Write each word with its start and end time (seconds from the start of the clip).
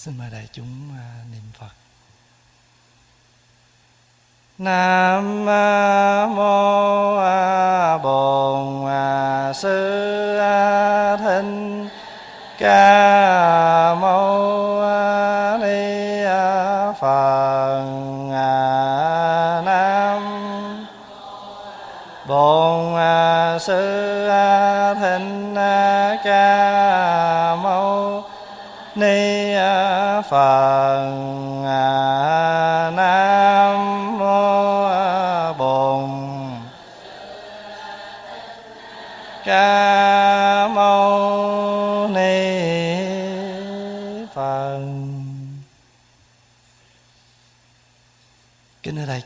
xin 0.00 0.18
mời 0.18 0.30
đại 0.30 0.48
chúng 0.52 0.90
à, 0.98 1.24
niệm 1.32 1.42
phật. 1.52 1.72
Nam 4.58 5.48
à, 5.48 6.26
mô 6.26 7.16
à, 7.16 7.98
bổn 7.98 8.86
sư 9.54 10.09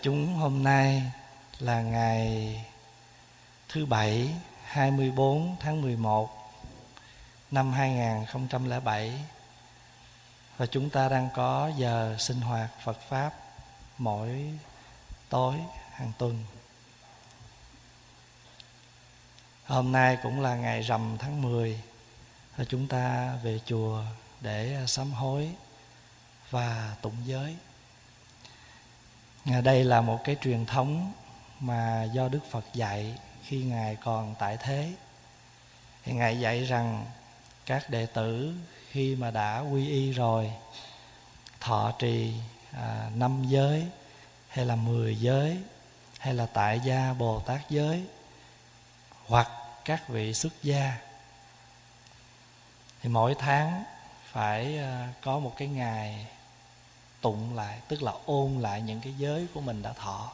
chúng 0.05 0.35
hôm 0.35 0.63
nay 0.63 1.03
là 1.59 1.83
ngày 1.83 2.65
thứ 3.69 3.87
bảy 3.87 4.35
24 4.65 5.57
tháng 5.61 5.83
11 5.83 6.53
năm 7.51 7.73
2007 7.73 9.25
và 10.57 10.67
chúng 10.67 10.91
ta 10.91 11.09
đang 11.09 11.29
có 11.35 11.71
giờ 11.77 12.17
sinh 12.19 12.41
hoạt 12.41 12.71
Phật 12.85 13.01
pháp 13.09 13.35
mỗi 13.99 14.59
tối 15.29 15.55
hàng 15.93 16.13
tuần. 16.19 16.45
Hôm 19.65 19.93
nay 19.93 20.19
cũng 20.23 20.41
là 20.41 20.57
ngày 20.57 20.83
rằm 20.83 21.17
tháng 21.19 21.43
10 21.43 21.81
và 22.57 22.65
chúng 22.65 22.89
ta 22.89 23.35
về 23.43 23.61
chùa 23.67 24.03
để 24.41 24.85
sám 24.87 25.13
hối 25.13 25.51
và 26.51 26.97
tụng 27.03 27.17
giới. 27.25 27.57
Đây 29.45 29.85
là 29.85 30.01
một 30.01 30.21
cái 30.25 30.37
truyền 30.41 30.67
thống 30.67 31.13
mà 31.61 32.05
do 32.13 32.29
Đức 32.29 32.41
Phật 32.51 32.65
dạy 32.75 33.15
khi 33.43 33.63
Ngài 33.63 33.97
còn 33.97 34.35
tại 34.39 34.57
thế. 34.61 34.93
Thì 36.05 36.13
Ngài 36.13 36.41
dạy 36.41 36.65
rằng 36.65 37.07
các 37.67 37.91
đệ 37.91 38.07
tử 38.07 38.55
khi 38.91 39.17
mà 39.17 39.31
đã 39.31 39.61
quy 39.61 39.89
y 39.89 40.13
rồi 40.13 40.53
thọ 41.61 41.93
trì 41.99 42.35
à, 42.73 43.11
năm 43.15 43.45
giới 43.49 43.87
hay 44.49 44.67
là 44.67 44.77
mười 44.77 45.17
giới 45.17 45.59
hay 46.19 46.35
là 46.35 46.47
tại 46.47 46.81
gia 46.81 47.13
bồ 47.13 47.41
tát 47.41 47.61
giới 47.71 48.05
hoặc 49.27 49.49
các 49.85 50.09
vị 50.09 50.35
xuất 50.35 50.53
gia 50.63 50.97
thì 53.03 53.09
mỗi 53.09 53.35
tháng 53.39 53.85
phải 54.33 54.79
à, 54.79 55.13
có 55.23 55.39
một 55.39 55.55
cái 55.57 55.69
ngày 55.69 56.27
tụng 57.25 57.57
lại 57.57 57.81
tức 57.89 58.03
là 58.03 58.13
ôn 58.27 58.61
lại 58.61 58.83
những 58.83 59.01
cái 59.01 59.15
giới 59.19 59.47
của 59.55 59.61
mình 59.61 59.83
đã 59.83 59.93
thọ. 59.93 60.33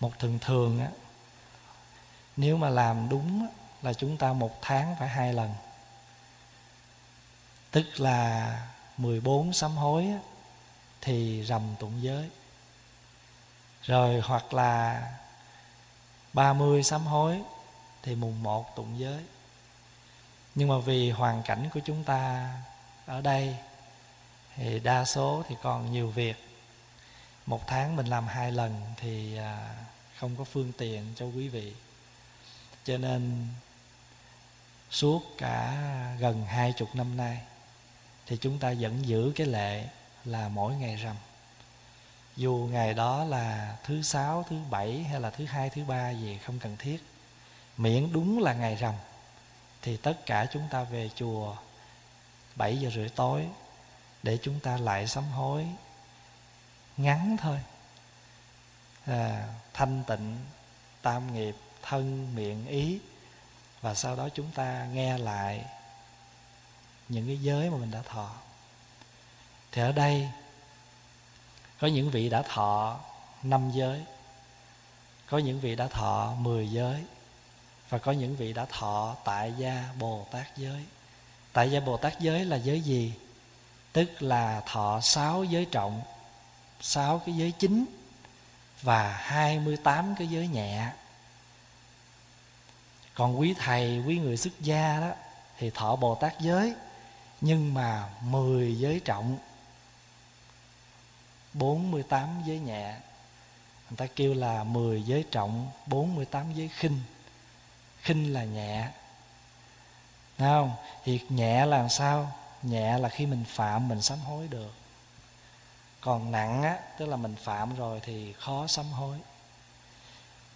Một 0.00 0.18
thường 0.18 0.38
thường 0.38 0.80
á 0.80 0.88
nếu 2.36 2.56
mà 2.56 2.68
làm 2.68 3.08
đúng 3.08 3.40
á, 3.40 3.48
là 3.82 3.92
chúng 3.92 4.16
ta 4.16 4.32
một 4.32 4.58
tháng 4.62 4.96
phải 4.98 5.08
hai 5.08 5.32
lần. 5.32 5.54
Tức 7.70 8.00
là 8.00 8.68
14 8.96 9.52
sám 9.52 9.76
hối 9.76 10.06
á, 10.06 10.18
thì 11.00 11.44
rầm 11.44 11.62
tụng 11.78 12.02
giới. 12.02 12.30
Rồi 13.82 14.20
hoặc 14.24 14.54
là 14.54 15.02
30 16.32 16.82
sám 16.82 17.06
hối 17.06 17.42
thì 18.02 18.14
mùng 18.14 18.42
1 18.42 18.76
tụng 18.76 18.98
giới. 18.98 19.24
Nhưng 20.54 20.68
mà 20.68 20.78
vì 20.78 21.10
hoàn 21.10 21.42
cảnh 21.42 21.68
của 21.74 21.80
chúng 21.84 22.04
ta 22.04 22.50
ở 23.06 23.20
đây 23.20 23.56
thì 24.56 24.80
đa 24.80 25.04
số 25.04 25.42
thì 25.48 25.54
còn 25.62 25.92
nhiều 25.92 26.10
việc. 26.10 26.36
Một 27.46 27.66
tháng 27.66 27.96
mình 27.96 28.06
làm 28.06 28.26
hai 28.26 28.52
lần 28.52 28.80
thì 28.96 29.36
à, 29.36 29.74
không 30.18 30.36
có 30.36 30.44
phương 30.44 30.72
tiện 30.78 31.04
cho 31.16 31.26
quý 31.26 31.48
vị. 31.48 31.72
Cho 32.84 32.98
nên 32.98 33.46
suốt 34.90 35.22
cả 35.38 35.76
gần 36.18 36.44
hai 36.44 36.72
chục 36.72 36.94
năm 36.94 37.16
nay 37.16 37.40
thì 38.26 38.36
chúng 38.40 38.58
ta 38.58 38.74
vẫn 38.80 39.06
giữ 39.06 39.32
cái 39.36 39.46
lệ 39.46 39.88
là 40.24 40.48
mỗi 40.48 40.74
ngày 40.74 40.96
rằm. 40.96 41.16
Dù 42.36 42.68
ngày 42.72 42.94
đó 42.94 43.24
là 43.24 43.76
thứ 43.84 44.02
sáu, 44.02 44.44
thứ 44.48 44.56
bảy 44.70 45.02
hay 45.02 45.20
là 45.20 45.30
thứ 45.30 45.44
hai, 45.44 45.70
thứ 45.70 45.84
ba 45.84 46.10
gì 46.10 46.38
không 46.44 46.58
cần 46.58 46.76
thiết, 46.76 47.04
miễn 47.76 48.12
đúng 48.12 48.38
là 48.38 48.54
ngày 48.54 48.76
rằm 48.76 48.94
thì 49.82 49.96
tất 49.96 50.26
cả 50.26 50.46
chúng 50.52 50.62
ta 50.70 50.82
về 50.82 51.10
chùa 51.14 51.56
7 52.56 52.76
giờ 52.76 52.90
rưỡi 52.94 53.08
tối 53.08 53.46
để 54.22 54.38
chúng 54.42 54.60
ta 54.60 54.76
lại 54.76 55.06
sám 55.06 55.24
hối 55.24 55.66
ngắn 56.96 57.36
thôi. 57.40 57.58
À, 59.06 59.48
thanh 59.74 60.02
tịnh 60.06 60.38
tam 61.02 61.34
nghiệp 61.34 61.56
thân 61.82 62.34
miệng 62.34 62.66
ý. 62.66 63.00
Và 63.80 63.94
sau 63.94 64.16
đó 64.16 64.28
chúng 64.34 64.50
ta 64.50 64.86
nghe 64.92 65.18
lại 65.18 65.64
những 67.08 67.26
cái 67.26 67.36
giới 67.36 67.70
mà 67.70 67.76
mình 67.76 67.90
đã 67.90 68.02
thọ. 68.02 68.34
Thì 69.72 69.82
ở 69.82 69.92
đây 69.92 70.28
có 71.78 71.86
những 71.86 72.10
vị 72.10 72.30
đã 72.30 72.42
thọ 72.42 73.00
năm 73.42 73.70
giới 73.70 74.04
có 75.30 75.38
những 75.38 75.60
vị 75.60 75.76
đã 75.76 75.88
thọ 75.88 76.34
mười 76.38 76.70
giới 76.70 77.04
và 77.88 77.98
có 77.98 78.12
những 78.12 78.36
vị 78.36 78.52
đã 78.52 78.64
thọ 78.64 79.16
tại 79.24 79.54
gia 79.58 79.92
bồ 79.98 80.26
tát 80.30 80.56
giới. 80.56 80.84
Tại 81.52 81.70
gia 81.70 81.80
bồ 81.80 81.96
tát 81.96 82.20
giới 82.20 82.44
là 82.44 82.56
giới 82.56 82.80
gì? 82.80 83.14
Tức 83.92 84.22
là 84.22 84.62
thọ 84.66 85.00
sáu 85.00 85.44
giới 85.44 85.64
trọng, 85.64 86.02
sáu 86.80 87.18
cái 87.26 87.34
giới 87.34 87.52
chính 87.52 87.84
và 88.82 89.12
hai 89.12 89.58
mươi 89.58 89.76
tám 89.76 90.14
cái 90.18 90.26
giới 90.26 90.48
nhẹ 90.48 90.90
còn 93.14 93.40
quý 93.40 93.54
thầy, 93.58 94.02
quý 94.06 94.18
người 94.18 94.36
xuất 94.36 94.60
gia 94.60 95.00
đó 95.00 95.10
thì 95.58 95.70
thọ 95.70 95.96
bồ 95.96 96.14
tát 96.14 96.40
giới, 96.40 96.74
nhưng 97.40 97.74
mà 97.74 98.08
10 98.20 98.78
giới 98.78 99.00
trọng 99.00 99.38
48 101.52 102.42
giới 102.46 102.58
nhẹ 102.58 102.94
Người 103.90 103.96
ta 103.96 104.06
kêu 104.16 104.34
là 104.34 104.64
10 104.64 105.02
giới 105.02 105.24
trọng 105.30 105.70
48 105.86 106.52
giới 106.54 106.68
khinh 106.68 107.00
Khinh 108.02 108.32
là 108.32 108.44
nhẹ 108.44 108.88
Thấy 110.38 110.48
không? 110.48 110.72
Thì 111.04 111.20
nhẹ 111.28 111.66
là 111.66 111.88
sao? 111.88 112.32
Nhẹ 112.62 112.98
là 112.98 113.08
khi 113.08 113.26
mình 113.26 113.44
phạm 113.48 113.88
mình 113.88 114.02
sám 114.02 114.18
hối 114.18 114.48
được. 114.48 114.72
Còn 116.00 116.32
nặng 116.32 116.62
á, 116.62 116.78
Tức 116.98 117.06
là 117.06 117.16
mình 117.16 117.36
phạm 117.36 117.76
rồi 117.76 118.00
thì 118.02 118.32
khó 118.32 118.66
sám 118.66 118.86
hối. 118.86 119.18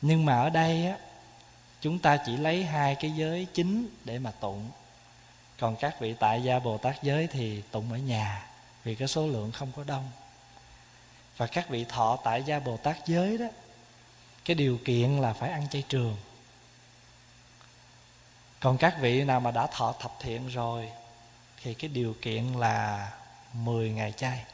Nhưng 0.02 0.24
mà 0.24 0.40
ở 0.40 0.50
đây 0.50 0.86
á, 0.86 0.96
Chúng 1.84 1.98
ta 1.98 2.16
chỉ 2.16 2.36
lấy 2.36 2.64
hai 2.64 2.94
cái 2.94 3.10
giới 3.10 3.46
chính 3.54 3.88
để 4.04 4.18
mà 4.18 4.30
tụng. 4.30 4.70
Còn 5.58 5.76
các 5.76 6.00
vị 6.00 6.14
tại 6.20 6.42
gia 6.42 6.58
bồ 6.58 6.78
tát 6.78 7.02
giới 7.02 7.26
thì 7.26 7.62
tụng 7.70 7.92
ở 7.92 7.98
nhà, 7.98 8.46
vì 8.84 8.94
cái 8.94 9.08
số 9.08 9.26
lượng 9.26 9.52
không 9.52 9.72
có 9.76 9.84
đông. 9.84 10.10
Và 11.36 11.46
các 11.46 11.68
vị 11.68 11.84
thọ 11.88 12.18
tại 12.24 12.42
gia 12.42 12.58
bồ 12.58 12.76
tát 12.76 13.06
giới 13.06 13.38
đó, 13.38 13.46
cái 14.44 14.54
điều 14.54 14.78
kiện 14.84 15.20
là 15.20 15.32
phải 15.32 15.50
ăn 15.50 15.68
chay 15.68 15.84
trường. 15.88 16.16
Còn 18.60 18.78
các 18.78 18.96
vị 19.00 19.24
nào 19.24 19.40
mà 19.40 19.50
đã 19.50 19.66
thọ 19.66 19.92
thập 19.92 20.12
thiện 20.20 20.48
rồi 20.48 20.90
thì 21.64 21.74
cái 21.74 21.88
điều 21.88 22.14
kiện 22.22 22.52
là 22.52 23.10
10 23.52 23.90
ngày 23.90 24.12
chay. 24.12 24.44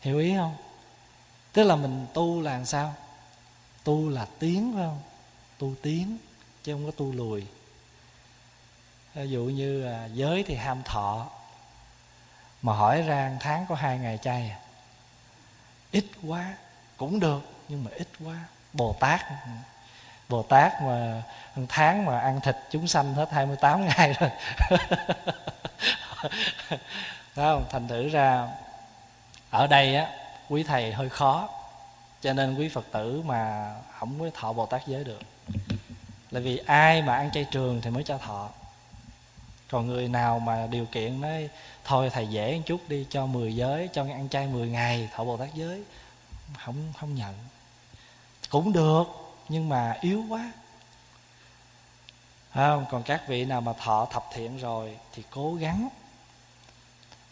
Hiểu 0.00 0.18
ý 0.18 0.34
không? 0.36 0.56
Tức 1.52 1.64
là 1.64 1.76
mình 1.76 2.06
tu 2.14 2.42
là 2.42 2.52
làm 2.52 2.66
sao? 2.66 2.94
Tu 3.84 4.08
là 4.08 4.26
tiến, 4.38 4.72
phải 4.74 4.84
không? 4.84 5.02
Tu 5.58 5.74
tiến, 5.82 6.18
chứ 6.64 6.74
không 6.74 6.86
có 6.86 6.90
tu 6.90 7.12
lùi. 7.12 7.46
Ví 9.14 9.30
dụ 9.30 9.44
như 9.44 9.84
à, 9.84 10.06
giới 10.06 10.44
thì 10.46 10.54
ham 10.54 10.82
thọ. 10.82 11.30
Mà 12.62 12.72
hỏi 12.72 13.02
ra 13.02 13.36
tháng 13.40 13.66
có 13.68 13.74
hai 13.74 13.98
ngày 13.98 14.18
chay 14.22 14.50
à? 14.50 14.60
Ít 15.90 16.04
quá 16.26 16.54
cũng 16.96 17.20
được, 17.20 17.40
nhưng 17.68 17.84
mà 17.84 17.90
ít 17.94 18.08
quá. 18.24 18.44
Bồ 18.72 18.96
tát 19.00 19.20
bồ 20.30 20.42
tát 20.42 20.82
mà 20.82 21.22
tháng 21.68 22.04
mà 22.04 22.20
ăn 22.20 22.40
thịt 22.40 22.56
chúng 22.70 22.86
sanh 22.86 23.14
hết 23.14 23.30
28 23.32 23.86
ngày 23.86 24.12
rồi. 24.20 24.30
Thấy 27.34 27.44
không? 27.44 27.64
Thành 27.70 27.88
thử 27.88 28.08
ra, 28.08 28.48
ở 29.50 29.66
đây 29.66 29.96
á, 29.96 30.10
quý 30.48 30.62
thầy 30.62 30.92
hơi 30.92 31.08
khó, 31.08 31.48
cho 32.22 32.32
nên 32.32 32.54
quý 32.54 32.68
phật 32.68 32.84
tử 32.92 33.22
mà 33.24 33.74
không 33.98 34.20
có 34.20 34.26
thọ 34.34 34.52
bồ 34.52 34.66
tát 34.66 34.86
giới 34.86 35.04
được. 35.04 35.20
Là 36.30 36.40
vì 36.40 36.58
ai 36.66 37.02
mà 37.02 37.14
ăn 37.14 37.30
chay 37.30 37.46
trường 37.50 37.80
thì 37.80 37.90
mới 37.90 38.02
cho 38.02 38.18
thọ. 38.18 38.48
Còn 39.70 39.86
người 39.86 40.08
nào 40.08 40.38
mà 40.38 40.66
điều 40.70 40.86
kiện 40.86 41.20
nói, 41.20 41.48
thôi 41.84 42.10
thầy 42.12 42.26
dễ 42.26 42.56
một 42.56 42.62
chút 42.66 42.80
đi, 42.88 43.06
cho 43.10 43.26
10 43.26 43.56
giới, 43.56 43.88
cho 43.92 44.02
ăn 44.02 44.28
chay 44.28 44.46
10 44.46 44.68
ngày 44.68 45.08
thọ 45.14 45.24
bồ 45.24 45.36
tát 45.36 45.48
giới, 45.54 45.82
không 46.64 46.92
không 47.00 47.14
nhận. 47.14 47.34
Cũng 48.50 48.72
được 48.72 49.19
nhưng 49.50 49.68
mà 49.68 49.96
yếu 50.00 50.24
quá. 50.28 50.52
Không? 52.54 52.86
Còn 52.90 53.02
các 53.02 53.22
vị 53.28 53.44
nào 53.44 53.60
mà 53.60 53.72
thọ 53.72 54.06
thập 54.10 54.24
thiện 54.32 54.58
rồi 54.58 54.98
thì 55.12 55.22
cố 55.30 55.54
gắng. 55.54 55.88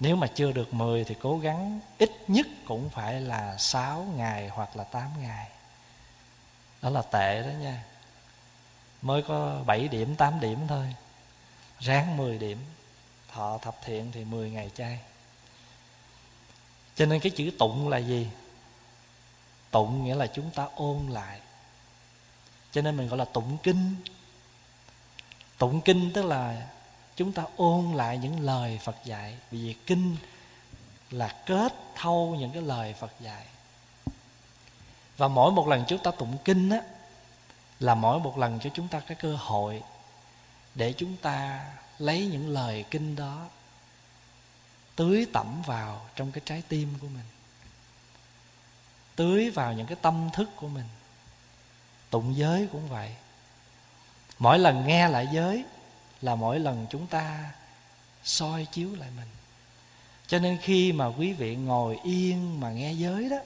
Nếu 0.00 0.16
mà 0.16 0.26
chưa 0.26 0.52
được 0.52 0.74
10 0.74 1.04
thì 1.04 1.14
cố 1.22 1.38
gắng 1.38 1.80
ít 1.98 2.10
nhất 2.28 2.46
cũng 2.66 2.90
phải 2.90 3.20
là 3.20 3.56
6 3.58 4.06
ngày 4.16 4.48
hoặc 4.48 4.76
là 4.76 4.84
8 4.84 5.22
ngày. 5.22 5.48
Đó 6.82 6.90
là 6.90 7.02
tệ 7.02 7.42
đó 7.42 7.50
nha. 7.60 7.84
Mới 9.02 9.22
có 9.22 9.62
7 9.66 9.88
điểm 9.88 10.16
8 10.16 10.40
điểm 10.40 10.66
thôi. 10.68 10.94
Ráng 11.80 12.16
10 12.16 12.38
điểm. 12.38 12.58
Thọ 13.32 13.58
thập 13.58 13.76
thiện 13.84 14.12
thì 14.12 14.24
10 14.24 14.50
ngày 14.50 14.70
chay. 14.74 15.00
Cho 16.96 17.06
nên 17.06 17.20
cái 17.20 17.30
chữ 17.30 17.50
tụng 17.58 17.88
là 17.88 17.98
gì? 17.98 18.28
Tụng 19.70 20.04
nghĩa 20.04 20.14
là 20.14 20.26
chúng 20.26 20.50
ta 20.50 20.68
ôn 20.74 21.06
lại 21.08 21.40
cho 22.78 22.82
nên 22.82 22.96
mình 22.96 23.08
gọi 23.08 23.18
là 23.18 23.24
tụng 23.24 23.58
kinh. 23.62 23.96
Tụng 25.58 25.80
kinh 25.80 26.12
tức 26.14 26.24
là 26.24 26.68
chúng 27.16 27.32
ta 27.32 27.44
ôn 27.56 27.92
lại 27.92 28.18
những 28.18 28.40
lời 28.40 28.80
phật 28.82 28.96
dạy. 29.04 29.38
Vì 29.50 29.74
kinh 29.86 30.16
là 31.10 31.36
kết 31.46 31.74
thâu 31.94 32.36
những 32.38 32.50
cái 32.52 32.62
lời 32.62 32.94
phật 33.00 33.12
dạy. 33.20 33.46
Và 35.16 35.28
mỗi 35.28 35.52
một 35.52 35.68
lần 35.68 35.84
chúng 35.88 36.02
ta 36.02 36.10
tụng 36.10 36.36
kinh 36.44 36.70
á, 36.70 36.80
là 37.80 37.94
mỗi 37.94 38.20
một 38.20 38.38
lần 38.38 38.60
cho 38.60 38.70
chúng 38.74 38.88
ta 38.88 39.00
cái 39.00 39.16
cơ 39.20 39.36
hội 39.36 39.82
để 40.74 40.94
chúng 40.96 41.16
ta 41.16 41.66
lấy 41.98 42.26
những 42.26 42.48
lời 42.48 42.84
kinh 42.90 43.16
đó 43.16 43.46
tưới 44.96 45.26
tẩm 45.32 45.62
vào 45.62 46.06
trong 46.16 46.32
cái 46.32 46.42
trái 46.44 46.62
tim 46.68 46.94
của 47.00 47.08
mình, 47.08 47.26
tưới 49.16 49.50
vào 49.50 49.72
những 49.72 49.86
cái 49.86 49.96
tâm 50.02 50.30
thức 50.32 50.48
của 50.56 50.68
mình 50.68 50.86
tụng 52.10 52.36
giới 52.36 52.68
cũng 52.72 52.88
vậy. 52.88 53.14
Mỗi 54.38 54.58
lần 54.58 54.86
nghe 54.86 55.08
lại 55.08 55.28
giới 55.32 55.64
là 56.22 56.34
mỗi 56.34 56.58
lần 56.58 56.86
chúng 56.90 57.06
ta 57.06 57.50
soi 58.24 58.66
chiếu 58.72 58.94
lại 58.94 59.08
mình. 59.16 59.28
Cho 60.26 60.38
nên 60.38 60.58
khi 60.62 60.92
mà 60.92 61.06
quý 61.06 61.32
vị 61.32 61.56
ngồi 61.56 61.98
yên 62.04 62.60
mà 62.60 62.70
nghe 62.70 62.92
giới 62.92 63.28
đó, 63.28 63.36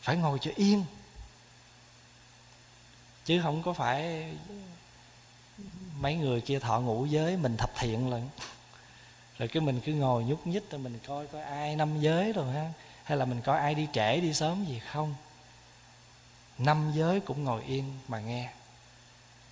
phải 0.00 0.16
ngồi 0.16 0.38
cho 0.40 0.50
yên. 0.56 0.84
Chứ 3.24 3.40
không 3.42 3.62
có 3.62 3.72
phải 3.72 4.32
mấy 6.00 6.14
người 6.14 6.40
kia 6.40 6.58
thọ 6.58 6.80
ngủ 6.80 7.06
giới 7.06 7.36
mình 7.36 7.56
thập 7.56 7.70
thiện 7.76 8.10
lần 8.10 8.28
rồi 9.38 9.48
cái 9.48 9.60
mình 9.60 9.80
cứ 9.80 9.92
ngồi 9.92 10.24
nhúc 10.24 10.46
nhích, 10.46 10.70
rồi 10.70 10.80
mình 10.80 10.98
coi 11.06 11.26
coi 11.26 11.42
ai 11.42 11.76
năm 11.76 12.00
giới 12.00 12.32
rồi 12.32 12.52
ha? 12.52 12.72
Hay 13.04 13.18
là 13.18 13.24
mình 13.24 13.40
coi 13.40 13.58
ai 13.58 13.74
đi 13.74 13.88
trễ 13.92 14.20
đi 14.20 14.34
sớm 14.34 14.64
gì 14.64 14.80
không? 14.92 15.14
Năm 16.64 16.92
giới 16.94 17.20
cũng 17.20 17.44
ngồi 17.44 17.62
yên 17.62 17.84
mà 18.08 18.20
nghe. 18.20 18.48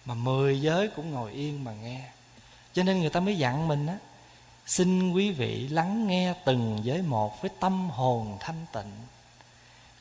Mà 0.05 0.15
mười 0.15 0.61
giới 0.61 0.89
cũng 0.89 1.13
ngồi 1.13 1.33
yên 1.33 1.65
mà 1.65 1.73
nghe. 1.73 2.01
Cho 2.73 2.83
nên 2.83 3.01
người 3.01 3.11
ta 3.11 3.21
mới 3.21 3.39
dặn 3.39 3.69
mình 3.69 3.87
á, 3.87 3.99
xin 4.67 5.13
quý 5.13 5.31
vị 5.31 5.69
lắng 5.69 6.07
nghe 6.07 6.35
từng 6.45 6.81
giới 6.83 7.03
một 7.03 7.43
với 7.43 7.51
tâm 7.61 7.91
hồn 7.91 8.37
thanh 8.41 8.67
tịnh. 8.73 8.93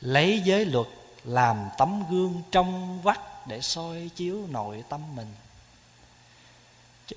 Lấy 0.00 0.42
giới 0.44 0.64
luật 0.64 0.86
làm 1.24 1.68
tấm 1.78 2.04
gương 2.10 2.42
trong 2.50 3.00
vắt 3.02 3.46
để 3.46 3.60
soi 3.60 4.10
chiếu 4.16 4.46
nội 4.50 4.84
tâm 4.88 5.16
mình. 5.16 5.34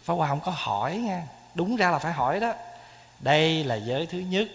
Pháp 0.04 0.14
Hòa 0.14 0.28
không 0.28 0.40
có 0.40 0.52
hỏi 0.56 0.98
nha. 0.98 1.28
Đúng 1.56 1.76
ra 1.76 1.92
là 1.92 2.00
phải 2.00 2.14
hỏi 2.14 2.40
đó. 2.40 2.54
Đây 3.20 3.64
là 3.64 3.76
giới 3.76 4.06
thứ 4.06 4.18
nhất 4.18 4.48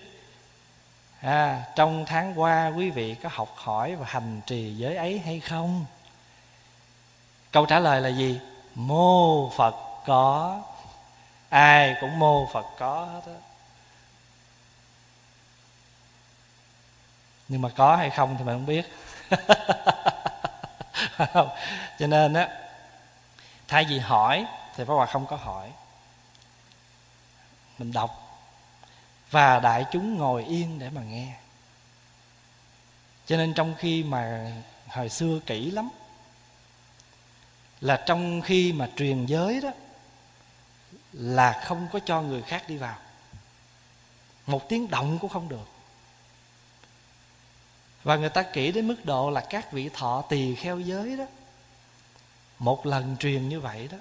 à, 1.21 1.65
Trong 1.77 2.05
tháng 2.07 2.41
qua 2.41 2.73
quý 2.77 2.91
vị 2.91 3.15
có 3.15 3.29
học 3.33 3.53
hỏi 3.55 3.97
và 3.97 4.07
hành 4.09 4.41
trì 4.47 4.75
giới 4.75 4.97
ấy 4.97 5.19
hay 5.19 5.41
không? 5.41 5.85
Câu 7.53 7.67
trả 7.67 7.79
lời 7.79 8.01
là 8.01 8.09
gì? 8.09 8.41
Mô 8.75 9.51
Phật 9.51 9.75
có. 10.07 10.61
Ai 11.49 11.97
cũng 12.01 12.19
mô 12.19 12.49
Phật 12.53 12.67
có 12.79 13.05
hết 13.05 13.21
á. 13.27 13.39
Nhưng 17.49 17.63
mà 17.63 17.69
có 17.77 17.97
hay 17.97 18.11
không 18.11 18.37
thì 18.39 18.45
mình 18.45 18.55
không 18.55 18.67
biết. 18.67 18.93
Cho 21.99 22.07
nên 22.07 22.35
á 22.35 22.49
Thay 23.69 23.85
vì 23.85 23.99
hỏi 23.99 24.47
Thì 24.77 24.85
Pháp 24.85 24.95
Hòa 24.95 25.07
không 25.07 25.27
có 25.27 25.37
hỏi. 25.37 25.73
Mình 27.79 27.93
đọc. 27.93 28.28
Và 29.31 29.61
đại 29.61 29.85
chúng 29.93 30.19
ngồi 30.19 30.45
yên 30.45 30.79
để 30.79 30.91
mà 30.91 31.03
nghe. 31.03 31.37
Cho 33.27 33.37
nên 33.37 33.55
trong 33.55 33.75
khi 33.79 34.03
mà 34.03 34.53
Hồi 34.89 35.09
xưa 35.09 35.41
kỹ 35.47 35.71
lắm, 35.71 35.89
là 37.81 38.05
trong 38.07 38.43
khi 38.43 38.73
mà 38.73 38.89
truyền 38.97 39.27
giới 39.27 39.61
đó, 39.61 39.71
là 41.13 41.63
không 41.65 41.89
có 41.93 42.01
cho 42.05 42.23
người 42.23 42.43
khác 42.43 42.65
đi 42.69 42.77
vào. 42.77 42.99
Một 44.47 44.69
tiếng 44.69 44.91
động 44.91 45.19
cũng 45.19 45.31
không 45.31 45.49
được. 45.49 45.69
Và 48.03 48.17
người 48.17 48.29
ta 48.29 48.43
kỹ 48.43 48.73
đến 48.73 48.89
mức 48.89 49.05
độ 49.05 49.31
là 49.31 49.47
các 49.51 49.73
vị 49.73 49.89
thọ 49.89 50.23
tỳ 50.29 50.55
kheo 50.55 50.81
giới 50.81 51.17
đó, 51.17 51.25
một 52.59 52.87
lần 52.87 53.17
truyền 53.17 53.49
như 53.49 53.61
vậy 53.61 53.89
đó, 53.93 53.99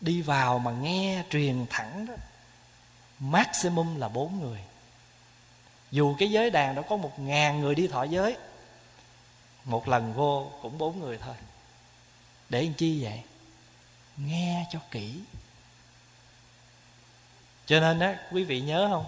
đi 0.00 0.22
vào 0.22 0.58
mà 0.58 0.70
nghe 0.70 1.24
truyền 1.30 1.66
thẳng 1.70 2.06
đó 2.06 2.14
maximum 3.20 3.96
là 3.96 4.08
bốn 4.08 4.40
người. 4.40 4.60
Dù 5.90 6.16
cái 6.18 6.30
giới 6.30 6.50
đàn 6.50 6.74
đó 6.74 6.82
có 6.88 6.96
một 6.96 7.18
ngàn 7.18 7.60
người 7.60 7.74
đi 7.74 7.86
thọ 7.88 8.02
giới, 8.02 8.36
một 9.64 9.88
lần 9.88 10.12
vô 10.12 10.50
cũng 10.62 10.78
bốn 10.78 11.00
người 11.00 11.18
thôi. 11.18 11.34
Để 12.48 12.62
làm 12.62 12.74
chi 12.74 13.04
vậy? 13.04 13.22
Nghe 14.16 14.66
cho 14.72 14.78
kỹ. 14.90 15.20
Cho 17.66 17.80
nên 17.80 18.00
á, 18.00 18.18
quý 18.32 18.44
vị 18.44 18.60
nhớ 18.60 18.88
không? 18.90 19.04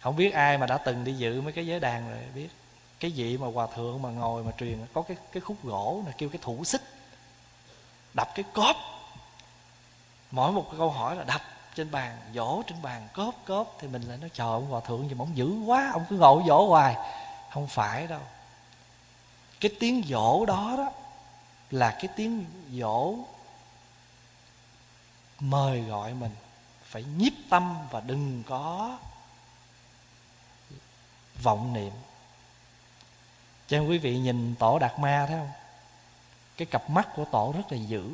Không 0.00 0.16
biết 0.16 0.32
ai 0.32 0.58
mà 0.58 0.66
đã 0.66 0.78
từng 0.78 1.04
đi 1.04 1.12
dự 1.12 1.40
mấy 1.40 1.52
cái 1.52 1.66
giới 1.66 1.80
đàn 1.80 2.10
rồi, 2.10 2.18
biết. 2.34 2.48
Cái 3.00 3.10
vị 3.10 3.36
mà 3.38 3.46
hòa 3.54 3.66
thượng 3.74 4.02
mà 4.02 4.10
ngồi 4.10 4.44
mà 4.44 4.52
truyền, 4.58 4.86
có 4.92 5.02
cái 5.02 5.16
cái 5.32 5.40
khúc 5.40 5.56
gỗ 5.62 6.02
là 6.06 6.12
kêu 6.18 6.28
cái 6.28 6.38
thủ 6.42 6.64
xích, 6.64 6.82
đập 8.14 8.28
cái 8.34 8.44
cốp. 8.52 8.76
Mỗi 10.30 10.52
một 10.52 10.72
câu 10.78 10.90
hỏi 10.90 11.16
là 11.16 11.24
đập 11.24 11.40
trên 11.74 11.90
bàn 11.90 12.18
dỗ 12.34 12.62
trên 12.62 12.82
bàn 12.82 13.08
cốp 13.12 13.34
cốp 13.46 13.76
thì 13.80 13.88
mình 13.88 14.02
lại 14.02 14.16
nói 14.16 14.30
chờ 14.34 14.44
ông 14.44 14.66
hòa 14.66 14.80
thượng 14.80 15.08
gì 15.08 15.14
mà 15.14 15.22
ông 15.22 15.36
dữ 15.36 15.60
quá, 15.66 15.90
ông 15.92 16.04
cứ 16.10 16.16
ngồi 16.16 16.42
dỗ 16.46 16.68
hoài. 16.68 16.96
Không 17.50 17.66
phải 17.66 18.06
đâu. 18.06 18.20
Cái 19.60 19.70
tiếng 19.80 20.02
dỗ 20.08 20.46
đó 20.46 20.74
đó 20.78 20.90
là 21.70 21.90
cái 21.90 22.08
tiếng 22.16 22.44
dỗ 22.70 23.14
mời 25.40 25.80
gọi 25.80 26.14
mình 26.14 26.34
phải 26.84 27.04
nhiếp 27.04 27.32
tâm 27.50 27.76
và 27.90 28.00
đừng 28.00 28.42
có 28.46 28.98
vọng 31.42 31.72
niệm. 31.72 31.92
Cho 33.66 33.78
nên 33.78 33.88
quý 33.88 33.98
vị 33.98 34.18
nhìn 34.18 34.54
tổ 34.54 34.78
đạt 34.78 34.98
ma 34.98 35.24
thấy 35.28 35.38
không? 35.38 35.50
Cái 36.56 36.66
cặp 36.66 36.90
mắt 36.90 37.08
của 37.16 37.24
tổ 37.24 37.54
rất 37.56 37.72
là 37.72 37.78
dữ 37.78 38.10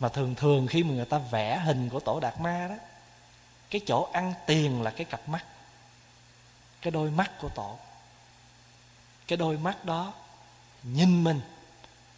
mà 0.00 0.08
thường 0.08 0.34
thường 0.34 0.66
khi 0.66 0.82
mà 0.82 0.94
người 0.94 1.04
ta 1.04 1.18
vẽ 1.18 1.58
hình 1.58 1.88
của 1.88 2.00
tổ 2.00 2.20
đạt 2.20 2.40
ma 2.40 2.66
đó, 2.68 2.74
cái 3.70 3.80
chỗ 3.86 4.08
ăn 4.12 4.34
tiền 4.46 4.82
là 4.82 4.90
cái 4.90 5.04
cặp 5.04 5.28
mắt, 5.28 5.44
cái 6.82 6.90
đôi 6.90 7.10
mắt 7.10 7.30
của 7.40 7.48
tổ. 7.48 7.78
Cái 9.26 9.36
đôi 9.36 9.58
mắt 9.58 9.84
đó 9.84 10.12
nhìn 10.82 11.24
mình, 11.24 11.40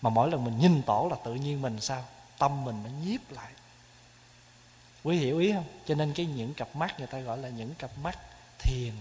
mà 0.03 0.11
mỗi 0.11 0.31
lần 0.31 0.45
mình 0.45 0.59
nhìn 0.59 0.83
tổ 0.83 1.09
là 1.11 1.17
tự 1.25 1.35
nhiên 1.35 1.62
mình 1.62 1.81
sao? 1.81 2.05
Tâm 2.39 2.65
mình 2.65 2.83
nó 2.85 2.91
nhiếp 3.05 3.31
lại. 3.31 3.53
Quý 5.03 5.17
hiểu 5.17 5.39
ý 5.39 5.53
không? 5.53 5.65
Cho 5.87 5.95
nên 5.95 6.12
cái 6.12 6.27
những 6.27 6.55
cặp 6.55 6.77
mắt 6.77 6.99
người 6.99 7.07
ta 7.07 7.19
gọi 7.19 7.39
là 7.39 7.49
những 7.49 7.75
cặp 7.75 7.99
mắt 7.99 8.19
thiền. 8.59 8.93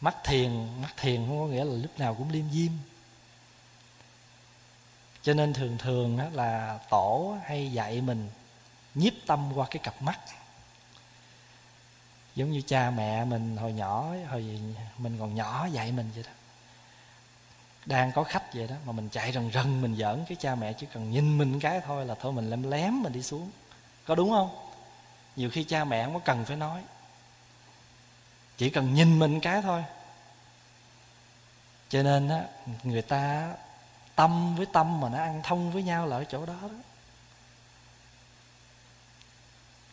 Mắt 0.00 0.16
thiền 0.24 0.82
mắt 0.82 0.94
thiền 0.96 1.26
không 1.26 1.38
có 1.38 1.46
nghĩa 1.46 1.64
là 1.64 1.72
lúc 1.72 1.98
nào 1.98 2.14
cũng 2.14 2.30
liêm 2.30 2.44
diêm 2.52 2.72
cho 5.26 5.34
nên 5.34 5.52
thường 5.52 5.78
thường 5.78 6.18
là 6.32 6.78
tổ 6.90 7.36
hay 7.44 7.72
dạy 7.72 8.00
mình 8.00 8.30
nhiếp 8.94 9.12
tâm 9.26 9.52
qua 9.54 9.66
cái 9.70 9.80
cặp 9.82 10.02
mắt. 10.02 10.20
Giống 12.34 12.50
như 12.50 12.62
cha 12.66 12.90
mẹ 12.90 13.24
mình 13.24 13.56
hồi 13.56 13.72
nhỏ, 13.72 14.14
hồi 14.28 14.60
mình 14.98 15.16
còn 15.18 15.34
nhỏ 15.34 15.66
dạy 15.72 15.92
mình 15.92 16.10
vậy 16.14 16.22
đó. 16.22 16.30
Đang 17.86 18.12
có 18.12 18.24
khách 18.24 18.54
vậy 18.54 18.66
đó, 18.66 18.74
mà 18.86 18.92
mình 18.92 19.08
chạy 19.08 19.32
rần 19.32 19.50
rần 19.52 19.82
mình 19.82 19.96
giỡn, 19.96 20.24
cái 20.28 20.36
cha 20.40 20.54
mẹ 20.54 20.72
chỉ 20.72 20.86
cần 20.92 21.10
nhìn 21.10 21.38
mình 21.38 21.60
cái 21.60 21.80
thôi 21.80 22.06
là 22.06 22.14
thôi, 22.14 22.32
mình 22.32 22.50
lem 22.50 22.70
lém 22.70 23.02
mình 23.02 23.12
đi 23.12 23.22
xuống. 23.22 23.50
Có 24.04 24.14
đúng 24.14 24.30
không? 24.30 24.70
Nhiều 25.36 25.50
khi 25.50 25.64
cha 25.64 25.84
mẹ 25.84 26.04
không 26.04 26.14
có 26.14 26.20
cần 26.24 26.44
phải 26.44 26.56
nói. 26.56 26.82
Chỉ 28.56 28.70
cần 28.70 28.94
nhìn 28.94 29.18
mình 29.18 29.40
cái 29.40 29.62
thôi. 29.62 29.84
Cho 31.88 32.02
nên 32.02 32.28
á, 32.28 32.42
người 32.82 33.02
ta 33.02 33.52
tâm 34.16 34.56
với 34.56 34.66
tâm 34.66 35.00
mà 35.00 35.08
nó 35.08 35.18
ăn 35.18 35.40
thông 35.44 35.72
với 35.72 35.82
nhau 35.82 36.06
là 36.06 36.16
ở 36.16 36.24
chỗ 36.24 36.46
đó 36.46 36.54
đó. 36.62 36.68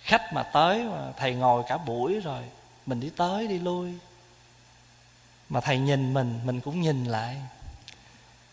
Khách 0.02 0.34
mà 0.34 0.44
tới 0.44 0.84
mà 0.84 1.12
thầy 1.18 1.34
ngồi 1.34 1.64
cả 1.68 1.78
buổi 1.78 2.20
rồi, 2.20 2.44
mình 2.86 3.00
đi 3.00 3.10
tới 3.10 3.48
đi 3.48 3.60
lui. 3.60 3.94
Mà 5.50 5.62
thầy 5.62 5.80
nhìn 5.80 6.14
mình 6.14 6.40
mình 6.46 6.62
cũng 6.62 6.82
nhìn 6.82 7.06
lại. 7.06 7.38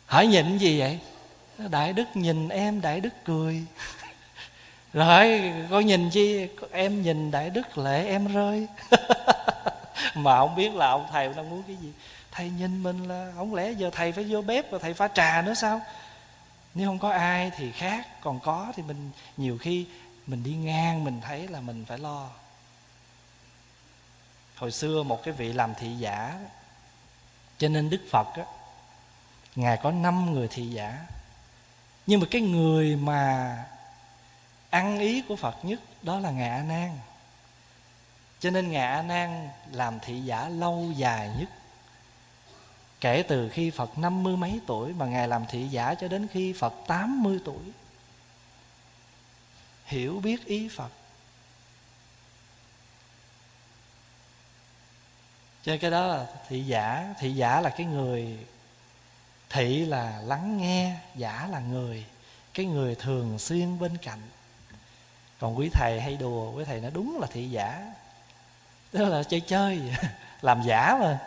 Hỏi 0.06 0.26
nhìn 0.26 0.58
gì 0.58 0.80
vậy? 0.80 0.98
Đại 1.58 1.92
đức 1.92 2.08
nhìn 2.14 2.48
em, 2.48 2.80
đại 2.80 3.00
đức 3.00 3.24
cười. 3.24 3.64
Rồi 4.92 5.52
con 5.70 5.86
nhìn 5.86 6.10
chi? 6.10 6.48
Em 6.70 7.02
nhìn 7.02 7.30
đại 7.30 7.50
đức 7.50 7.78
lệ 7.78 8.06
em 8.06 8.26
rơi. 8.26 8.66
Mà 10.14 10.36
không 10.36 10.54
biết 10.56 10.74
là 10.74 10.86
ông 10.86 11.06
thầy 11.12 11.28
đang 11.28 11.50
muốn 11.50 11.62
cái 11.62 11.76
gì 11.76 11.92
thầy 12.40 12.50
nhìn 12.50 12.82
mình 12.82 13.08
là, 13.08 13.32
không 13.36 13.54
lẽ 13.54 13.70
giờ 13.70 13.90
thầy 13.92 14.12
phải 14.12 14.24
vô 14.24 14.42
bếp 14.42 14.70
và 14.70 14.78
thầy 14.78 14.94
pha 14.94 15.08
trà 15.08 15.42
nữa 15.42 15.54
sao? 15.54 15.80
Nếu 16.74 16.88
không 16.88 16.98
có 16.98 17.10
ai 17.10 17.50
thì 17.56 17.72
khác, 17.72 18.06
còn 18.20 18.40
có 18.40 18.72
thì 18.76 18.82
mình 18.82 19.10
nhiều 19.36 19.58
khi 19.58 19.86
mình 20.26 20.42
đi 20.42 20.54
ngang, 20.54 21.04
mình 21.04 21.20
thấy 21.20 21.48
là 21.48 21.60
mình 21.60 21.84
phải 21.84 21.98
lo. 21.98 22.28
Hồi 24.56 24.72
xưa 24.72 25.02
một 25.02 25.22
cái 25.22 25.34
vị 25.34 25.52
làm 25.52 25.74
thị 25.74 25.96
giả, 25.98 26.40
cho 27.58 27.68
nên 27.68 27.90
đức 27.90 28.00
phật 28.10 28.26
á, 28.36 28.44
ngài 29.56 29.76
có 29.76 29.90
năm 29.90 30.32
người 30.32 30.48
thị 30.48 30.66
giả. 30.66 31.06
Nhưng 32.06 32.20
mà 32.20 32.26
cái 32.30 32.40
người 32.40 32.96
mà 32.96 33.56
ăn 34.70 34.98
ý 34.98 35.22
của 35.28 35.36
phật 35.36 35.64
nhất 35.64 35.80
đó 36.02 36.18
là 36.18 36.30
ngài 36.30 36.48
a 36.48 36.62
nan. 36.62 36.98
Cho 38.40 38.50
nên 38.50 38.70
ngài 38.70 38.86
a 38.86 39.02
nan 39.02 39.48
làm 39.72 40.00
thị 40.00 40.20
giả 40.20 40.48
lâu 40.48 40.92
dài 40.96 41.30
nhất 41.38 41.48
kể 43.00 43.22
từ 43.28 43.48
khi 43.48 43.70
phật 43.70 43.98
năm 43.98 44.22
mươi 44.22 44.36
mấy 44.36 44.60
tuổi 44.66 44.92
mà 44.92 45.06
ngài 45.06 45.28
làm 45.28 45.44
thị 45.48 45.68
giả 45.68 45.94
cho 45.94 46.08
đến 46.08 46.28
khi 46.32 46.52
phật 46.52 46.74
tám 46.86 47.22
mươi 47.22 47.40
tuổi. 47.44 47.72
Hiểu 49.84 50.20
biết 50.20 50.44
ý 50.46 50.68
phật. 50.68 50.90
Cho 55.62 55.76
cái 55.80 55.90
đó 55.90 56.06
là 56.06 56.26
thị 56.48 56.64
giả 56.66 57.14
thị 57.18 57.34
giả 57.34 57.60
là 57.60 57.70
cái 57.70 57.86
người, 57.86 58.38
thị 59.50 59.84
là 59.84 60.20
lắng 60.24 60.58
nghe, 60.58 60.96
giả 61.16 61.48
là 61.50 61.60
người, 61.60 62.04
cái 62.54 62.66
người 62.66 62.94
thường 62.94 63.38
xuyên 63.38 63.78
bên 63.78 63.96
cạnh. 63.96 64.20
Còn 65.38 65.58
quý 65.58 65.70
thầy 65.72 66.00
hay 66.00 66.16
đùa, 66.16 66.52
quý 66.52 66.64
thầy 66.64 66.80
nó 66.80 66.90
đúng 66.90 67.18
là 67.20 67.26
thị 67.30 67.50
giả. 67.50 67.92
Đó 68.92 69.08
là 69.08 69.22
chơi 69.22 69.40
chơi, 69.40 69.80
làm 70.42 70.62
giả 70.66 70.98
mà 71.00 71.18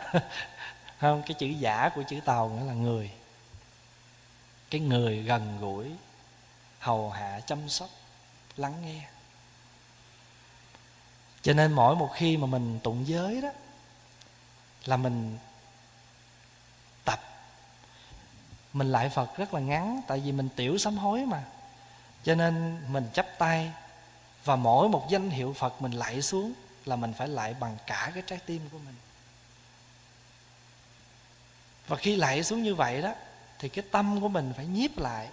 không, 1.04 1.22
cái 1.26 1.34
chữ 1.34 1.46
giả 1.46 1.90
của 1.94 2.02
chữ 2.02 2.20
tàu 2.24 2.48
nghĩa 2.48 2.64
là 2.64 2.72
người. 2.72 3.10
Cái 4.70 4.80
người 4.80 5.22
gần 5.22 5.58
gũi, 5.60 5.90
hầu 6.78 7.10
hạ, 7.10 7.40
chăm 7.46 7.68
sóc, 7.68 7.88
lắng 8.56 8.74
nghe. 8.84 9.02
Cho 11.42 11.52
nên 11.52 11.72
mỗi 11.72 11.96
một 11.96 12.10
khi 12.14 12.36
mà 12.36 12.46
mình 12.46 12.80
tụng 12.82 13.08
giới 13.08 13.40
đó, 13.40 13.48
là 14.84 14.96
mình 14.96 15.38
tập. 17.04 17.20
Mình 18.72 18.92
lại 18.92 19.08
phật 19.08 19.36
rất 19.36 19.54
là 19.54 19.60
ngắn, 19.60 20.00
tại 20.06 20.20
vì 20.20 20.32
mình 20.32 20.48
tiểu 20.56 20.78
sám 20.78 20.96
hối 20.96 21.26
mà. 21.26 21.44
Cho 22.24 22.34
nên 22.34 22.82
mình 22.92 23.08
chắp 23.12 23.26
tay 23.38 23.72
và 24.44 24.56
mỗi 24.56 24.88
một 24.88 25.06
danh 25.10 25.30
hiệu 25.30 25.52
phật 25.52 25.82
mình 25.82 25.92
lại 25.92 26.22
xuống 26.22 26.52
là 26.84 26.96
mình 26.96 27.12
phải 27.12 27.28
lại 27.28 27.54
bằng 27.60 27.76
cả 27.86 28.10
cái 28.14 28.22
trái 28.26 28.38
tim 28.46 28.68
của 28.72 28.78
mình 28.78 28.94
và 31.86 31.96
khi 31.96 32.16
lại 32.16 32.44
xuống 32.44 32.62
như 32.62 32.74
vậy 32.74 33.02
đó, 33.02 33.12
thì 33.58 33.68
cái 33.68 33.84
tâm 33.90 34.20
của 34.20 34.28
mình 34.28 34.52
phải 34.56 34.66
nhiếp 34.66 34.98
lại. 34.98 35.28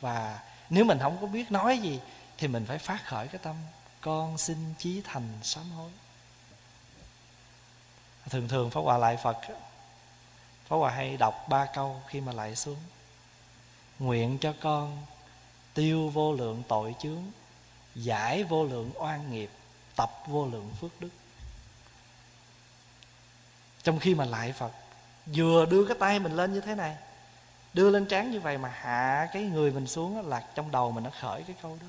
Và 0.00 0.40
nếu 0.70 0.84
mình 0.84 0.98
không 0.98 1.18
có 1.20 1.26
biết 1.26 1.50
nói 1.50 1.78
gì, 1.78 2.00
thì 2.38 2.48
mình 2.48 2.66
phải 2.66 2.78
phát 2.78 3.06
khởi 3.06 3.28
cái 3.28 3.38
tâm, 3.44 3.56
con 4.00 4.38
xin 4.38 4.74
chí 4.78 5.02
thành 5.04 5.28
sám 5.42 5.70
hối. 5.70 5.90
Thường 8.30 8.48
thường 8.48 8.70
pháp 8.70 8.80
hòa 8.80 8.98
lại 8.98 9.16
phật, 9.22 9.38
pháp 10.68 10.76
hòa 10.76 10.90
hay 10.90 11.16
đọc 11.16 11.46
ba 11.48 11.66
câu 11.74 12.02
khi 12.06 12.20
mà 12.20 12.32
lại 12.32 12.56
xuống. 12.56 12.78
Nguyện 13.98 14.38
cho 14.38 14.54
con 14.60 15.02
tiêu 15.74 16.08
vô 16.08 16.32
lượng 16.32 16.62
tội 16.68 16.94
chướng, 16.98 17.22
giải 17.94 18.44
vô 18.44 18.64
lượng 18.64 18.90
oan 18.94 19.32
nghiệp, 19.32 19.50
tập 19.96 20.10
vô 20.26 20.46
lượng 20.46 20.72
phước 20.80 21.00
đức. 21.00 21.10
Trong 23.82 23.98
khi 23.98 24.14
mà 24.14 24.24
lại 24.24 24.52
phật 24.52 24.72
vừa 25.26 25.66
đưa 25.66 25.86
cái 25.86 25.96
tay 26.00 26.18
mình 26.18 26.32
lên 26.32 26.54
như 26.54 26.60
thế 26.60 26.74
này, 26.74 26.96
đưa 27.74 27.90
lên 27.90 28.06
trán 28.06 28.30
như 28.30 28.40
vậy 28.40 28.58
mà 28.58 28.68
hạ 28.68 29.28
cái 29.32 29.42
người 29.42 29.70
mình 29.70 29.86
xuống 29.86 30.28
là 30.28 30.48
trong 30.54 30.70
đầu 30.70 30.92
mình 30.92 31.04
nó 31.04 31.10
khởi 31.20 31.42
cái 31.42 31.56
câu 31.62 31.78
đó. 31.80 31.86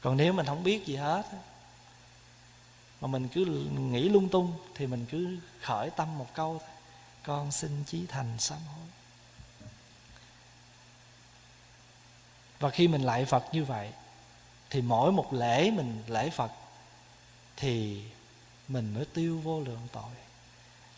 Còn 0.00 0.16
nếu 0.16 0.32
mình 0.32 0.46
không 0.46 0.64
biết 0.64 0.86
gì 0.86 0.96
hết 0.96 1.26
mà 3.00 3.08
mình 3.08 3.28
cứ 3.28 3.44
nghĩ 3.90 4.08
lung 4.08 4.28
tung 4.28 4.52
thì 4.74 4.86
mình 4.86 5.06
cứ 5.10 5.36
khởi 5.60 5.90
tâm 5.90 6.18
một 6.18 6.34
câu 6.34 6.58
thôi, 6.58 6.68
con 7.22 7.52
xin 7.52 7.84
chí 7.86 8.06
thành 8.06 8.38
sám 8.38 8.58
hối. 8.76 8.86
Và 12.58 12.70
khi 12.70 12.88
mình 12.88 13.02
lại 13.02 13.24
phật 13.24 13.44
như 13.52 13.64
vậy, 13.64 13.92
thì 14.70 14.82
mỗi 14.82 15.12
một 15.12 15.32
lễ 15.32 15.70
mình 15.70 16.02
lễ 16.06 16.30
phật 16.30 16.50
thì 17.56 18.04
mình 18.68 18.94
mới 18.94 19.04
tiêu 19.04 19.40
vô 19.44 19.60
lượng 19.60 19.88
tội 19.92 20.27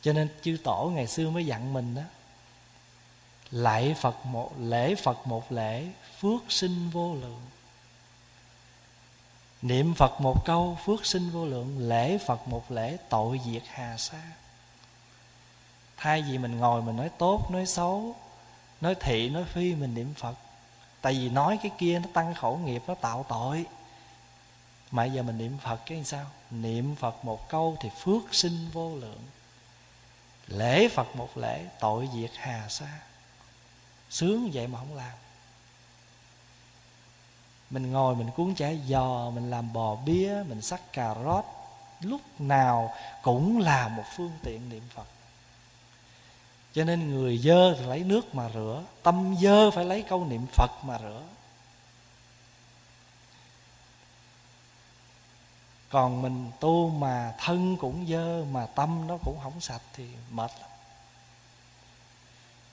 cho 0.03 0.13
nên 0.13 0.29
chư 0.43 0.57
tổ 0.65 0.91
ngày 0.95 1.07
xưa 1.07 1.31
mới 1.31 1.47
dặn 1.47 1.73
mình 1.73 1.95
đó, 1.95 2.03
lạy 3.51 3.95
phật 4.01 4.27
một, 4.27 4.53
lễ 4.59 4.95
phật 4.95 5.27
một 5.27 5.53
lễ, 5.53 5.87
phước 6.21 6.43
sinh 6.49 6.91
vô 6.91 7.15
lượng. 7.15 7.41
Niệm 9.63 9.95
phật 9.95 10.21
một 10.21 10.45
câu, 10.45 10.79
phước 10.85 11.07
sinh 11.07 11.31
vô 11.31 11.47
lượng, 11.47 11.89
lễ 11.89 12.19
phật 12.19 12.49
một 12.49 12.71
lễ, 12.71 12.97
tội 13.09 13.41
diệt 13.45 13.63
hà 13.67 13.97
sa. 13.97 14.23
Thay 15.97 16.23
vì 16.23 16.39
mình 16.39 16.59
ngồi 16.59 16.83
mình 16.83 16.97
nói 16.97 17.11
tốt, 17.19 17.51
nói 17.51 17.67
xấu, 17.67 18.15
nói 18.81 18.95
thị, 19.01 19.29
nói 19.29 19.45
phi, 19.45 19.75
mình 19.75 19.95
niệm 19.95 20.15
phật. 20.15 20.35
Tại 21.01 21.13
vì 21.13 21.29
nói 21.29 21.59
cái 21.63 21.73
kia 21.79 21.99
nó 21.99 22.09
tăng 22.13 22.35
khổ 22.35 22.59
nghiệp, 22.65 22.83
nó 22.87 22.95
tạo 22.95 23.25
tội. 23.29 23.65
Mà 24.91 25.05
giờ 25.05 25.23
mình 25.23 25.39
niệm 25.39 25.59
phật 25.59 25.81
cái 25.87 26.05
sao? 26.05 26.27
Niệm 26.51 26.95
phật 26.95 27.25
một 27.25 27.49
câu 27.49 27.77
thì 27.81 27.89
phước 27.99 28.35
sinh 28.35 28.69
vô 28.73 28.97
lượng 28.97 29.21
lễ 30.51 30.89
phật 30.89 31.17
một 31.17 31.37
lễ, 31.37 31.67
tội 31.81 32.09
diệt 32.15 32.31
hà 32.37 32.69
sa. 32.69 33.01
Sướng 34.11 34.51
vậy 34.53 34.67
mà 34.67 34.79
không 34.79 34.97
làm. 34.97 35.13
Mình 37.71 37.93
ngồi 37.93 38.17
mình 38.17 38.31
cuốn 38.37 38.55
chả 38.55 38.71
giò, 38.89 39.31
mình 39.31 39.51
làm 39.51 39.73
bò 39.73 39.97
bía, 39.97 40.35
mình 40.49 40.63
sắc 40.63 40.93
cà 40.93 41.15
rốt. 41.25 41.45
Lúc 42.01 42.21
nào 42.39 42.95
cũng 43.23 43.59
là 43.59 43.89
một 43.89 44.05
phương 44.17 44.33
tiện 44.43 44.69
niệm 44.69 44.83
phật. 44.95 45.07
Cho 46.73 46.85
nên 46.85 47.11
người 47.11 47.39
dơ 47.39 47.75
thì 47.75 47.87
lấy 47.87 48.01
nước 48.01 48.35
mà 48.35 48.51
rửa, 48.55 48.83
tâm 49.03 49.37
dơ 49.41 49.71
phải 49.71 49.85
lấy 49.85 50.03
câu 50.03 50.25
niệm 50.25 50.47
phật 50.53 50.71
mà 50.83 50.99
rửa. 50.99 51.23
Còn 55.91 56.23
mình 56.23 56.51
tu 56.61 56.91
mà 56.91 57.35
thân 57.39 57.77
cũng 57.77 58.07
dơ, 58.09 58.45
mà 58.45 58.67
tâm 58.67 59.07
nó 59.07 59.17
cũng 59.25 59.39
không 59.43 59.61
sạch 59.61 59.83
thì 59.93 60.09
mệt 60.31 60.51
lắm. 60.61 60.71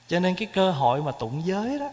Cho 0.08 0.20
nên 0.20 0.36
cái 0.36 0.48
cơ 0.54 0.72
hội 0.72 1.04
mà 1.04 1.12
tụng 1.12 1.46
giới 1.46 1.80
đó, 1.80 1.90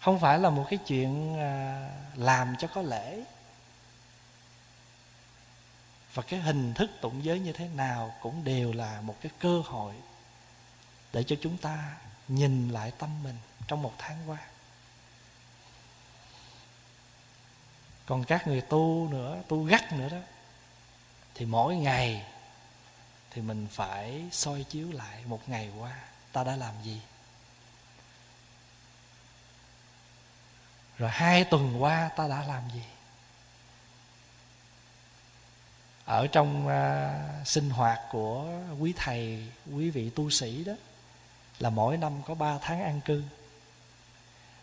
không 0.00 0.20
phải 0.20 0.38
là 0.38 0.50
một 0.50 0.64
cái 0.70 0.78
chuyện 0.86 1.38
à, 1.38 1.90
làm 2.14 2.54
cho 2.58 2.68
có 2.68 2.82
lễ. 2.82 3.24
Và 6.14 6.22
cái 6.22 6.40
hình 6.40 6.74
thức 6.74 6.90
tụng 7.00 7.24
giới 7.24 7.40
như 7.40 7.52
thế 7.52 7.68
nào 7.68 8.14
cũng 8.20 8.44
đều 8.44 8.72
là 8.72 9.00
một 9.00 9.14
cái 9.20 9.32
cơ 9.38 9.62
hội 9.66 9.94
để 11.12 11.22
cho 11.22 11.36
chúng 11.42 11.58
ta 11.58 11.96
nhìn 12.28 12.68
lại 12.68 12.92
tâm 12.98 13.22
mình 13.22 13.36
trong 13.66 13.82
một 13.82 13.92
tháng 13.98 14.16
qua. 14.26 14.38
Còn 18.06 18.24
các 18.24 18.46
người 18.46 18.60
tu 18.60 19.08
nữa 19.10 19.42
tu 19.48 19.62
gắt 19.62 19.92
nữa 19.92 20.08
đó 20.08 20.18
thì 21.34 21.46
mỗi 21.46 21.76
ngày 21.76 22.26
thì 23.30 23.42
mình 23.42 23.66
phải 23.70 24.24
soi 24.32 24.64
chiếu 24.68 24.92
lại 24.92 25.24
một 25.26 25.48
ngày 25.48 25.70
qua 25.78 25.96
ta 26.32 26.44
đã 26.44 26.56
làm 26.56 26.74
gì? 26.82 27.00
Rồi 30.98 31.10
hai 31.10 31.44
tuần 31.44 31.82
qua 31.82 32.10
ta 32.16 32.28
đã 32.28 32.44
làm 32.44 32.62
gì? 32.74 32.82
Ở 36.04 36.26
trong 36.26 36.66
uh, 36.66 37.46
sinh 37.46 37.70
hoạt 37.70 38.00
của 38.10 38.46
quý 38.80 38.94
thầy 38.96 39.48
quý 39.74 39.90
vị 39.90 40.10
tu 40.10 40.30
sĩ 40.30 40.64
đó 40.64 40.72
là 41.58 41.70
mỗi 41.70 41.96
năm 41.96 42.22
có 42.26 42.34
ba 42.34 42.58
tháng 42.62 42.82
an 42.82 43.00
cư. 43.04 43.22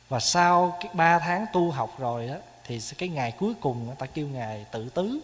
Và 0.10 0.20
sau 0.20 0.78
cái 0.82 0.94
ba 0.94 1.20
tháng 1.20 1.46
tu 1.54 1.72
học 1.72 2.00
rồi 2.00 2.28
đó 2.28 2.36
thì 2.64 2.82
cái 2.98 3.10
ngày 3.10 3.32
cuối 3.32 3.54
cùng 3.62 3.86
người 3.86 3.96
ta 3.96 4.06
kêu 4.06 4.28
ngài 4.28 4.66
tự 4.72 4.90
tứ. 4.90 5.20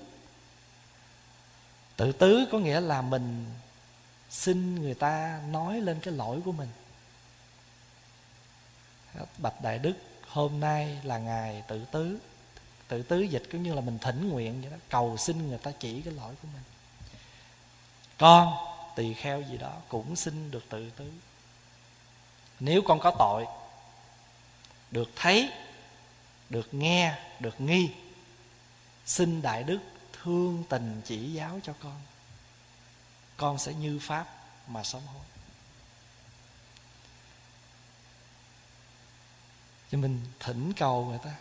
Tự 1.95 2.11
tứ 2.11 2.47
có 2.51 2.59
nghĩa 2.59 2.79
là 2.79 3.01
mình 3.01 3.45
xin 4.29 4.81
người 4.81 4.93
ta 4.93 5.41
nói 5.49 5.81
lên 5.81 5.99
cái 5.99 6.13
lỗi 6.13 6.41
của 6.45 6.51
mình. 6.51 6.69
Bạch 9.37 9.61
đại 9.61 9.79
đức, 9.79 9.93
hôm 10.27 10.59
nay 10.59 10.99
là 11.03 11.17
ngày 11.17 11.63
tự 11.67 11.85
tứ. 11.85 12.19
Tự 12.87 13.03
tứ 13.03 13.19
dịch 13.19 13.43
cũng 13.51 13.63
như 13.63 13.73
là 13.73 13.81
mình 13.81 13.99
thỉnh 13.99 14.29
nguyện 14.29 14.61
vậy 14.61 14.71
đó, 14.71 14.77
cầu 14.89 15.17
xin 15.17 15.47
người 15.49 15.57
ta 15.57 15.71
chỉ 15.79 16.01
cái 16.01 16.13
lỗi 16.13 16.35
của 16.41 16.47
mình. 16.53 16.63
Con, 18.17 18.53
tỳ 18.95 19.13
kheo 19.13 19.41
gì 19.41 19.57
đó, 19.57 19.73
cũng 19.87 20.15
xin 20.15 20.51
được 20.51 20.65
tự 20.69 20.89
tứ. 20.89 21.11
Nếu 22.59 22.81
con 22.85 22.99
có 22.99 23.11
tội, 23.19 23.45
được 24.91 25.09
thấy 25.15 25.49
được 26.49 26.73
nghe 26.73 27.19
được 27.39 27.61
nghi. 27.61 27.91
Xin 29.05 29.41
đại 29.41 29.63
đức 29.63 29.79
thương 30.13 30.63
tình 30.69 31.01
chỉ 31.05 31.33
giáo 31.33 31.59
cho 31.63 31.73
con. 31.83 32.01
Con 33.37 33.57
sẽ 33.57 33.73
như 33.73 33.99
pháp 34.01 34.27
mà 34.67 34.83
sống 34.83 35.05
hối. 35.05 35.23
Cho 39.91 39.97
mình 39.97 40.21
thỉnh 40.39 40.73
cầu 40.73 41.05
người 41.05 41.19
ta. 41.23 41.35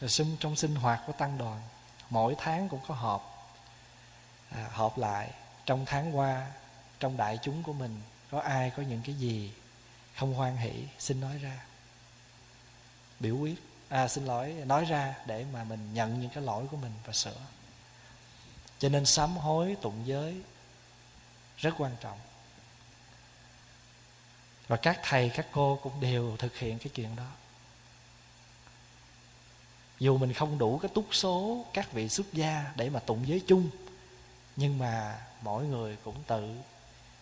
Rồi 0.00 0.10
sinh 0.10 0.36
trong 0.40 0.56
sinh 0.56 0.74
hoạt 0.74 1.00
của 1.06 1.12
tăng 1.12 1.38
đoàn 1.38 1.60
mỗi 2.10 2.34
tháng 2.38 2.68
cũng 2.68 2.80
có 2.88 2.94
họp. 2.94 3.52
À, 4.50 4.68
họp 4.72 4.98
lại 4.98 5.30
trong 5.66 5.84
tháng 5.86 6.16
qua 6.16 6.50
trong 7.00 7.16
đại 7.16 7.38
chúng 7.42 7.62
của 7.62 7.72
mình 7.72 8.02
có 8.30 8.40
ai 8.40 8.70
có 8.76 8.82
những 8.82 9.02
cái 9.04 9.14
gì 9.14 9.52
không 10.16 10.34
hoan 10.34 10.56
hỷ 10.56 10.84
xin 10.98 11.20
nói 11.20 11.38
ra 11.38 11.64
biểu 13.22 13.36
quyết. 13.36 13.62
À, 13.88 14.08
xin 14.08 14.24
lỗi 14.24 14.54
nói 14.66 14.84
ra 14.84 15.14
để 15.26 15.44
mà 15.52 15.64
mình 15.64 15.94
nhận 15.94 16.20
những 16.20 16.30
cái 16.30 16.44
lỗi 16.44 16.64
của 16.70 16.76
mình 16.76 16.92
và 17.06 17.12
sửa. 17.12 17.40
Cho 18.78 18.88
nên 18.88 19.06
sám 19.06 19.36
hối 19.36 19.76
tụng 19.82 20.02
giới 20.04 20.42
rất 21.56 21.74
quan 21.78 21.92
trọng. 22.00 22.18
Và 24.68 24.76
các 24.76 25.00
thầy 25.02 25.28
các 25.28 25.46
cô 25.52 25.78
cũng 25.82 26.00
đều 26.00 26.36
thực 26.36 26.56
hiện 26.56 26.78
cái 26.78 26.88
chuyện 26.94 27.16
đó. 27.16 27.28
Dù 29.98 30.18
mình 30.18 30.32
không 30.32 30.58
đủ 30.58 30.78
cái 30.78 30.90
túc 30.94 31.06
số 31.10 31.64
các 31.72 31.92
vị 31.92 32.08
xuất 32.08 32.32
gia 32.32 32.72
để 32.76 32.90
mà 32.90 33.00
tụng 33.00 33.28
giới 33.28 33.42
chung 33.46 33.70
nhưng 34.56 34.78
mà 34.78 35.18
mỗi 35.42 35.64
người 35.64 35.96
cũng 36.04 36.22
tự 36.26 36.56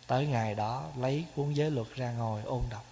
tới 0.06 0.26
ngày 0.26 0.54
đó 0.54 0.88
lấy 0.96 1.24
cuốn 1.36 1.52
giới 1.52 1.70
luật 1.70 1.86
ra 1.94 2.12
ngồi 2.12 2.42
ôn 2.42 2.62
đọc 2.70 2.84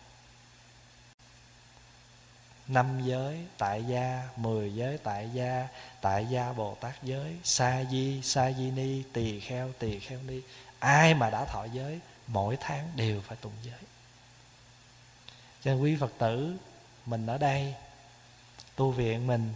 năm 2.69 3.01
giới, 3.05 3.47
tại 3.59 3.85
gia, 3.85 4.29
mười 4.37 4.75
giới, 4.75 4.99
tại 4.99 5.31
gia 5.35 5.69
tại 6.01 6.27
gia 6.27 6.53
bồ 6.53 6.75
tát 6.75 7.03
giới, 7.03 7.37
sa 7.45 7.85
di 7.91 8.23
sa 8.23 8.53
di 8.53 8.71
ni, 8.71 9.03
tỳ 9.13 9.41
kheo 9.41 9.73
tỳ 9.79 10.01
kheo 10.01 10.19
ni. 10.23 10.41
Ai 10.79 11.15
mà 11.15 11.31
đã 11.31 11.45
thọ 11.45 11.65
giới, 11.65 12.01
mỗi 12.27 12.57
tháng 12.61 12.89
đều 12.97 13.21
phải 13.21 13.37
tụng 13.41 13.53
giới. 13.63 13.81
Cho 15.63 15.71
nên 15.71 15.81
quý 15.81 15.97
phật 16.01 16.13
tử, 16.19 16.57
mình 17.07 17.27
ở 17.27 17.39
đây, 17.39 17.75
tu 18.77 18.91
viện 18.91 19.27
mình 19.27 19.55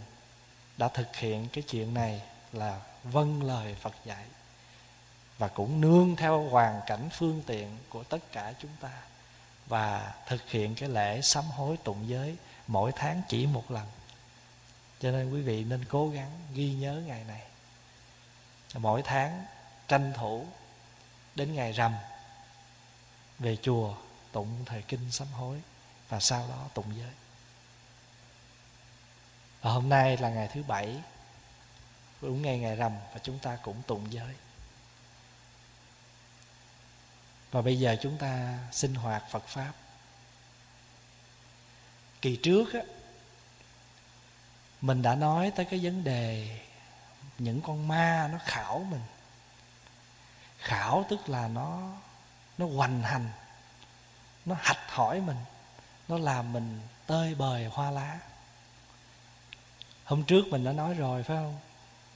đã 0.77 0.89
thực 0.89 1.17
hiện 1.17 1.49
cái 1.53 1.65
chuyện 1.69 1.95
này 1.95 2.23
là 2.53 2.81
vâng 3.03 3.43
lời 3.43 3.77
phật 3.81 3.95
dạy 4.05 4.25
và 5.39 5.49
cũng 5.49 5.81
nương 5.81 6.17
theo 6.17 6.43
hoàn 6.43 6.81
cảnh 6.87 7.09
phương 7.13 7.43
tiện 7.47 7.77
của 7.89 8.05
tất 8.05 8.33
cả 8.33 8.53
chúng 8.61 8.71
ta 8.81 8.93
và 9.67 10.15
thực 10.27 10.51
hiện 10.51 10.75
cái 10.75 10.89
lễ 10.89 11.21
sám 11.21 11.45
hối 11.45 11.77
tụng 11.77 12.09
giới 12.09 12.37
mỗi 12.67 12.93
tháng 12.97 13.23
chỉ 13.29 13.47
một 13.47 13.71
lần. 13.71 13.87
Cho 15.01 15.11
nên 15.11 15.33
quý 15.33 15.41
vị 15.41 15.65
nên 15.65 15.85
cố 15.85 16.09
gắng 16.09 16.31
ghi 16.55 16.75
nhớ 16.75 17.03
ngày 17.07 17.25
này. 17.25 17.43
Mỗi 18.75 19.03
tháng 19.03 19.45
tranh 19.89 20.13
thủ 20.17 20.47
đến 21.35 21.55
ngày 21.55 21.73
rằm 21.73 21.95
về 23.39 23.57
chùa 23.63 23.95
tụng 24.33 24.65
thời 24.67 24.83
kinh 24.83 25.13
sám 25.13 25.29
hối 25.29 25.63
và 26.09 26.21
sau 26.21 26.49
đó 26.49 26.69
tụng 26.75 26.99
giới. 26.99 27.13
Và 29.61 29.71
hôm 29.71 29.89
nay 29.89 30.17
là 30.17 30.29
ngày 30.29 30.49
thứ 30.53 30.63
bảy 30.63 31.03
đúng 32.21 32.43
ngày 32.43 32.59
ngày 32.59 32.77
rằm 32.77 32.93
và 33.13 33.21
chúng 33.23 33.39
ta 33.39 33.59
cũng 33.63 33.83
tụng 33.83 34.13
giới. 34.13 34.35
Và 37.51 37.63
bây 37.63 37.79
giờ 37.79 37.97
chúng 38.03 38.19
ta 38.19 38.59
sinh 38.73 38.95
hoạt 38.95 39.23
phật 39.31 39.47
pháp 39.47 39.73
kỳ 42.23 42.37
trước 42.37 42.75
á, 42.75 42.81
mình 44.81 45.03
đã 45.03 45.15
nói 45.15 45.53
tới 45.57 45.65
cái 45.65 45.81
vấn 45.83 46.05
đề 46.05 46.59
những 47.39 47.61
con 47.61 47.89
ma 47.89 48.29
nó 48.33 48.39
khảo 48.45 48.87
mình. 48.91 49.03
Khảo 50.59 51.07
tức 51.11 51.29
là 51.29 51.49
nó 51.49 51.93
nó 52.59 52.67
hoành 52.67 53.03
hành, 53.03 53.31
nó 54.45 54.57
hạch 54.61 54.91
hỏi 54.91 55.21
mình, 55.21 55.37
nó 56.09 56.19
làm 56.19 56.53
mình 56.53 56.81
tơi 57.07 57.35
bời 57.35 57.67
hoa 57.67 57.91
lá. 57.91 58.19
Hôm 60.05 60.25
trước 60.25 60.47
mình 60.51 60.65
đã 60.65 60.73
nói 60.73 60.95
rồi, 60.95 61.23
phải 61.23 61.37
không? 61.37 61.59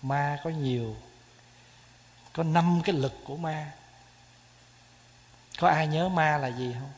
Ma 0.02 0.38
có 0.44 0.50
nhiều, 0.50 0.96
có 2.32 2.42
năm 2.42 2.80
cái 2.84 2.94
lực 2.94 3.14
của 3.24 3.36
ma. 3.36 3.72
Có 5.58 5.68
ai 5.68 5.86
nhớ 5.86 6.08
ma 6.08 6.38
là 6.38 6.48
gì 6.48 6.72
không? 6.72 6.90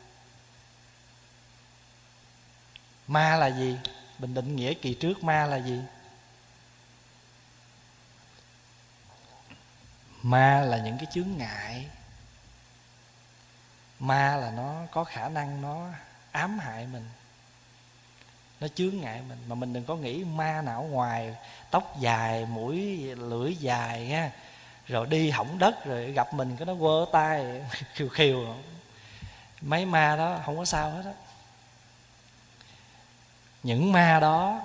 Ma 3.08 3.36
là 3.36 3.46
gì? 3.46 3.76
Mình 4.18 4.34
định 4.34 4.56
nghĩa 4.56 4.74
kỳ 4.74 4.94
trước 4.94 5.24
ma 5.24 5.46
là 5.46 5.56
gì? 5.56 5.80
Ma 10.22 10.60
là 10.60 10.78
những 10.78 10.98
cái 10.98 11.06
chướng 11.12 11.36
ngại. 11.36 11.86
Ma 13.98 14.36
là 14.36 14.50
nó 14.50 14.82
có 14.92 15.04
khả 15.04 15.28
năng 15.28 15.62
nó 15.62 15.88
ám 16.32 16.58
hại 16.58 16.86
mình. 16.86 17.08
Nó 18.60 18.68
chướng 18.68 19.00
ngại 19.00 19.22
mình. 19.28 19.38
Mà 19.48 19.54
mình 19.54 19.72
đừng 19.72 19.84
có 19.84 19.96
nghĩ 19.96 20.24
ma 20.24 20.62
nào 20.62 20.82
ngoài 20.82 21.36
tóc 21.70 21.96
dài, 22.00 22.46
mũi, 22.46 22.76
lưỡi 23.16 23.56
dài 23.56 24.06
ha. 24.08 24.30
Rồi 24.86 25.06
đi 25.06 25.30
hỏng 25.30 25.58
đất, 25.58 25.84
rồi 25.84 26.12
gặp 26.12 26.34
mình 26.34 26.56
cái 26.56 26.66
nó 26.66 26.74
quơ 26.80 27.06
tay 27.12 27.62
khiều 27.94 28.08
khiều 28.08 28.56
mấy 29.60 29.86
ma 29.86 30.16
đó 30.16 30.40
không 30.44 30.56
có 30.56 30.64
sao 30.64 30.90
hết 30.90 31.02
á 31.04 31.27
những 33.68 33.92
ma 33.92 34.20
đó, 34.20 34.60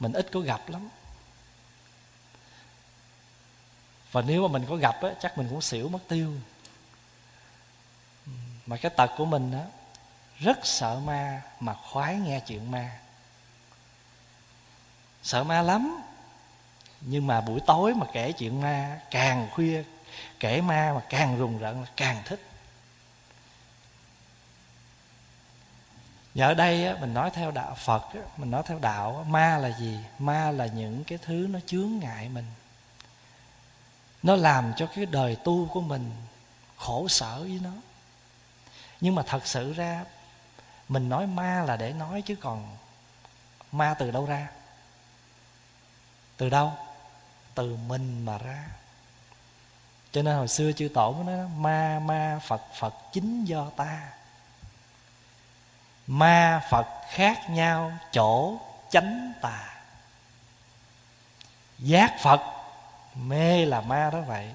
mình 0.00 0.12
ít 0.12 0.28
có 0.32 0.40
gặp 0.40 0.68
lắm. 0.68 0.88
Và 4.12 4.22
nếu 4.22 4.48
mà 4.48 4.52
mình 4.52 4.66
có 4.68 4.76
gặp 4.76 5.02
á, 5.02 5.10
chắc 5.20 5.38
mình 5.38 5.48
cũng 5.50 5.60
xỉu 5.60 5.88
mất 5.88 5.98
tiêu. 6.08 6.34
Mà 8.66 8.76
cái 8.76 8.92
tật 8.96 9.10
của 9.16 9.24
mình 9.24 9.52
á, 9.52 9.64
rất 10.38 10.58
sợ 10.62 11.00
ma 11.04 11.42
mà 11.60 11.74
khoái 11.74 12.14
nghe 12.14 12.40
chuyện 12.40 12.70
ma. 12.70 12.98
Sợ 15.22 15.44
ma 15.44 15.62
lắm, 15.62 16.02
nhưng 17.00 17.26
mà 17.26 17.40
buổi 17.40 17.60
tối 17.66 17.94
mà 17.94 18.06
kể 18.12 18.32
chuyện 18.32 18.60
ma, 18.60 19.00
càng 19.10 19.48
khuya 19.52 19.84
kể 20.40 20.60
ma 20.60 20.92
mà 20.94 21.00
càng 21.08 21.38
rùng 21.38 21.58
rợn 21.58 21.80
là 21.80 21.88
càng 21.96 22.22
thích. 22.24 22.51
Và 26.34 26.46
ở 26.46 26.54
đây 26.54 26.86
á, 26.86 26.96
mình 27.00 27.14
nói 27.14 27.30
theo 27.30 27.50
đạo 27.50 27.74
Phật 27.74 28.14
á, 28.14 28.20
Mình 28.36 28.50
nói 28.50 28.62
theo 28.66 28.78
đạo 28.78 29.18
á, 29.18 29.24
Ma 29.28 29.58
là 29.58 29.78
gì? 29.78 29.98
Ma 30.18 30.50
là 30.50 30.66
những 30.66 31.04
cái 31.04 31.18
thứ 31.22 31.46
nó 31.50 31.58
chướng 31.66 31.98
ngại 31.98 32.28
mình 32.28 32.44
Nó 34.22 34.36
làm 34.36 34.72
cho 34.76 34.86
cái 34.86 35.06
đời 35.06 35.36
tu 35.44 35.68
của 35.72 35.80
mình 35.80 36.12
Khổ 36.76 37.08
sở 37.08 37.38
với 37.40 37.60
nó 37.62 37.70
Nhưng 39.00 39.14
mà 39.14 39.22
thật 39.26 39.46
sự 39.46 39.72
ra 39.72 40.04
Mình 40.88 41.08
nói 41.08 41.26
ma 41.26 41.64
là 41.66 41.76
để 41.76 41.92
nói 41.92 42.22
chứ 42.22 42.36
còn 42.36 42.76
Ma 43.72 43.94
từ 43.98 44.10
đâu 44.10 44.26
ra? 44.26 44.48
Từ 46.36 46.50
đâu? 46.50 46.72
Từ 47.54 47.76
mình 47.76 48.24
mà 48.24 48.38
ra 48.38 48.66
Cho 50.12 50.22
nên 50.22 50.36
hồi 50.36 50.48
xưa 50.48 50.72
chư 50.72 50.88
tổ 50.94 51.12
mới 51.12 51.24
nói 51.24 51.48
Ma 51.56 52.00
ma 52.04 52.40
Phật 52.46 52.62
Phật 52.78 52.94
chính 53.12 53.44
do 53.44 53.70
ta 53.76 54.12
ma 56.06 56.62
phật 56.70 56.86
khác 57.08 57.50
nhau 57.50 57.92
chỗ 58.12 58.58
chánh 58.90 59.32
tà. 59.40 59.74
Giác 61.78 62.16
phật, 62.22 62.40
mê 63.14 63.66
là 63.66 63.80
ma 63.80 64.10
đó 64.12 64.20
vậy. 64.20 64.54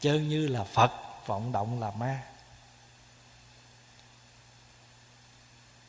Chân 0.00 0.28
như 0.28 0.46
là 0.46 0.64
phật, 0.64 0.92
vọng 1.26 1.52
động 1.52 1.80
là 1.80 1.90
ma. 1.90 2.22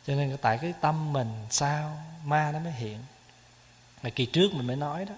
Cho 0.08 0.16
nên 0.16 0.38
tại 0.42 0.58
cái 0.58 0.74
tâm 0.82 1.14
mình 1.14 1.48
sao 1.50 1.98
ma 2.24 2.52
nó 2.52 2.60
mới 2.60 2.72
hiện. 2.72 3.04
Mà 4.04 4.10
kỳ 4.10 4.26
trước 4.26 4.54
mình 4.54 4.68
mới 4.68 4.76
nói 4.76 5.06
đó, 5.06 5.14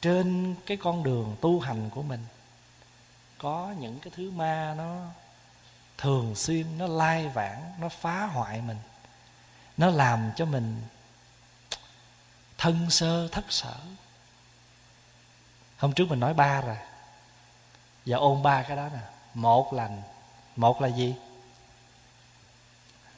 trên 0.00 0.54
cái 0.66 0.76
con 0.76 1.02
đường 1.02 1.36
tu 1.40 1.60
hành 1.60 1.90
của 1.90 2.02
mình, 2.02 2.26
có 3.38 3.74
những 3.78 3.98
cái 3.98 4.12
thứ 4.16 4.30
ma 4.30 4.74
nó 4.76 5.06
thường 5.98 6.34
xuyên 6.34 6.78
nó 6.78 6.86
lai 6.86 7.28
vãng, 7.28 7.72
nó 7.78 7.88
phá 7.88 8.26
hoại 8.26 8.60
mình. 8.60 8.78
Nó 9.76 9.90
làm 9.90 10.32
cho 10.36 10.44
mình 10.44 10.82
thân 12.58 12.90
sơ, 12.90 13.28
thất 13.28 13.44
sở. 13.48 13.76
Hôm 15.78 15.92
trước 15.92 16.08
mình 16.08 16.20
nói 16.20 16.34
ba 16.34 16.60
rồi. 16.60 16.76
Giờ 18.04 18.16
ôn 18.16 18.42
ba 18.42 18.62
cái 18.62 18.76
đó 18.76 18.88
nè. 18.92 19.00
Một 19.34 19.72
là 19.72 19.90
một 20.56 20.82
là 20.82 20.88
gì? 20.88 21.14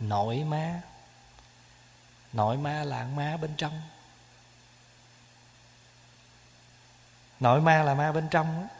Nội 0.00 0.44
ma 0.44 0.80
nội 2.32 2.56
ma 2.56 2.84
là 2.84 3.04
ma 3.04 3.36
bên 3.36 3.54
trong. 3.56 3.82
Nội 7.40 7.60
ma 7.60 7.82
là 7.82 7.94
ma 7.94 8.12
bên 8.12 8.28
trong 8.28 8.60
đó. 8.62 8.79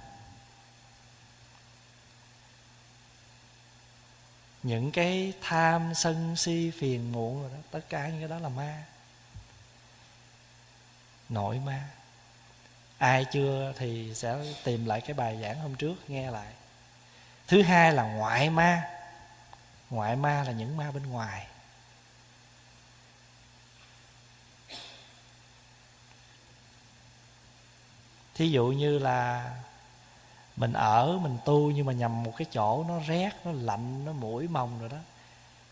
Những 4.63 4.91
cái 4.93 5.33
tham, 5.41 5.95
sân, 5.95 6.37
si, 6.37 6.71
phiền, 6.79 7.13
muộn 7.13 7.43
rồi 7.43 7.51
đó, 7.51 7.59
tất 7.71 7.81
cả 7.89 8.09
những 8.09 8.19
cái 8.19 8.29
đó 8.29 8.39
là 8.39 8.49
ma. 8.49 8.85
Nội 11.29 11.59
ma. 11.59 11.89
Ai 12.99 13.25
chưa 13.33 13.73
thì 13.79 14.15
sẽ 14.15 14.37
tìm 14.65 14.87
lại 14.87 15.01
cái 15.01 15.15
bài 15.15 15.39
giảng 15.43 15.61
hôm 15.61 15.75
trước, 15.75 16.11
nghe 16.11 16.31
lại. 16.31 16.53
Thứ 17.47 17.63
hai 17.63 17.93
là 17.93 18.03
ngoại 18.03 18.51
ma. 18.51 18.83
Ngoại 19.91 20.17
ma 20.17 20.45
là 20.45 20.53
những 20.53 20.77
ma 20.77 20.91
bên 20.91 21.07
ngoài. 21.07 21.47
Thí 28.35 28.51
dụ 28.51 28.67
như 28.67 28.99
là 28.99 29.51
mình 30.61 30.73
ở, 30.73 31.19
mình 31.23 31.39
tu 31.45 31.71
nhưng 31.71 31.87
mà 31.87 31.93
nhằm 31.93 32.23
một 32.23 32.33
cái 32.37 32.47
chỗ 32.53 32.85
nó 32.89 32.99
rét, 33.07 33.31
nó 33.45 33.53
lạnh, 33.53 34.05
nó 34.05 34.13
mũi 34.13 34.49
mồng 34.49 34.81
rồi 34.81 34.89
đó. 34.89 34.97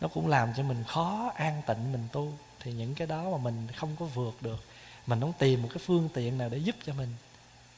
Nó 0.00 0.08
cũng 0.08 0.28
làm 0.28 0.52
cho 0.56 0.62
mình 0.62 0.84
khó 0.84 1.32
an 1.34 1.62
tịnh 1.66 1.92
mình 1.92 2.08
tu. 2.12 2.32
Thì 2.60 2.72
những 2.72 2.94
cái 2.94 3.06
đó 3.06 3.30
mà 3.30 3.38
mình 3.38 3.68
không 3.76 3.96
có 4.00 4.06
vượt 4.06 4.42
được, 4.42 4.64
mình 5.06 5.20
không 5.20 5.32
tìm 5.38 5.62
một 5.62 5.68
cái 5.70 5.82
phương 5.86 6.08
tiện 6.14 6.38
nào 6.38 6.48
để 6.48 6.58
giúp 6.58 6.76
cho 6.86 6.92
mình 6.92 7.14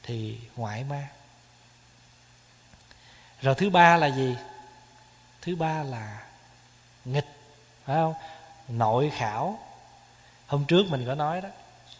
thì 0.03 0.39
ngoại 0.55 0.83
ma. 0.83 1.07
Rồi 3.41 3.55
thứ 3.55 3.69
ba 3.69 3.97
là 3.97 4.07
gì? 4.07 4.35
Thứ 5.41 5.55
ba 5.55 5.83
là 5.83 6.23
nghịch, 7.05 7.27
phải 7.85 7.95
không? 7.95 8.13
Nội 8.67 9.11
khảo. 9.15 9.59
Hôm 10.47 10.65
trước 10.65 10.83
mình 10.89 11.05
có 11.05 11.15
nói 11.15 11.41
đó, 11.41 11.49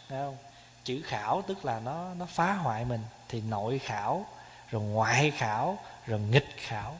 phải 0.08 0.18
không? 0.18 0.36
Chữ 0.84 1.02
khảo 1.04 1.42
tức 1.42 1.64
là 1.64 1.80
nó 1.80 2.14
nó 2.14 2.26
phá 2.26 2.52
hoại 2.52 2.84
mình, 2.84 3.00
thì 3.28 3.40
nội 3.40 3.78
khảo 3.78 4.26
rồi 4.72 4.82
ngoại 4.82 5.30
khảo, 5.30 5.78
rồi 6.06 6.20
nghịch 6.20 6.56
khảo. 6.56 6.98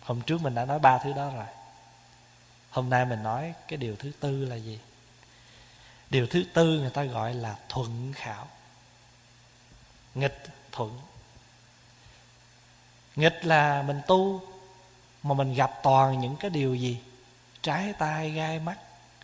Hôm 0.00 0.20
trước 0.20 0.42
mình 0.42 0.54
đã 0.54 0.64
nói 0.64 0.78
ba 0.78 0.98
thứ 0.98 1.12
đó 1.12 1.30
rồi. 1.34 1.46
Hôm 2.70 2.90
nay 2.90 3.04
mình 3.04 3.22
nói 3.22 3.54
cái 3.68 3.76
điều 3.76 3.96
thứ 3.96 4.12
tư 4.20 4.44
là 4.44 4.56
gì? 4.56 4.80
Điều 6.10 6.26
thứ 6.26 6.44
tư 6.54 6.80
người 6.80 6.90
ta 6.90 7.02
gọi 7.04 7.34
là 7.34 7.56
thuận 7.68 8.12
khảo. 8.16 8.48
Nghịch, 10.14 10.44
thuận. 10.72 11.00
Nghịch 13.16 13.44
là 13.44 13.82
mình 13.82 14.00
tu, 14.06 14.42
mà 15.22 15.34
mình 15.34 15.54
gặp 15.54 15.70
toàn 15.82 16.20
những 16.20 16.36
cái 16.36 16.50
điều 16.50 16.74
gì? 16.74 17.00
Trái 17.62 17.92
tai, 17.98 18.30
gai 18.30 18.58
mắt, 18.58 18.78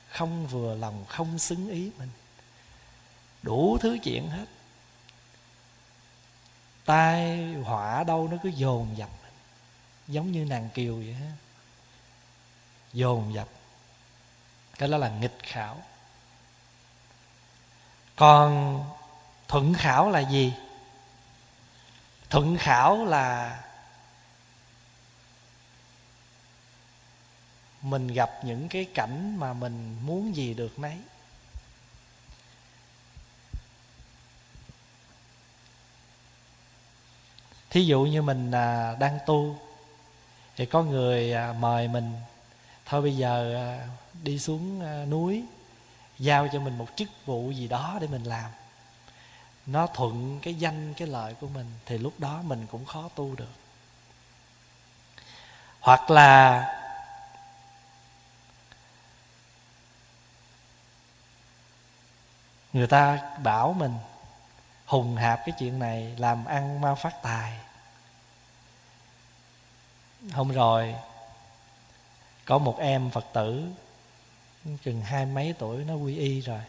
không 0.08 0.46
vừa 0.46 0.74
lòng, 0.74 1.04
không 1.08 1.38
xứng 1.38 1.70
ý 1.70 1.90
mình. 1.98 2.10
Đủ 3.42 3.78
thứ 3.80 3.98
chuyện 4.02 4.28
hết 4.28 4.46
tai 6.84 7.52
họa 7.54 8.04
đâu 8.04 8.28
nó 8.28 8.36
cứ 8.42 8.48
dồn 8.48 8.96
dập. 8.96 9.10
Giống 10.08 10.32
như 10.32 10.44
nàng 10.44 10.68
kiều 10.74 10.96
vậy 10.96 11.14
ha 11.14 11.32
dồn 12.92 13.34
dập. 13.34 13.48
Cái 14.78 14.88
đó 14.88 14.98
là 14.98 15.08
nghịch 15.08 15.38
khảo. 15.42 15.82
Còn 18.16 18.84
thuận 19.48 19.74
khảo 19.74 20.10
là 20.10 20.20
gì? 20.20 20.54
Thuận 22.30 22.56
khảo 22.56 23.04
là 23.04 23.60
mình 27.82 28.06
gặp 28.06 28.30
những 28.44 28.68
cái 28.68 28.84
cảnh 28.94 29.36
mà 29.36 29.52
mình 29.52 29.96
muốn 30.02 30.36
gì 30.36 30.54
được 30.54 30.78
nấy. 30.78 30.98
Thí 37.74 37.84
dụ 37.84 38.02
như 38.02 38.22
mình 38.22 38.50
à, 38.50 38.96
đang 38.98 39.18
tu 39.26 39.56
thì 40.56 40.66
có 40.66 40.82
người 40.82 41.32
à, 41.32 41.52
mời 41.52 41.88
mình 41.88 42.12
thôi 42.86 43.02
bây 43.02 43.16
giờ 43.16 43.54
à, 43.56 43.88
đi 44.22 44.38
xuống 44.38 44.80
à, 44.84 45.04
núi 45.04 45.44
giao 46.18 46.48
cho 46.52 46.60
mình 46.60 46.78
một 46.78 46.86
chức 46.96 47.08
vụ 47.26 47.50
gì 47.50 47.68
đó 47.68 47.98
để 48.00 48.06
mình 48.06 48.24
làm. 48.24 48.50
Nó 49.66 49.86
thuận 49.86 50.40
cái 50.42 50.54
danh 50.54 50.94
cái 50.94 51.08
lợi 51.08 51.34
của 51.34 51.46
mình 51.46 51.66
thì 51.86 51.98
lúc 51.98 52.12
đó 52.18 52.40
mình 52.42 52.66
cũng 52.70 52.84
khó 52.84 53.08
tu 53.14 53.34
được. 53.34 53.54
Hoặc 55.80 56.10
là 56.10 56.64
người 62.72 62.86
ta 62.86 63.18
bảo 63.42 63.72
mình 63.72 63.94
hùng 64.86 65.16
hạp 65.16 65.40
cái 65.46 65.54
chuyện 65.58 65.78
này 65.78 66.14
làm 66.18 66.44
ăn 66.44 66.80
mau 66.80 66.94
phát 66.94 67.22
tài 67.22 67.63
hôm 70.32 70.52
rồi. 70.52 70.94
Có 72.44 72.58
một 72.58 72.78
em 72.78 73.10
phật 73.10 73.26
tử, 73.32 73.64
chừng 74.84 75.00
hai 75.00 75.26
mấy 75.26 75.54
tuổi, 75.58 75.84
nó 75.84 75.94
quy 75.94 76.16
y 76.16 76.40
rồi. 76.40 76.60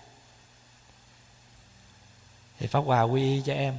Thì 2.59 2.67
pháp 2.67 2.79
hòa 2.79 3.01
quy 3.01 3.21
y 3.21 3.41
cho 3.45 3.53
em. 3.53 3.77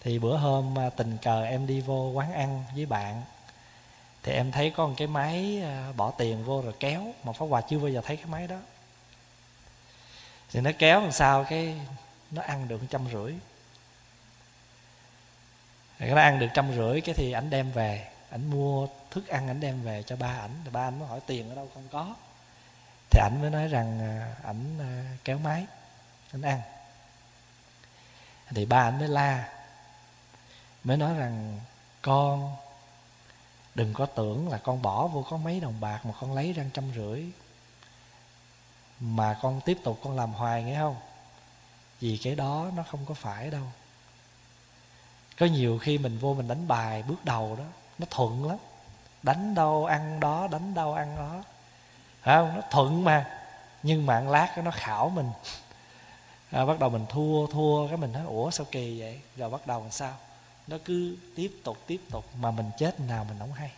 Thì 0.00 0.18
bữa 0.18 0.36
hôm 0.36 0.78
à, 0.78 0.90
tình 0.90 1.18
cờ 1.22 1.44
em 1.44 1.66
đi 1.66 1.80
vô 1.80 2.10
quán 2.10 2.32
ăn 2.32 2.64
với 2.74 2.86
bạn. 2.86 3.22
Thì 4.22 4.32
em 4.32 4.52
thấy 4.52 4.70
có 4.70 4.86
một 4.86 4.94
cái 4.96 5.06
máy 5.06 5.62
à, 5.62 5.92
bỏ 5.96 6.10
tiền 6.10 6.44
vô 6.44 6.62
rồi 6.62 6.74
kéo, 6.80 7.12
mà 7.24 7.32
pháp 7.32 7.46
hòa 7.46 7.60
chưa 7.60 7.78
bao 7.78 7.88
giờ 7.88 8.00
thấy 8.04 8.16
cái 8.16 8.26
máy 8.26 8.46
đó. 8.46 8.58
Thì 10.50 10.60
nó 10.60 10.70
kéo 10.78 11.00
làm 11.00 11.12
sao 11.12 11.44
cái 11.44 11.80
nó 12.30 12.42
ăn 12.42 12.68
được 12.68 12.80
trăm 12.90 13.08
rưỡi. 13.12 13.34
Nó 15.98 16.20
ăn 16.20 16.38
được 16.38 16.48
trăm 16.54 16.76
rưỡi, 16.76 17.00
cái 17.00 17.14
thì 17.14 17.32
ảnh 17.32 17.50
đem 17.50 17.72
về 17.72 18.11
ảnh 18.32 18.50
mua 18.50 18.86
thức 19.10 19.26
ăn, 19.28 19.48
ảnh 19.48 19.60
đem 19.60 19.82
về 19.82 20.02
cho 20.02 20.16
ba 20.16 20.38
ảnh. 20.40 20.64
Ba 20.72 20.88
ảnh 20.88 20.98
mới 20.98 21.08
hỏi 21.08 21.20
tiền 21.26 21.48
ở 21.48 21.54
đâu 21.54 21.68
không 21.74 21.88
có. 21.92 22.14
Thì 23.10 23.20
ảnh 23.20 23.40
mới 23.40 23.50
nói 23.50 23.68
rằng 23.68 24.00
à, 24.00 24.36
ảnh 24.42 24.78
à, 24.80 25.16
kéo 25.24 25.38
máy, 25.38 25.66
ảnh 26.32 26.42
ăn. 26.42 26.60
Thì 28.54 28.64
ba 28.64 28.82
ảnh 28.82 28.98
mới 28.98 29.08
la, 29.08 29.52
mới 30.84 30.96
nói 30.96 31.14
rằng, 31.14 31.60
con, 32.02 32.56
đừng 33.74 33.94
có 33.94 34.06
tưởng 34.06 34.48
là 34.48 34.58
con 34.58 34.82
bỏ 34.82 35.06
vô 35.06 35.24
có 35.30 35.36
mấy 35.36 35.60
đồng 35.60 35.80
bạc 35.80 36.06
mà 36.06 36.12
con 36.20 36.34
lấy 36.34 36.52
ra 36.52 36.64
trăm 36.74 36.92
rưỡi, 36.96 37.24
mà 39.00 39.38
con 39.42 39.60
tiếp 39.64 39.78
tục 39.84 40.00
con 40.04 40.16
làm 40.16 40.32
hoài 40.32 40.62
nghe 40.62 40.78
không? 40.78 40.96
Vì 42.00 42.20
cái 42.22 42.34
đó 42.34 42.70
nó 42.76 42.82
không 42.82 43.06
có 43.06 43.14
phải 43.14 43.50
đâu. 43.50 43.64
Có 45.38 45.46
nhiều 45.46 45.78
khi 45.78 45.98
mình 45.98 46.18
vô 46.18 46.34
mình 46.34 46.48
đánh 46.48 46.68
bài 46.68 47.02
bước 47.02 47.24
đầu 47.24 47.56
đó 47.56 47.64
nó 48.02 48.06
thuận 48.10 48.48
lắm. 48.48 48.56
Đánh 49.22 49.54
đâu 49.54 49.84
ăn 49.84 50.20
đó 50.20 50.48
đánh 50.50 50.74
đâu 50.74 50.94
ăn 50.94 51.16
đó. 51.16 51.42
Phải 52.22 52.36
không? 52.36 52.56
Nó 52.56 52.62
thuận 52.70 53.04
mà. 53.04 53.26
Nhưng 53.82 54.06
mà 54.06 54.14
ăn 54.14 54.30
lát 54.30 54.58
nó 54.58 54.70
khảo 54.70 55.08
mình. 55.08 55.30
À, 56.50 56.64
bắt 56.64 56.78
đầu 56.78 56.90
mình 56.90 57.06
thua 57.08 57.46
thua 57.46 57.88
cái 57.88 57.96
mình 57.96 58.12
nói 58.12 58.22
ủa 58.26 58.50
sao 58.50 58.66
kỳ 58.70 59.00
vậy? 59.00 59.20
Rồi 59.36 59.50
bắt 59.50 59.66
đầu 59.66 59.80
làm 59.80 59.90
sao? 59.90 60.12
Nó 60.66 60.76
cứ 60.84 61.16
tiếp 61.36 61.52
tục 61.64 61.78
tiếp 61.86 62.00
tục. 62.10 62.24
Mà 62.40 62.50
mình 62.50 62.70
chết 62.78 63.00
nào 63.00 63.24
mình 63.24 63.38
không 63.38 63.52
hay. 63.52 63.70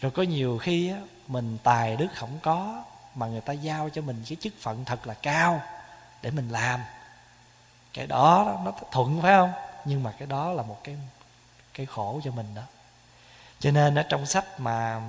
Rồi 0.00 0.10
có 0.10 0.22
nhiều 0.22 0.58
khi 0.58 0.90
á, 0.90 0.98
mình 1.26 1.58
tài 1.62 1.96
đức 1.96 2.08
không 2.14 2.38
có 2.42 2.84
mà 3.14 3.26
người 3.26 3.40
ta 3.40 3.52
giao 3.52 3.88
cho 3.88 4.02
mình 4.02 4.24
cái 4.28 4.36
chức 4.40 4.52
phận 4.60 4.84
thật 4.84 5.06
là 5.06 5.14
cao 5.14 5.62
để 6.22 6.30
mình 6.30 6.48
làm. 6.48 6.80
Cái 7.92 8.06
đó 8.06 8.58
nó 8.64 8.72
thuận 8.90 9.22
phải 9.22 9.32
không? 9.32 9.52
Nhưng 9.84 10.02
mà 10.02 10.12
cái 10.18 10.28
đó 10.28 10.52
là 10.52 10.62
một 10.62 10.80
cái 10.84 10.96
cái 11.74 11.86
khổ 11.86 12.20
cho 12.24 12.30
mình 12.30 12.54
đó. 12.54 12.62
Cho 13.60 13.70
nên 13.70 13.94
ở 13.94 14.02
trong 14.02 14.26
sách 14.26 14.60
mà 14.60 15.00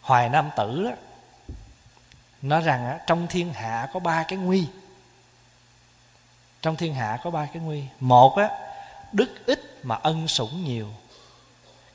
hoài 0.00 0.28
nam 0.28 0.50
tử 0.56 0.84
đó 0.84 0.90
nói 2.42 2.60
rằng 2.60 2.98
trong 3.06 3.26
thiên 3.26 3.52
hạ 3.52 3.88
có 3.92 4.00
ba 4.00 4.24
cái 4.28 4.38
nguy. 4.38 4.68
Trong 6.62 6.76
thiên 6.76 6.94
hạ 6.94 7.18
có 7.24 7.30
ba 7.30 7.46
cái 7.52 7.62
nguy. 7.62 7.84
Một 8.00 8.36
á, 8.36 8.48
đức 9.12 9.46
ít 9.46 9.60
mà 9.82 9.94
ân 9.94 10.28
sủng 10.28 10.64
nhiều. 10.64 10.88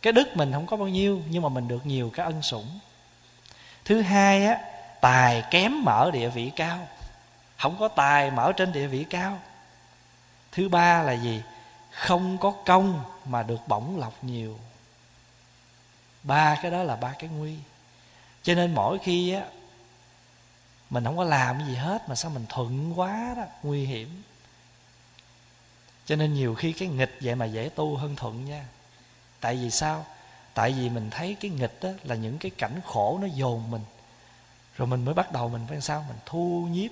Cái 0.01 0.13
đức 0.13 0.37
mình 0.37 0.53
không 0.53 0.67
có 0.67 0.77
bao 0.77 0.87
nhiêu, 0.87 1.21
nhưng 1.29 1.43
mà 1.43 1.49
mình 1.49 1.67
được 1.67 1.85
nhiều 1.85 2.11
cái 2.13 2.25
ân 2.25 2.41
sủng. 2.41 2.79
Thứ 3.85 4.01
hai 4.01 4.45
á, 4.45 4.59
tài 5.01 5.43
kém 5.51 5.83
mà 5.83 5.91
ở 5.91 6.11
địa 6.11 6.29
vị 6.29 6.51
cao. 6.55 6.87
Không 7.57 7.77
có 7.79 7.87
tài 7.87 8.31
mà 8.31 8.43
ở 8.43 8.51
trên 8.51 8.71
địa 8.71 8.87
vị 8.87 9.05
cao. 9.09 9.39
Thứ 10.51 10.69
ba 10.69 11.03
là 11.03 11.13
gì? 11.13 11.41
Không 11.99 12.37
có 12.37 12.53
công 12.65 13.03
mà 13.25 13.43
được 13.43 13.67
bổng 13.67 13.99
lọc 13.99 14.23
nhiều. 14.23 14.59
Ba 16.23 16.59
cái 16.61 16.71
đó 16.71 16.83
là 16.83 16.95
ba 16.95 17.13
cái 17.19 17.29
nguy. 17.29 17.55
Cho 18.43 18.55
nên 18.55 18.75
mỗi 18.75 18.99
khi 18.99 19.33
á, 19.33 19.45
mình 20.89 21.03
không 21.03 21.17
có 21.17 21.23
làm 21.23 21.65
gì 21.67 21.75
hết 21.75 22.09
mà 22.09 22.15
sao 22.15 22.31
mình 22.31 22.45
thuận 22.49 22.99
quá 22.99 23.33
đó, 23.37 23.43
nguy 23.63 23.85
hiểm. 23.85 24.23
Cho 26.05 26.15
nên 26.15 26.33
nhiều 26.33 26.55
khi 26.55 26.73
cái 26.73 26.87
nghịch 26.87 27.17
vậy 27.21 27.35
mà 27.35 27.45
dễ 27.45 27.69
tu 27.75 27.95
hơn 27.97 28.15
thuận 28.15 28.45
nha. 28.45 28.65
Tại 29.39 29.55
vì 29.55 29.71
sao? 29.71 30.05
Tại 30.53 30.71
vì 30.71 30.89
mình 30.89 31.09
thấy 31.09 31.37
cái 31.39 31.51
nghịch 31.51 31.77
đó 31.81 31.89
là 32.03 32.15
những 32.15 32.37
cái 32.37 32.51
cảnh 32.57 32.81
khổ 32.85 33.19
nó 33.21 33.27
dồn 33.27 33.71
mình. 33.71 33.83
Rồi 34.77 34.87
mình 34.87 35.05
mới 35.05 35.13
bắt 35.13 35.31
đầu 35.31 35.49
mình 35.49 35.65
phải 35.69 35.81
sao? 35.81 36.05
Mình 36.07 36.17
thu 36.25 36.67
nhiếp 36.71 36.91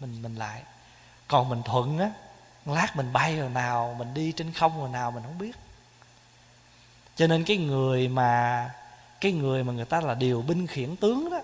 mình 0.00 0.22
mình 0.22 0.34
lại. 0.34 0.62
Còn 1.28 1.48
mình 1.48 1.62
thuận 1.64 1.98
á 1.98 2.10
lát 2.66 2.96
mình 2.96 3.12
bay 3.12 3.36
rồi 3.36 3.48
nào, 3.48 3.94
mình 3.98 4.14
đi 4.14 4.32
trên 4.32 4.52
không 4.52 4.80
rồi 4.80 4.88
nào 4.88 5.10
mình 5.10 5.22
không 5.22 5.38
biết. 5.38 5.56
Cho 7.16 7.26
nên 7.26 7.44
cái 7.44 7.56
người 7.56 8.08
mà, 8.08 8.70
cái 9.20 9.32
người 9.32 9.64
mà 9.64 9.72
người 9.72 9.84
ta 9.84 10.00
là 10.00 10.14
điều 10.14 10.42
binh 10.42 10.66
khiển 10.66 10.96
tướng 10.96 11.30
đó, 11.30 11.40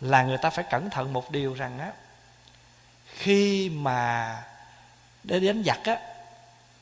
là 0.00 0.22
người 0.22 0.38
ta 0.38 0.50
phải 0.50 0.64
cẩn 0.70 0.90
thận 0.90 1.12
một 1.12 1.30
điều 1.30 1.54
rằng 1.54 1.78
á, 1.78 1.92
khi 3.06 3.68
mà 3.68 4.42
để 5.24 5.40
đánh 5.40 5.62
giặc 5.66 5.84
á, 5.84 5.98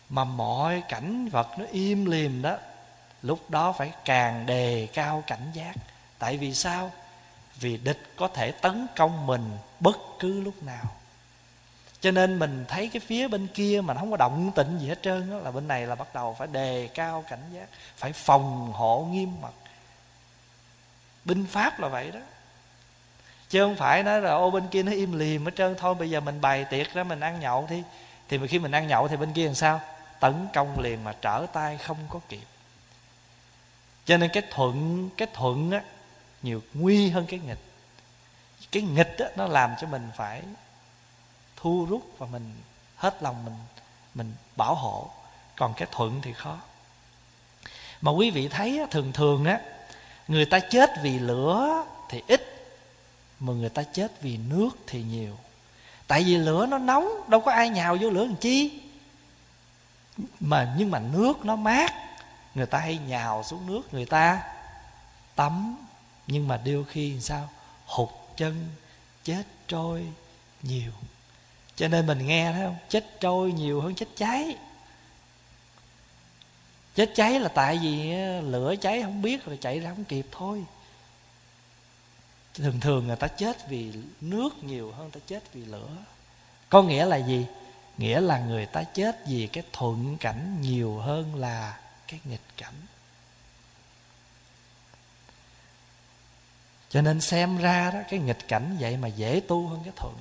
mà 0.09 0.25
mọi 0.25 0.83
cảnh 0.89 1.29
vật 1.29 1.49
nó 1.59 1.65
im 1.73 2.05
lìm 2.05 2.43
đó, 2.43 2.57
lúc 3.23 3.51
đó 3.51 3.73
phải 3.73 3.93
càng 4.05 4.47
đề 4.47 4.89
cao 4.93 5.25
cảnh 5.27 5.51
giác. 5.53 5.75
Tại 6.19 6.37
vì 6.37 6.55
sao? 6.55 6.91
Vì 7.61 7.77
địch 7.77 8.13
có 8.17 8.29
thể 8.29 8.51
tấn 8.51 8.87
công 8.97 9.27
mình 9.27 9.59
bất 9.81 9.97
cứ 10.19 10.41
lúc 10.41 10.63
nào 10.63 10.85
cho 12.03 12.11
nên 12.11 12.39
mình 12.39 12.65
thấy 12.69 12.89
cái 12.89 13.01
phía 13.01 13.29
bên 13.29 13.47
kia 13.47 13.81
mà 13.85 13.95
nó 13.95 14.01
không 14.01 14.11
có 14.11 14.17
động 14.17 14.53
tĩnh 14.55 14.79
gì 14.79 14.89
hết 14.89 15.03
trơn 15.03 15.31
đó, 15.31 15.39
là 15.39 15.51
bên 15.51 15.69
này 15.69 15.87
là 15.87 15.95
bắt 15.95 16.15
đầu 16.15 16.37
phải 16.39 16.49
đề 16.53 16.89
cao 16.95 17.25
cảnh 17.29 17.43
giác 17.55 17.67
phải 17.97 18.13
phòng 18.13 18.73
hộ 18.73 19.09
nghiêm 19.11 19.41
mật. 19.41 19.53
Binh 21.25 21.47
pháp 21.47 21.81
là 21.81 21.89
vậy 21.89 22.11
đó. 22.11 22.21
Chứ 23.51 23.65
không 23.65 23.77
phải 23.77 24.03
nói 24.03 24.21
là 24.21 24.31
ô 24.31 24.51
bên 24.51 24.69
kia 24.71 24.83
nó 24.83 24.93
im 24.93 25.19
lìm 25.19 25.45
hết 25.45 25.57
trơn 25.57 25.75
thôi 25.79 25.95
bây 25.95 26.11
giờ 26.11 26.21
mình 26.21 26.41
bày 26.41 26.65
tiệc 26.65 26.95
ra 26.95 27.05
mình 27.05 27.21
ăn 27.21 27.41
nhậu 27.41 27.67
thì 27.69 27.83
thì 28.29 28.39
khi 28.49 28.59
mình 28.59 28.73
ăn 28.73 28.89
nhậu 28.89 29.09
thì 29.09 29.17
bên 29.17 29.33
kia 29.33 29.47
làm 29.47 29.55
sao? 29.55 29.81
Tấn 30.21 30.49
công 30.55 30.81
liền 30.81 31.05
mà 31.05 31.13
trở 31.21 31.47
tay 31.53 31.79
không 31.79 31.99
có 32.09 32.21
kịp. 32.29 32.47
Cho 34.05 34.17
nên 34.17 34.31
cái 34.33 34.43
thuận 34.51 35.09
cái 35.17 35.29
thuận 35.35 35.71
á 35.71 35.83
nhiều 36.43 36.63
nguy 36.75 37.11
hơn 37.11 37.27
cái 37.27 37.41
nghịch. 37.47 37.63
Cái 38.73 38.83
nghịch 38.83 39.19
á 39.19 39.27
nó 39.37 39.47
làm 39.47 39.71
cho 39.81 39.87
mình 39.87 40.11
phải 40.17 40.43
thu 41.63 41.87
rút 41.91 42.15
và 42.19 42.27
mình 42.27 42.55
hết 42.97 43.23
lòng 43.23 43.45
mình 43.45 43.55
mình 44.15 44.35
bảo 44.57 44.75
hộ. 44.75 45.11
Còn 45.57 45.75
cái 45.77 45.89
thuận 45.93 46.21
thì 46.23 46.33
khó. 46.33 46.59
Mà 48.01 48.11
quý 48.11 48.31
vị 48.31 48.49
thấy 48.49 48.81
thường 48.91 49.13
thường 49.13 49.45
á, 49.45 49.61
người 50.29 50.45
ta 50.45 50.59
chết 50.59 50.91
vì 51.03 51.19
lửa 51.19 51.85
thì 52.09 52.23
ít, 52.29 52.69
mà 53.41 53.53
người 53.53 53.69
ta 53.69 53.83
chết 53.83 54.23
vì 54.23 54.37
nước 54.37 54.71
thì 54.87 55.03
nhiều. 55.03 55.39
Tại 56.07 56.23
vì 56.23 56.37
lửa 56.37 56.67
nó 56.67 56.79
nóng, 56.79 57.09
đâu 57.29 57.41
có 57.41 57.53
ai 57.53 57.69
nhào 57.69 57.97
vô 58.01 58.11
lửa 58.11 58.25
làm 58.25 58.37
chi. 58.37 58.81
Mà 60.41 60.75
nhưng 60.79 60.91
mà 60.91 60.99
nước 60.99 61.45
nó 61.45 61.57
mát, 61.57 61.93
người 62.55 62.67
ta 62.67 62.79
hay 62.79 62.99
nhào 62.99 63.43
xuống 63.43 63.67
nước, 63.67 63.95
người 63.95 64.07
ta 64.07 64.43
tắm. 65.35 65.77
Nhưng 66.27 66.49
mà 66.49 66.61
đôi 66.65 66.85
khi 66.85 67.21
sao? 67.21 67.49
Hụt 67.87 68.09
chân, 68.37 68.69
chết 69.25 69.43
trôi 69.69 70.07
nhiều 70.63 70.93
cho 71.77 71.89
nên 71.89 72.07
mình 72.07 72.27
nghe 72.27 72.53
thấy 72.53 72.63
không? 72.63 72.77
Chết 72.89 73.21
trôi 73.21 73.53
nhiều 73.53 73.81
hơn 73.81 73.95
chết 73.95 74.09
cháy. 74.17 74.57
Chết 76.95 77.11
cháy 77.15 77.41
là 77.41 77.49
tại 77.49 77.79
vì 77.83 78.13
lửa 78.41 78.75
cháy 78.81 79.03
không 79.03 79.23
biết 79.23 79.45
rồi 79.45 79.59
chạy 79.61 79.81
ra 79.81 79.91
không 79.91 80.05
kịp 80.05 80.27
thôi. 80.31 80.65
Thường 82.55 82.81
thường 82.81 83.07
người 83.07 83.17
ta 83.17 83.29
chết 83.29 83.69
vì 83.69 83.93
nước 84.21 84.65
nhiều 84.65 84.93
hơn 84.93 85.11
ta 85.11 85.21
chết 85.27 85.53
vì 85.53 85.65
lửa. 85.65 85.89
Có 86.69 86.83
nghĩa 86.83 87.05
là 87.05 87.17
gì? 87.17 87.47
Nghĩa 87.99 88.21
là 88.21 88.39
người 88.39 88.67
ta 88.67 88.83
chết 88.83 89.27
vì 89.27 89.47
cái 89.47 89.65
thuận 89.73 90.17
cảnh 90.21 90.61
nhiều 90.61 90.99
hơn 90.99 91.35
là 91.35 91.81
cái 92.07 92.21
nghịch 92.25 92.57
cảnh. 92.57 92.75
Cho 96.91 97.03
nên 97.03 97.21
xem 97.21 97.59
ra 97.59 97.91
đó, 97.91 98.01
cái 98.11 98.19
nghịch 98.21 98.49
cảnh 98.49 98.77
vậy 98.81 98.97
mà 98.97 99.09
dễ 99.09 99.41
tu 99.49 99.69
hơn 99.69 99.81
cái 99.85 99.93
thuận 99.97 100.15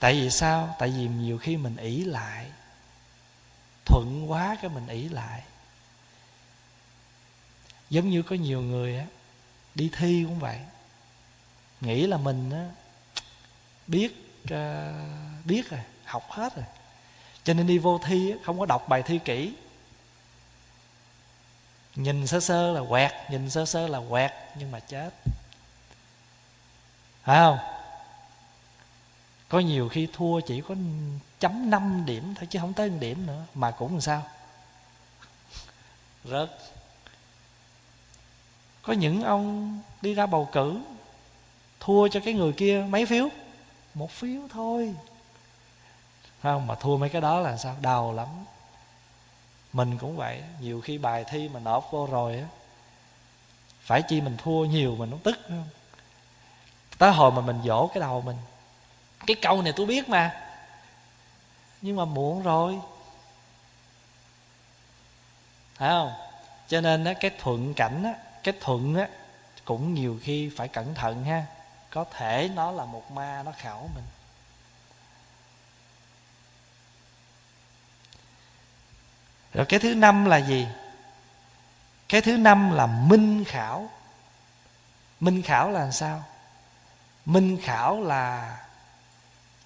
tại 0.00 0.20
vì 0.20 0.30
sao? 0.30 0.76
Tại 0.78 0.88
vì 0.88 1.08
nhiều 1.08 1.38
khi 1.38 1.56
mình 1.56 1.76
ỷ 1.76 2.04
lại 2.04 2.46
thuận 3.84 4.30
quá 4.30 4.56
cái 4.62 4.70
mình 4.70 4.86
ỷ 4.88 5.08
lại. 5.08 5.42
Giống 7.90 8.10
như 8.10 8.22
có 8.22 8.36
nhiều 8.36 8.62
người 8.62 8.98
á 8.98 9.06
đi 9.74 9.90
thi 9.98 10.24
cũng 10.28 10.38
vậy. 10.38 10.58
Nghĩ 11.80 12.06
là 12.06 12.16
mình 12.16 12.50
á 12.50 12.68
biết 13.86 14.36
uh, 14.44 15.44
biết 15.44 15.70
rồi 15.70 15.80
học 16.04 16.30
hết 16.30 16.56
rồi. 16.56 16.64
Cho 17.44 17.54
nên 17.54 17.66
đi 17.66 17.78
vô 17.78 18.00
thi 18.04 18.30
á, 18.30 18.36
không 18.44 18.58
có 18.58 18.66
đọc 18.66 18.88
bài 18.88 19.02
thi 19.02 19.18
kỹ. 19.24 19.54
Nhìn 21.96 22.26
sơ 22.26 22.40
sơ 22.40 22.72
là 22.72 22.80
quẹt 22.88 23.12
nhìn 23.30 23.50
sơ 23.50 23.66
sơ 23.66 23.88
là 23.88 24.00
quẹt 24.10 24.32
nhưng 24.56 24.70
mà 24.70 24.80
chết. 24.80 25.10
Phải 27.22 27.38
không? 27.38 27.79
Có 29.50 29.58
nhiều 29.58 29.88
khi 29.88 30.08
thua 30.12 30.40
chỉ 30.40 30.60
có 30.60 30.74
chấm 31.40 31.70
năm 31.70 32.02
điểm 32.06 32.34
thôi, 32.34 32.46
chứ 32.50 32.58
không 32.58 32.72
tới 32.72 32.90
1 32.90 32.96
điểm 33.00 33.26
nữa, 33.26 33.42
mà 33.54 33.70
cũng 33.70 33.92
làm 33.92 34.00
sao? 34.00 34.22
Rớt. 36.24 36.50
Có 38.82 38.92
những 38.92 39.22
ông 39.22 39.78
đi 40.02 40.14
ra 40.14 40.26
bầu 40.26 40.48
cử, 40.52 40.80
thua 41.80 42.08
cho 42.08 42.20
cái 42.24 42.34
người 42.34 42.52
kia 42.52 42.86
mấy 42.88 43.06
phiếu? 43.06 43.28
Một 43.94 44.10
phiếu 44.10 44.40
thôi. 44.52 44.94
Không, 46.42 46.66
mà 46.66 46.74
thua 46.74 46.96
mấy 46.96 47.08
cái 47.08 47.20
đó 47.20 47.40
là 47.40 47.56
sao? 47.56 47.76
Đau 47.80 48.12
lắm. 48.12 48.28
Mình 49.72 49.98
cũng 49.98 50.16
vậy. 50.16 50.42
Nhiều 50.60 50.80
khi 50.80 50.98
bài 50.98 51.24
thi 51.30 51.48
mà 51.48 51.60
nộp 51.60 51.90
vô 51.90 52.06
rồi 52.06 52.36
á, 52.36 52.46
phải 53.80 54.02
chi 54.02 54.20
mình 54.20 54.36
thua 54.36 54.64
nhiều 54.64 54.96
mình 54.96 55.10
nó 55.10 55.16
tức 55.24 55.38
không? 55.48 55.68
Tới 56.98 57.12
hồi 57.12 57.32
mà 57.32 57.40
mình 57.40 57.60
dỗ 57.64 57.86
cái 57.86 58.00
đầu 58.00 58.20
mình 58.20 58.36
cái 59.26 59.36
câu 59.42 59.62
này 59.62 59.72
tôi 59.76 59.86
biết 59.86 60.08
mà. 60.08 60.40
Nhưng 61.82 61.96
mà 61.96 62.04
muộn 62.04 62.42
rồi. 62.42 62.78
Phải 65.74 65.88
không? 65.88 66.12
Cho 66.68 66.80
nên 66.80 67.04
á, 67.04 67.12
cái 67.20 67.30
thuận 67.38 67.74
cảnh 67.74 68.04
á, 68.04 68.14
cái 68.42 68.54
thuận 68.60 68.94
á, 68.94 69.08
cũng 69.64 69.94
nhiều 69.94 70.20
khi 70.22 70.50
phải 70.56 70.68
cẩn 70.68 70.94
thận 70.94 71.24
ha. 71.24 71.46
Có 71.90 72.04
thể 72.04 72.50
nó 72.54 72.70
là 72.70 72.84
một 72.84 73.10
ma, 73.10 73.42
nó 73.42 73.52
khảo 73.52 73.90
mình. 73.94 74.04
Rồi 79.54 79.66
cái 79.66 79.80
thứ 79.80 79.94
năm 79.94 80.24
là 80.24 80.36
gì? 80.36 80.68
Cái 82.08 82.20
thứ 82.20 82.36
năm 82.36 82.70
là 82.70 82.86
minh 82.86 83.44
khảo. 83.44 83.90
Minh 85.20 85.42
khảo 85.42 85.70
là 85.70 85.90
sao? 85.90 86.24
Minh 87.24 87.58
khảo 87.62 88.00
là 88.00 88.56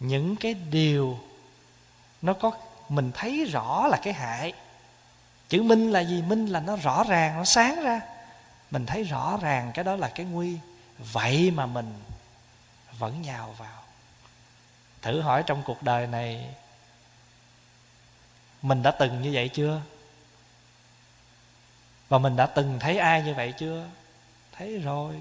những 0.06 0.36
cái 0.36 0.54
điều 0.54 1.18
nó 2.22 2.32
có, 2.32 2.52
mình 2.88 3.12
thấy 3.14 3.44
rõ 3.44 3.86
là 3.86 3.96
cái 4.02 4.12
hại. 4.12 4.52
Chữ 5.48 5.62
minh 5.62 5.92
là 5.92 6.00
gì? 6.00 6.22
Minh 6.22 6.46
là 6.46 6.60
nó 6.60 6.76
rõ 6.76 7.04
ràng, 7.04 7.36
nó 7.36 7.44
sáng 7.44 7.82
ra. 7.82 8.00
Mình 8.70 8.86
thấy 8.86 9.02
rõ 9.02 9.38
ràng 9.42 9.70
cái 9.74 9.84
đó 9.84 9.96
là 9.96 10.08
cái 10.08 10.26
nguy. 10.26 10.58
Vậy 10.98 11.50
mà 11.50 11.66
mình 11.66 11.94
vẫn 12.98 13.22
nhào 13.22 13.54
vào. 13.58 13.82
Thử 15.02 15.20
hỏi 15.20 15.42
trong 15.46 15.62
cuộc 15.62 15.82
đời 15.82 16.06
này, 16.06 16.54
mình 18.62 18.82
đã 18.82 18.90
từng 18.90 19.22
như 19.22 19.30
vậy 19.34 19.48
chưa? 19.48 19.80
Và 22.08 22.18
mình 22.18 22.36
đã 22.36 22.46
từng 22.46 22.78
thấy 22.80 22.98
ai 22.98 23.22
như 23.22 23.34
vậy 23.34 23.54
chưa? 23.58 23.86
Thấy 24.52 24.78
rồi. 24.78 25.14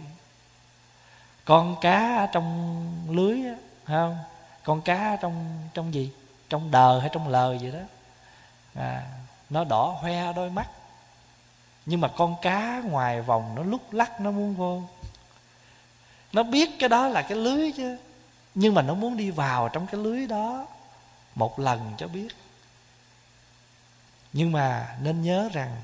Con 1.46 1.76
cá 1.82 2.18
ở 2.18 2.28
trong 2.34 3.08
lưới 3.10 3.46
á 3.46 3.56
không? 3.86 4.18
Con 4.64 4.82
cá 4.82 5.18
trong 5.22 5.68
trong 5.74 5.94
gì? 5.94 6.12
Trong 6.50 6.72
đờ 6.72 7.00
hay 7.00 7.10
trong 7.14 7.28
lờ 7.28 7.58
gì 7.58 7.72
đó. 7.72 7.80
À, 8.76 9.04
nó 9.50 9.64
đỏ 9.64 9.98
hoe 10.02 10.34
đôi 10.34 10.50
mắt. 10.50 10.68
Nhưng 11.86 12.02
mà 12.02 12.08
con 12.08 12.36
cá 12.42 12.82
ngoài 12.86 13.22
vòng 13.22 13.56
nó 13.56 13.64
lúc 13.64 13.94
lắc 13.94 14.22
nó 14.22 14.32
muốn 14.32 14.56
vô. 14.56 14.82
Nó 16.32 16.44
biết 16.44 16.70
cái 16.80 16.90
đó 16.90 17.08
là 17.08 17.22
cái 17.22 17.38
lưới 17.38 17.72
chứ. 17.78 17.98
Nhưng 18.56 18.74
mà 18.74 18.82
nó 18.82 18.94
muốn 18.94 19.18
đi 19.18 19.32
vào 19.32 19.70
trong 19.70 19.88
cái 19.88 20.02
lưới 20.02 20.28
đó 20.28 20.68
một 21.36 21.60
lần 21.60 21.94
cho 21.98 22.08
biết. 22.08 22.28
Nhưng 24.34 24.52
mà 24.52 24.96
nên 25.02 25.22
nhớ 25.22 25.50
rằng 25.54 25.82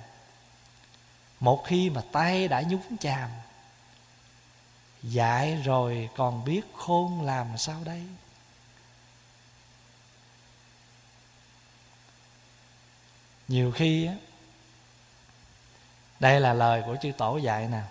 một 1.39 1.63
khi 1.65 1.89
mà 1.89 2.02
tay 2.12 2.48
đã 2.48 2.62
nhúng 2.62 2.98
chàm 3.00 3.30
dạy 5.04 5.56
rồi 5.56 6.10
còn 6.15 6.46
biết 6.46 6.62
khôn 6.76 7.22
làm 7.22 7.58
sao 7.58 7.76
đây? 7.84 8.04
Nhiều 13.50 13.72
khi 13.72 14.06
á, 14.06 14.14
đây 16.20 16.40
là 16.40 16.54
lời 16.54 16.84
của 16.86 16.96
chư 17.02 17.12
tổ 17.18 17.38
dạy 17.38 17.68
nè. 17.68 17.82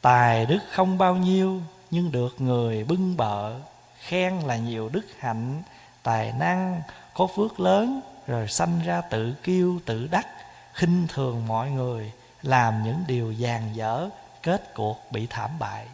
Tài 0.00 0.46
đức 0.46 0.58
không 0.70 0.98
bao 0.98 1.16
nhiêu, 1.16 1.62
nhưng 1.90 2.12
được 2.12 2.40
người 2.40 2.84
bưng 2.84 3.16
bợ. 3.16 3.54
Khen 4.00 4.38
là 4.38 4.56
nhiều 4.56 4.88
đức 4.88 5.06
hạnh, 5.18 5.62
tài 6.02 6.32
năng 6.32 6.82
có 7.14 7.26
phước 7.26 7.60
lớn, 7.60 8.00
rồi 8.26 8.48
sanh 8.48 8.80
ra 8.84 9.00
tự 9.00 9.34
kiêu, 9.42 9.80
tự 9.86 10.06
đắc, 10.06 10.26
khinh 10.74 11.06
thường 11.08 11.46
mọi 11.46 11.70
người, 11.70 12.12
làm 12.42 12.82
những 12.84 13.04
điều 13.06 13.34
dàn 13.34 13.72
dở, 13.72 14.08
kết 14.42 14.74
cuộc 14.74 14.98
bị 15.10 15.26
thảm 15.30 15.58
bại. 15.58 15.86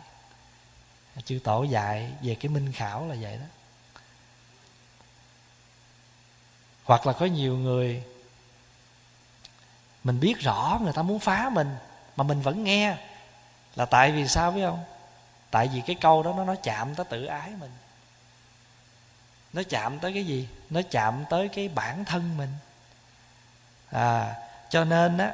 Chư 1.24 1.38
tổ 1.44 1.62
dạy 1.62 2.12
về 2.22 2.34
cái 2.34 2.48
minh 2.48 2.72
khảo 2.72 3.06
là 3.06 3.16
vậy 3.20 3.36
đó. 3.36 3.46
Hoặc 6.86 7.06
là 7.06 7.12
có 7.12 7.26
nhiều 7.26 7.56
người 7.56 8.02
mình 10.04 10.20
biết 10.20 10.38
rõ 10.40 10.78
người 10.82 10.92
ta 10.92 11.02
muốn 11.02 11.18
phá 11.18 11.50
mình, 11.52 11.76
mà 12.16 12.24
mình 12.24 12.40
vẫn 12.40 12.64
nghe. 12.64 12.96
Là 13.76 13.84
tại 13.84 14.12
vì 14.12 14.28
sao 14.28 14.50
biết 14.50 14.62
không? 14.64 14.84
Tại 15.50 15.68
vì 15.74 15.80
cái 15.80 15.96
câu 16.00 16.22
đó 16.22 16.34
nó 16.36 16.44
nó 16.44 16.54
chạm 16.62 16.94
tới 16.94 17.06
tự 17.10 17.24
ái 17.24 17.50
mình. 17.60 17.70
Nó 19.52 19.62
chạm 19.68 19.98
tới 19.98 20.12
cái 20.12 20.24
gì? 20.24 20.48
Nó 20.70 20.80
chạm 20.90 21.24
tới 21.30 21.48
cái 21.48 21.68
bản 21.68 22.04
thân 22.04 22.36
mình. 22.36 22.52
À 23.90 24.34
cho 24.68 24.84
nên 24.84 25.18
á, 25.18 25.32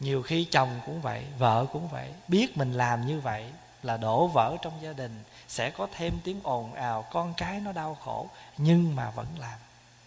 nhiều 0.00 0.22
khi 0.22 0.44
chồng 0.44 0.80
cũng 0.86 1.00
vậy, 1.00 1.24
vợ 1.38 1.66
cũng 1.72 1.88
vậy, 1.88 2.12
biết 2.28 2.56
mình 2.56 2.72
làm 2.72 3.06
như 3.06 3.20
vậy 3.20 3.52
là 3.82 3.96
đổ 3.96 4.26
vỡ 4.26 4.56
trong 4.62 4.82
gia 4.82 4.92
đình, 4.92 5.24
sẽ 5.48 5.70
có 5.70 5.88
thêm 5.96 6.18
tiếng 6.24 6.40
ồn 6.42 6.74
ào, 6.74 7.02
con 7.12 7.34
cái 7.36 7.60
nó 7.60 7.72
đau 7.72 7.94
khổ, 8.04 8.28
nhưng 8.56 8.96
mà 8.96 9.10
vẫn 9.10 9.26
làm 9.38 9.58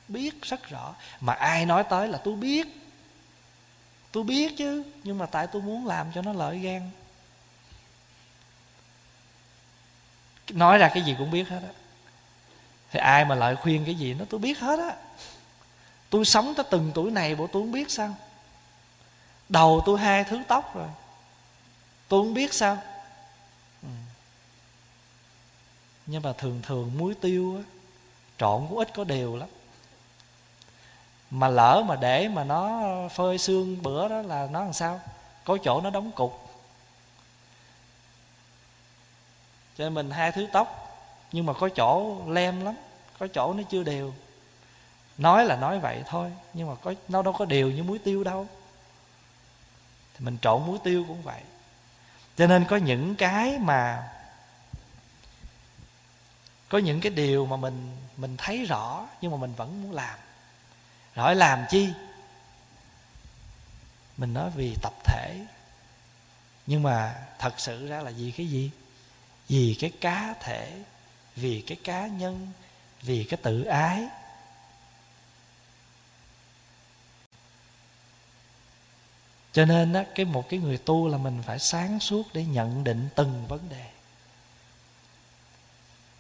biết 0.10 0.42
rất 0.42 0.70
rõ. 0.70 0.96
Mà 1.22 1.34
ai 1.34 1.66
nói 1.66 1.84
tới 1.84 2.08
là 2.08 2.18
tôi 2.18 2.36
biết. 2.36 2.68
Tôi 4.12 4.24
biết 4.24 4.58
chứ, 4.58 4.84
nhưng 5.04 5.18
mà 5.18 5.26
tại 5.26 5.48
tôi 5.48 5.62
muốn 5.62 5.88
làm 5.88 6.12
cho 6.16 6.22
nó 6.22 6.34
lợi 6.34 6.60
gan. 6.60 6.90
Nói 10.50 10.78
ra 10.78 10.92
cái 10.94 11.04
gì 11.04 11.16
cũng 11.18 11.32
biết 11.32 11.50
hết 11.50 11.60
á. 11.64 11.74
Thì 12.92 13.00
ai 13.00 13.26
mà 13.26 13.36
lợi 13.36 13.56
khuyên 13.56 13.86
cái 13.86 13.96
gì 13.96 14.14
nó 14.14 14.26
tôi 14.30 14.40
biết 14.40 14.60
hết 14.60 14.80
á. 14.80 14.96
Tôi 16.10 16.26
sống 16.26 16.54
tới 16.56 16.66
từng 16.70 16.92
tuổi 16.96 17.12
này, 17.12 17.36
bộ 17.36 17.48
tôi 17.48 17.64
không 17.64 17.72
biết 17.72 17.92
sao. 17.92 18.16
Đầu 19.50 19.84
tôi 19.86 20.00
hai 20.00 20.24
thứ 20.24 20.40
tóc 20.48 20.76
rồi. 20.76 20.88
Tôi 22.08 22.24
không 22.24 22.34
biết 22.34 22.54
sao. 22.54 22.78
Ừ. 23.82 23.90
nhưng 26.06 26.22
mà 26.22 26.34
thường 26.34 26.62
thường 26.64 26.98
muối 26.98 27.16
tiêu 27.22 27.56
á, 27.58 27.64
trộn 28.38 28.66
cũng 28.70 28.78
ít 28.78 28.94
có 28.94 29.04
đều 29.04 29.36
lắm 29.36 29.50
mà 31.32 31.48
lỡ 31.48 31.84
mà 31.88 31.96
để 31.96 32.28
mà 32.28 32.44
nó 32.44 32.82
phơi 33.10 33.38
xương 33.38 33.84
bữa 33.84 34.08
đó 34.08 34.22
là 34.22 34.48
nó 34.52 34.64
làm 34.64 34.74
sao? 34.74 35.02
Có 35.44 35.58
chỗ 35.64 35.82
nó 35.82 35.90
đóng 35.90 36.12
cục. 36.12 36.50
Cho 39.78 39.84
nên 39.84 39.94
mình 39.94 40.12
hai 40.12 40.32
thứ 40.32 40.48
tóc, 40.54 40.98
nhưng 41.32 41.46
mà 41.46 41.54
có 41.54 41.70
chỗ 41.70 42.18
lem 42.28 42.66
lắm, 42.66 42.76
có 43.20 43.28
chỗ 43.34 43.54
nó 43.54 43.64
chưa 43.70 43.84
đều. 43.84 44.14
Nói 45.18 45.46
là 45.46 45.56
nói 45.56 45.80
vậy 45.80 46.04
thôi, 46.08 46.32
nhưng 46.54 46.68
mà 46.68 46.76
có, 46.76 46.94
nó 47.08 47.22
đâu 47.22 47.34
có 47.34 47.46
đều 47.46 47.72
như 47.72 47.84
muối 47.84 48.00
tiêu 48.00 48.24
đâu. 48.24 48.48
Thì 50.14 50.26
mình 50.26 50.38
trộn 50.42 50.66
muối 50.66 50.80
tiêu 50.84 51.06
cũng 51.08 51.22
vậy. 51.22 51.42
Cho 52.38 52.48
nên 52.48 52.66
có 52.66 52.76
những 52.76 53.16
cái 53.16 53.58
mà, 53.60 54.10
có 56.70 56.78
những 56.78 57.02
cái 57.02 57.12
điều 57.12 57.46
mà 57.46 57.58
mình 57.58 57.98
mình 58.18 58.38
thấy 58.38 58.66
rõ, 58.66 59.08
nhưng 59.22 59.32
mà 59.32 59.38
mình 59.38 59.54
vẫn 59.54 59.84
muốn 59.84 59.92
làm 59.92 60.20
hỏi 61.16 61.36
làm 61.36 61.66
chi? 61.70 61.90
Mình 64.18 64.34
nói 64.34 64.52
vì 64.56 64.76
tập 64.82 64.94
thể. 65.04 65.46
Nhưng 66.68 66.84
mà 66.84 67.28
thật 67.40 67.54
sự 67.58 67.88
ra 67.88 68.02
là 68.02 68.12
vì 68.12 68.32
cái 68.32 68.48
gì? 68.48 68.72
Vì 69.48 69.78
cái 69.80 69.92
cá 70.02 70.34
thể 70.40 70.84
vì 71.36 71.64
cái 71.68 71.78
cá 71.84 72.08
nhân 72.08 72.48
vì 73.02 73.24
cái 73.24 73.40
tự 73.44 73.64
ái. 73.64 74.08
Cho 79.52 79.66
nên 79.66 79.94
á, 79.94 80.06
cái 80.16 80.26
một 80.26 80.50
cái 80.50 80.60
người 80.60 80.78
tu 80.78 81.08
là 81.08 81.18
mình 81.18 81.42
phải 81.46 81.60
sáng 81.60 82.00
suốt 82.00 82.24
để 82.34 82.46
nhận 82.46 82.84
định 82.84 83.10
từng 83.16 83.48
vấn 83.48 83.70
đề. 83.70 83.86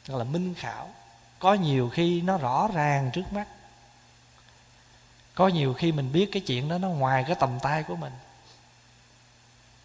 Tức 0.05 0.15
là 0.17 0.23
minh 0.23 0.53
khảo. 0.57 0.89
Có 1.39 1.53
nhiều 1.53 1.89
khi 1.89 2.21
nó 2.21 2.37
rõ 2.37 2.69
ràng 2.73 3.11
trước 3.13 3.33
mắt 3.33 3.47
có 5.39 5.47
nhiều 5.47 5.73
khi 5.73 5.91
mình 5.91 6.11
biết 6.11 6.29
cái 6.31 6.41
chuyện 6.41 6.69
đó 6.69 6.77
nó 6.77 6.87
ngoài 6.87 7.23
cái 7.27 7.35
tầm 7.39 7.59
tay 7.61 7.83
của 7.83 7.95
mình, 7.95 8.13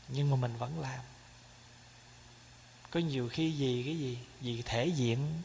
nhưng 0.08 0.30
mà 0.30 0.36
mình 0.36 0.56
vẫn 0.56 0.80
làm. 0.80 1.00
Có 2.90 3.00
nhiều 3.00 3.28
khi 3.32 3.52
gì 3.52 3.82
cái 3.86 3.98
gì? 3.98 4.18
Vì 4.40 4.62
thể 4.62 4.86
diện. 4.86 5.42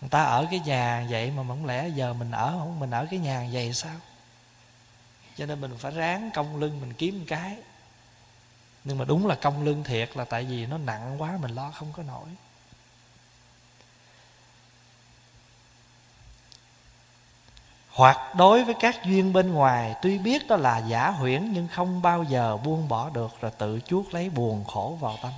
Người 0.00 0.10
ta 0.10 0.22
ở 0.22 0.46
cái 0.50 0.60
nhà 0.60 1.06
vậy 1.10 1.30
mà 1.30 1.44
không 1.48 1.66
lẽ 1.66 1.88
giờ 1.88 2.12
mình 2.12 2.30
ở 2.30 2.50
không? 2.58 2.80
Mình 2.80 2.90
ở 2.90 3.06
cái 3.10 3.18
nhà 3.18 3.48
vậy 3.52 3.74
sao? 3.74 3.96
Cho 5.36 5.46
nên 5.46 5.60
mình 5.60 5.78
phải 5.78 5.92
ráng 5.92 6.30
công 6.34 6.56
lưng 6.56 6.80
mình 6.80 6.92
kiếm 6.92 7.18
một 7.18 7.24
cái. 7.28 7.56
Nhưng 8.84 8.98
mà 8.98 9.04
đúng 9.04 9.26
là 9.26 9.34
công 9.34 9.64
lưng 9.64 9.84
thiệt 9.84 10.16
là 10.16 10.24
tại 10.24 10.44
vì 10.44 10.66
nó 10.66 10.78
nặng 10.78 11.22
quá, 11.22 11.38
mình 11.40 11.54
lo 11.54 11.70
không 11.70 11.92
có 11.92 12.02
nổi. 12.02 12.28
Hoặc 17.92 18.34
đối 18.34 18.64
với 18.64 18.74
các 18.74 19.04
duyên 19.04 19.32
bên 19.32 19.52
ngoài, 19.52 19.94
tuy 20.02 20.18
biết 20.18 20.48
đó 20.48 20.56
là 20.56 20.78
giả 20.78 21.08
huyễn 21.08 21.52
nhưng 21.52 21.68
không 21.68 22.02
bao 22.02 22.22
giờ 22.22 22.56
buông 22.56 22.88
bỏ 22.88 23.10
được 23.10 23.40
rồi 23.40 23.50
tự 23.58 23.80
chuốc 23.86 24.14
lấy 24.14 24.30
buồn 24.30 24.64
khổ 24.64 24.98
vào 25.00 25.16
tâm. 25.22 25.32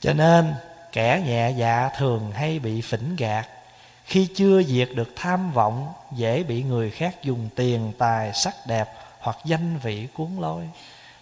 Cho 0.00 0.12
nên, 0.12 0.54
kẻ 0.92 1.22
nhẹ 1.26 1.50
dạ 1.50 1.90
thường 1.98 2.32
hay 2.32 2.58
bị 2.58 2.80
phỉnh 2.80 3.16
gạt. 3.16 3.48
Khi 4.04 4.28
chưa 4.36 4.62
diệt 4.62 4.88
được 4.94 5.12
tham 5.16 5.52
vọng, 5.52 5.92
dễ 6.12 6.42
bị 6.42 6.62
người 6.62 6.90
khác 6.90 7.22
dùng 7.22 7.48
tiền, 7.56 7.92
tài, 7.98 8.32
sắc 8.34 8.54
đẹp 8.66 8.88
hoặc 9.20 9.36
danh 9.44 9.78
vị 9.78 10.08
cuốn 10.14 10.36
lôi. 10.40 10.68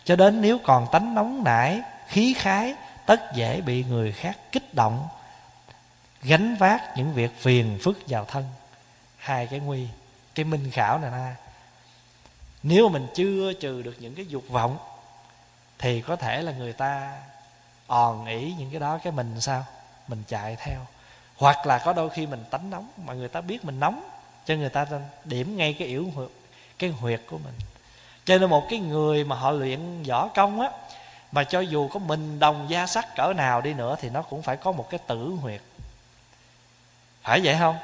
Cho 0.04 0.16
đến 0.16 0.40
nếu 0.40 0.58
còn 0.64 0.86
tánh 0.92 1.14
nóng 1.14 1.44
nảy, 1.44 1.80
khí 2.08 2.34
khái, 2.38 2.74
tất 3.06 3.20
dễ 3.34 3.60
bị 3.60 3.84
người 3.84 4.12
khác 4.12 4.38
kích 4.52 4.74
động, 4.74 5.08
gánh 6.22 6.56
vác 6.56 6.96
những 6.96 7.14
việc 7.14 7.30
phiền 7.38 7.78
phức 7.82 7.98
vào 8.08 8.24
thân 8.24 8.44
hai 9.22 9.46
cái 9.46 9.60
nguy, 9.60 9.86
cái 10.34 10.44
minh 10.44 10.70
khảo 10.70 10.98
này 10.98 11.10
nè 11.10 11.34
nếu 12.62 12.88
mình 12.88 13.06
chưa 13.14 13.52
trừ 13.52 13.82
được 13.82 13.96
những 13.98 14.14
cái 14.14 14.26
dục 14.26 14.44
vọng, 14.48 14.78
thì 15.78 16.00
có 16.00 16.16
thể 16.16 16.42
là 16.42 16.52
người 16.52 16.72
ta 16.72 17.18
òn 17.86 18.26
ỉ 18.26 18.54
những 18.58 18.70
cái 18.70 18.80
đó, 18.80 18.98
cái 19.04 19.12
mình 19.12 19.40
sao? 19.40 19.64
Mình 20.08 20.22
chạy 20.28 20.56
theo. 20.56 20.86
Hoặc 21.36 21.66
là 21.66 21.78
có 21.78 21.92
đôi 21.92 22.10
khi 22.10 22.26
mình 22.26 22.44
tánh 22.50 22.70
nóng, 22.70 22.88
mà 22.96 23.12
người 23.12 23.28
ta 23.28 23.40
biết 23.40 23.64
mình 23.64 23.80
nóng, 23.80 24.10
cho 24.44 24.54
người 24.54 24.68
ta 24.68 24.86
điểm 25.24 25.56
ngay 25.56 25.76
cái 25.78 25.88
yếu 25.88 26.12
cái 26.78 26.90
huyệt 26.90 27.22
của 27.30 27.38
mình. 27.38 27.54
Cho 28.24 28.38
nên 28.38 28.50
một 28.50 28.66
cái 28.70 28.78
người 28.78 29.24
mà 29.24 29.36
họ 29.36 29.50
luyện 29.50 30.02
võ 30.02 30.28
công 30.28 30.60
á, 30.60 30.70
mà 31.32 31.44
cho 31.44 31.60
dù 31.60 31.88
có 31.88 32.00
mình 32.00 32.38
đồng 32.38 32.66
gia 32.70 32.86
sắc 32.86 33.06
cỡ 33.16 33.32
nào 33.32 33.60
đi 33.60 33.74
nữa, 33.74 33.96
thì 34.00 34.10
nó 34.10 34.22
cũng 34.22 34.42
phải 34.42 34.56
có 34.56 34.72
một 34.72 34.90
cái 34.90 35.00
tử 35.06 35.28
huyệt. 35.40 35.60
Phải 37.22 37.40
vậy 37.44 37.56
không? 37.58 37.76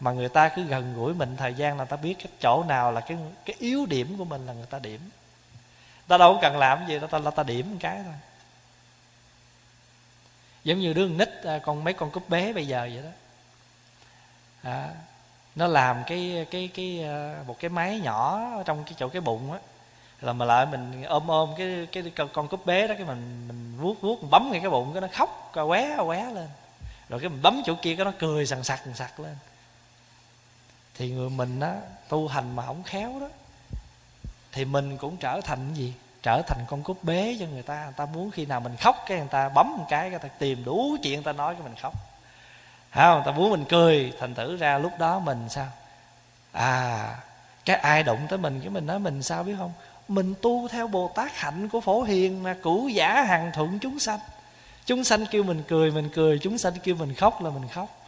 Mà 0.00 0.12
người 0.12 0.28
ta 0.28 0.48
cứ 0.48 0.62
gần 0.62 0.94
gũi 0.94 1.14
mình 1.14 1.36
thời 1.36 1.54
gian 1.54 1.78
là 1.78 1.84
ta 1.84 1.96
biết 1.96 2.14
cái 2.18 2.26
chỗ 2.40 2.64
nào 2.68 2.92
là 2.92 3.00
cái 3.00 3.18
cái 3.44 3.56
yếu 3.58 3.86
điểm 3.86 4.18
của 4.18 4.24
mình 4.24 4.46
là 4.46 4.52
người 4.52 4.66
ta 4.66 4.78
điểm. 4.78 5.10
Ta 6.08 6.18
đâu 6.18 6.34
có 6.34 6.38
cần 6.42 6.56
làm 6.58 6.86
gì 6.88 6.98
đâu 6.98 7.08
ta 7.08 7.18
là 7.18 7.30
ta 7.30 7.42
điểm 7.42 7.70
một 7.70 7.76
cái 7.80 8.00
thôi. 8.04 8.14
Giống 10.64 10.78
như 10.78 10.92
đứa 10.92 11.08
nít 11.08 11.28
à, 11.44 11.58
con 11.58 11.84
mấy 11.84 11.94
con 11.94 12.10
cúp 12.10 12.28
bé 12.28 12.52
bây 12.52 12.66
giờ 12.66 12.90
vậy 12.94 13.02
đó. 13.02 13.10
À, 14.62 14.88
nó 15.54 15.66
làm 15.66 16.02
cái 16.06 16.46
cái 16.50 16.70
cái 16.74 17.04
à, 17.04 17.42
một 17.46 17.56
cái 17.58 17.68
máy 17.68 18.00
nhỏ 18.00 18.40
trong 18.64 18.84
cái 18.84 18.94
chỗ 18.96 19.08
cái 19.08 19.20
bụng 19.20 19.52
á. 19.52 19.58
Là 20.20 20.32
mà 20.32 20.44
lại 20.44 20.66
mình 20.66 21.02
ôm 21.02 21.28
ôm 21.30 21.50
cái 21.58 21.88
cái 21.92 22.26
con 22.32 22.48
cúp 22.48 22.66
bé 22.66 22.86
đó 22.86 22.94
cái 22.98 23.06
mình 23.06 23.48
mình 23.48 23.78
vuốt 23.78 24.00
vuốt 24.00 24.20
mình 24.20 24.30
bấm 24.30 24.50
ngay 24.50 24.60
cái 24.60 24.70
bụng 24.70 24.92
cái 24.92 25.00
nó 25.00 25.08
khóc 25.12 25.50
qué 25.54 25.96
qué 26.06 26.24
lên. 26.24 26.48
Rồi 27.08 27.20
cái 27.20 27.28
mình 27.28 27.42
bấm 27.42 27.62
chỗ 27.66 27.74
kia 27.82 27.96
cái 27.96 28.04
nó 28.04 28.12
cười 28.18 28.46
sằng 28.46 28.64
sặc 28.64 28.80
sằng 28.84 28.94
sặc 28.94 29.20
lên 29.20 29.36
thì 30.94 31.10
người 31.10 31.30
mình 31.30 31.60
á, 31.60 31.74
tu 32.08 32.28
hành 32.28 32.56
mà 32.56 32.66
không 32.66 32.82
khéo 32.82 33.20
đó, 33.20 33.28
thì 34.52 34.64
mình 34.64 34.96
cũng 34.96 35.16
trở 35.16 35.40
thành 35.40 35.74
gì? 35.74 35.94
Trở 36.22 36.42
thành 36.46 36.64
con 36.68 36.82
cúp 36.82 37.04
bế 37.04 37.36
cho 37.40 37.46
người 37.46 37.62
ta. 37.62 37.84
Người 37.84 37.92
ta 37.96 38.06
muốn 38.06 38.30
khi 38.30 38.46
nào 38.46 38.60
mình 38.60 38.76
khóc 38.76 38.96
cái 39.06 39.18
người 39.18 39.28
ta 39.30 39.48
bấm 39.48 39.76
một 39.78 39.86
cái, 39.88 40.10
người 40.10 40.18
ta 40.18 40.28
tìm 40.28 40.64
đủ 40.64 40.96
chuyện 41.02 41.14
người 41.14 41.24
ta 41.24 41.32
nói 41.32 41.54
cho 41.58 41.64
mình 41.64 41.74
khóc. 41.82 41.92
Không 42.90 43.14
người 43.14 43.22
ta 43.26 43.32
muốn 43.32 43.50
mình 43.50 43.64
cười, 43.68 44.12
thành 44.20 44.34
thử 44.34 44.56
ra 44.56 44.78
lúc 44.78 44.92
đó 44.98 45.18
mình 45.18 45.48
sao? 45.48 45.66
À 46.52 47.16
cái 47.64 47.76
ai 47.76 48.02
động 48.02 48.26
tới 48.28 48.38
mình, 48.38 48.60
cái 48.60 48.70
mình 48.70 48.86
nói 48.86 48.98
mình 48.98 49.22
sao 49.22 49.42
biết 49.42 49.54
không? 49.58 49.72
Mình 50.08 50.34
tu 50.42 50.68
theo 50.68 50.88
bồ 50.88 51.10
tát 51.14 51.36
hạnh 51.36 51.68
của 51.68 51.80
phổ 51.80 52.02
hiền 52.02 52.42
mà 52.42 52.56
cũ 52.62 52.88
giả 52.88 53.22
hằng 53.22 53.50
thuận 53.54 53.78
chúng 53.78 53.98
sanh. 53.98 54.18
Chúng 54.86 55.04
sanh 55.04 55.26
kêu 55.26 55.42
mình 55.42 55.62
cười 55.68 55.90
mình 55.90 56.08
cười. 56.14 56.38
Chúng 56.38 56.58
sanh 56.58 56.72
kêu 56.82 56.94
mình 56.94 57.14
khóc 57.14 57.42
là 57.42 57.50
mình 57.50 57.68
khóc 57.68 58.03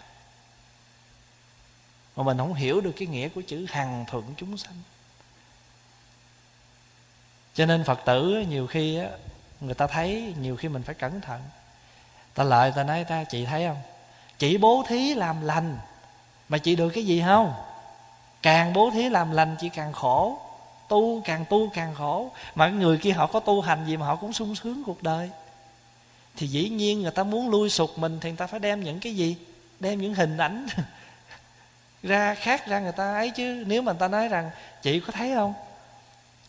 mà 2.16 2.22
mình 2.22 2.38
không 2.38 2.54
hiểu 2.54 2.80
được 2.80 2.92
cái 2.96 3.08
nghĩa 3.08 3.28
của 3.28 3.40
chữ 3.46 3.66
hằng 3.68 4.04
thuận 4.08 4.24
chúng 4.36 4.58
sanh. 4.58 4.74
Cho 7.54 7.66
nên 7.66 7.84
phật 7.84 8.00
tử 8.04 8.44
nhiều 8.48 8.66
khi 8.66 8.96
á, 8.96 9.08
người 9.60 9.74
ta 9.74 9.86
thấy, 9.86 10.34
nhiều 10.40 10.56
khi 10.56 10.68
mình 10.68 10.82
phải 10.82 10.94
cẩn 10.94 11.20
thận. 11.20 11.40
Ta 12.34 12.44
lợi 12.44 12.72
ta 12.76 12.82
nói 12.82 13.04
ta, 13.04 13.24
chị 13.24 13.44
thấy 13.44 13.66
không? 13.66 13.80
Chỉ 14.38 14.58
bố 14.58 14.84
thí 14.88 15.14
làm 15.14 15.42
lành, 15.42 15.78
mà 16.48 16.58
chị 16.58 16.76
được 16.76 16.90
cái 16.90 17.06
gì 17.06 17.22
không? 17.26 17.52
Càng 18.42 18.72
bố 18.72 18.90
thí 18.90 19.08
làm 19.08 19.30
lành, 19.30 19.56
chị 19.60 19.68
càng 19.68 19.92
khổ. 19.92 20.38
Tu 20.88 21.20
càng 21.24 21.44
tu 21.50 21.68
càng 21.74 21.94
khổ. 21.94 22.30
Mà 22.54 22.68
người 22.68 22.98
kia 22.98 23.10
họ 23.10 23.26
có 23.26 23.40
tu 23.40 23.60
hành 23.60 23.86
gì 23.86 23.96
mà 23.96 24.06
họ 24.06 24.16
cũng 24.16 24.32
sung 24.32 24.54
sướng 24.54 24.82
cuộc 24.86 25.02
đời. 25.02 25.30
Thì 26.36 26.46
dĩ 26.46 26.68
nhiên 26.68 27.02
người 27.02 27.10
ta 27.10 27.22
muốn 27.22 27.50
lui 27.50 27.70
sụt 27.70 27.90
mình 27.96 28.18
thì 28.20 28.30
người 28.30 28.36
ta 28.36 28.46
phải 28.46 28.60
đem 28.60 28.84
những 28.84 29.00
cái 29.00 29.14
gì? 29.14 29.36
Đem 29.80 30.00
những 30.00 30.14
hình 30.14 30.36
ảnh. 30.36 30.66
ra 32.02 32.34
khác 32.34 32.66
ra 32.66 32.80
người 32.80 32.92
ta 32.92 33.14
ấy 33.14 33.30
chứ. 33.30 33.64
Nếu 33.66 33.82
mà 33.82 33.92
người 33.92 34.00
ta 34.00 34.08
nói 34.08 34.28
rằng 34.28 34.50
chị 34.82 35.00
có 35.00 35.12
thấy 35.12 35.34
không? 35.34 35.54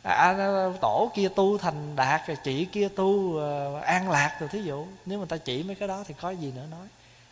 À, 0.03 0.13
à, 0.13 0.31
à 0.37 0.69
tổ 0.81 1.11
kia 1.15 1.29
tu 1.35 1.57
thành 1.57 1.95
đạt 1.95 2.27
rồi 2.27 2.37
chị 2.43 2.65
kia 2.65 2.87
tu 2.95 3.05
uh, 3.05 3.83
an 3.83 4.09
lạc 4.09 4.37
rồi 4.39 4.49
thí 4.49 4.61
dụ. 4.61 4.87
Nếu 5.05 5.19
mà 5.19 5.25
ta 5.25 5.37
chỉ 5.37 5.63
mấy 5.63 5.75
cái 5.75 5.87
đó 5.87 6.03
thì 6.07 6.13
có 6.21 6.29
gì 6.29 6.51
nữa 6.51 6.65
nói. 6.71 6.87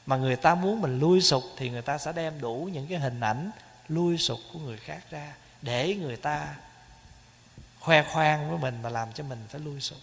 Mà 0.06 0.16
người 0.16 0.36
ta 0.36 0.56
muốn 0.56 0.82
mình 0.82 1.00
lui 1.00 1.22
sụp 1.22 1.44
thì 1.58 1.70
người 1.70 1.82
ta 1.82 1.98
sẽ 1.98 2.14
đem 2.14 2.42
đủ 2.42 2.70
những 2.74 2.88
cái 2.88 3.00
hình 3.00 3.20
ảnh 3.20 3.52
lui 3.88 4.18
sụp 4.18 4.40
của 4.54 4.60
người 4.60 4.78
khác 4.78 5.02
ra 5.10 5.34
để 5.62 5.96
người 5.96 6.18
ta 6.18 6.56
khoe 7.80 8.04
khoang 8.04 8.50
với 8.50 8.58
mình 8.58 8.82
và 8.82 8.90
làm 8.90 9.14
cho 9.14 9.24
mình 9.24 9.46
phải 9.50 9.62
lui 9.62 9.82
sụp. 9.82 9.98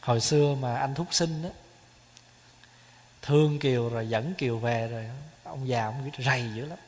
Hồi 0.00 0.20
xưa 0.20 0.54
mà 0.54 0.76
anh 0.76 0.94
thúc 0.94 1.06
sinh 1.10 1.42
đó 1.42 1.48
thương 3.22 3.58
kiều 3.58 3.88
rồi 3.88 4.08
dẫn 4.08 4.34
kiều 4.34 4.58
về 4.58 4.88
rồi, 4.88 5.10
ông 5.44 5.68
già 5.68 5.84
ông 5.84 6.10
rầy 6.18 6.50
dữ 6.54 6.64
lắm. 6.64 6.78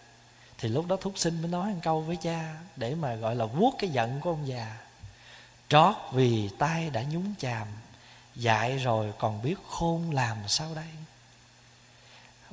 Thì 0.59 0.68
lúc 0.68 0.87
đó 0.87 0.97
thúc 1.01 1.12
sinh 1.16 1.43
mới 1.43 1.51
nói 1.51 1.70
một 1.70 1.80
câu 1.83 2.01
với 2.01 2.16
cha 2.16 2.55
để 2.76 2.95
mà 2.95 3.14
gọi 3.14 3.37
là 3.37 3.45
vuốt 3.45 3.74
cái 3.78 3.91
giận 3.91 4.20
của 4.20 4.30
ông 4.30 4.49
già. 4.49 4.76
Trót 5.68 5.95
vì 6.12 6.51
tay 6.59 6.91
đã 6.91 7.03
nhúng 7.03 7.35
chàm 7.39 7.68
dạy 8.35 8.78
rồi 8.78 9.12
còn 9.18 9.43
biết 9.43 9.55
khôn 9.68 10.11
làm 10.11 10.37
sao 10.49 10.74
đây? 10.74 10.89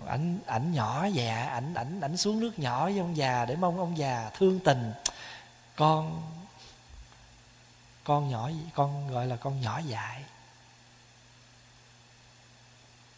Ảnh 0.08 0.40
ảnh 0.46 0.72
nhỏ 0.74 1.06
dạ 1.06 1.44
ảnh 1.44 1.74
ảnh 1.74 2.02
ảnh 2.02 2.18
xuống 2.18 2.40
nước 2.40 2.60
nhỏ 2.60 2.86
với 2.86 3.00
ông 3.00 3.18
già 3.18 3.46
để 3.46 3.56
mong 3.56 3.80
ông 3.80 3.98
già 3.98 4.32
thương 4.38 4.60
tình. 4.60 4.94
Con 5.76 6.22
con 8.04 8.30
nhỏ 8.30 8.50
con 8.76 9.12
gọi 9.14 9.28
là 9.28 9.36
con 9.36 9.62
nhỏ 9.62 9.80
dại 9.80 10.24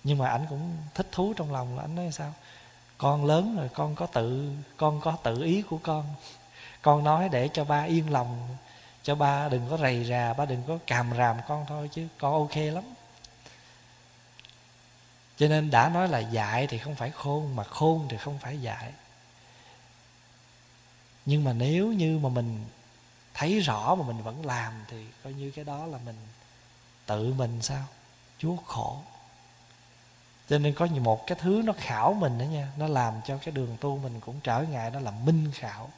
nhưng 0.03 0.17
mà 0.17 0.29
ảnh 0.29 0.45
cũng 0.49 0.77
thích 0.93 1.07
thú 1.11 1.33
trong 1.33 1.51
lòng 1.51 1.77
là 1.77 1.83
ảnh 1.83 1.95
nói 1.95 2.11
sao? 2.11 2.33
Con 2.97 3.25
lớn 3.25 3.57
rồi, 3.57 3.69
con 3.73 3.95
có 3.95 4.05
tự, 4.05 4.51
con 4.77 5.01
có 5.01 5.17
tự 5.23 5.43
ý 5.43 5.61
của 5.61 5.77
con. 5.83 6.05
Con 6.81 7.03
nói 7.03 7.29
để 7.29 7.49
cho 7.53 7.65
ba 7.65 7.83
yên 7.83 8.11
lòng, 8.11 8.57
cho 9.03 9.15
ba 9.15 9.49
đừng 9.49 9.67
có 9.69 9.77
rầy 9.77 10.05
rà, 10.05 10.33
ba 10.33 10.45
đừng 10.45 10.63
có 10.67 10.77
càm 10.87 11.13
ràm 11.17 11.37
con 11.47 11.65
thôi 11.67 11.89
chứ 11.93 12.07
con 12.17 12.33
ok 12.33 12.55
lắm. 12.55 12.83
Cho 15.37 15.47
nên 15.47 15.71
đã 15.71 15.89
nói 15.89 16.07
là 16.07 16.19
dạy 16.19 16.67
thì 16.67 16.77
không 16.77 16.95
phải 16.95 17.11
khôn, 17.11 17.55
mà 17.55 17.63
khôn 17.63 18.07
thì 18.09 18.17
không 18.17 18.39
phải 18.39 18.61
dạy. 18.61 18.91
Nhưng 21.25 21.43
mà 21.43 21.53
nếu 21.53 21.87
như 21.87 22.19
mà 22.19 22.29
mình 22.29 22.65
thấy 23.33 23.59
rõ 23.59 23.95
mà 23.95 24.05
mình 24.07 24.23
vẫn 24.23 24.45
làm 24.45 24.73
thì 24.87 25.05
coi 25.23 25.33
như 25.33 25.51
cái 25.51 25.65
đó 25.65 25.85
là 25.85 25.97
mình 26.05 26.15
tự 27.05 27.33
mình 27.33 27.61
sao? 27.61 27.83
Chúa 28.37 28.55
khổ 28.55 29.01
cho 30.51 30.57
nên 30.57 30.73
có 30.73 30.85
một 30.85 31.27
cái 31.27 31.37
thứ 31.41 31.61
nó 31.65 31.73
khảo 31.77 32.13
mình 32.13 32.37
đó 32.37 32.43
nha, 32.43 32.67
nó 32.77 32.87
làm 32.87 33.13
cho 33.25 33.37
cái 33.37 33.51
đường 33.51 33.77
tu 33.79 33.97
mình 33.97 34.19
cũng 34.19 34.39
trở 34.39 34.61
ngại, 34.61 34.91
đó 34.91 34.99
là 34.99 35.11
minh 35.11 35.51
khảo. 35.55 35.89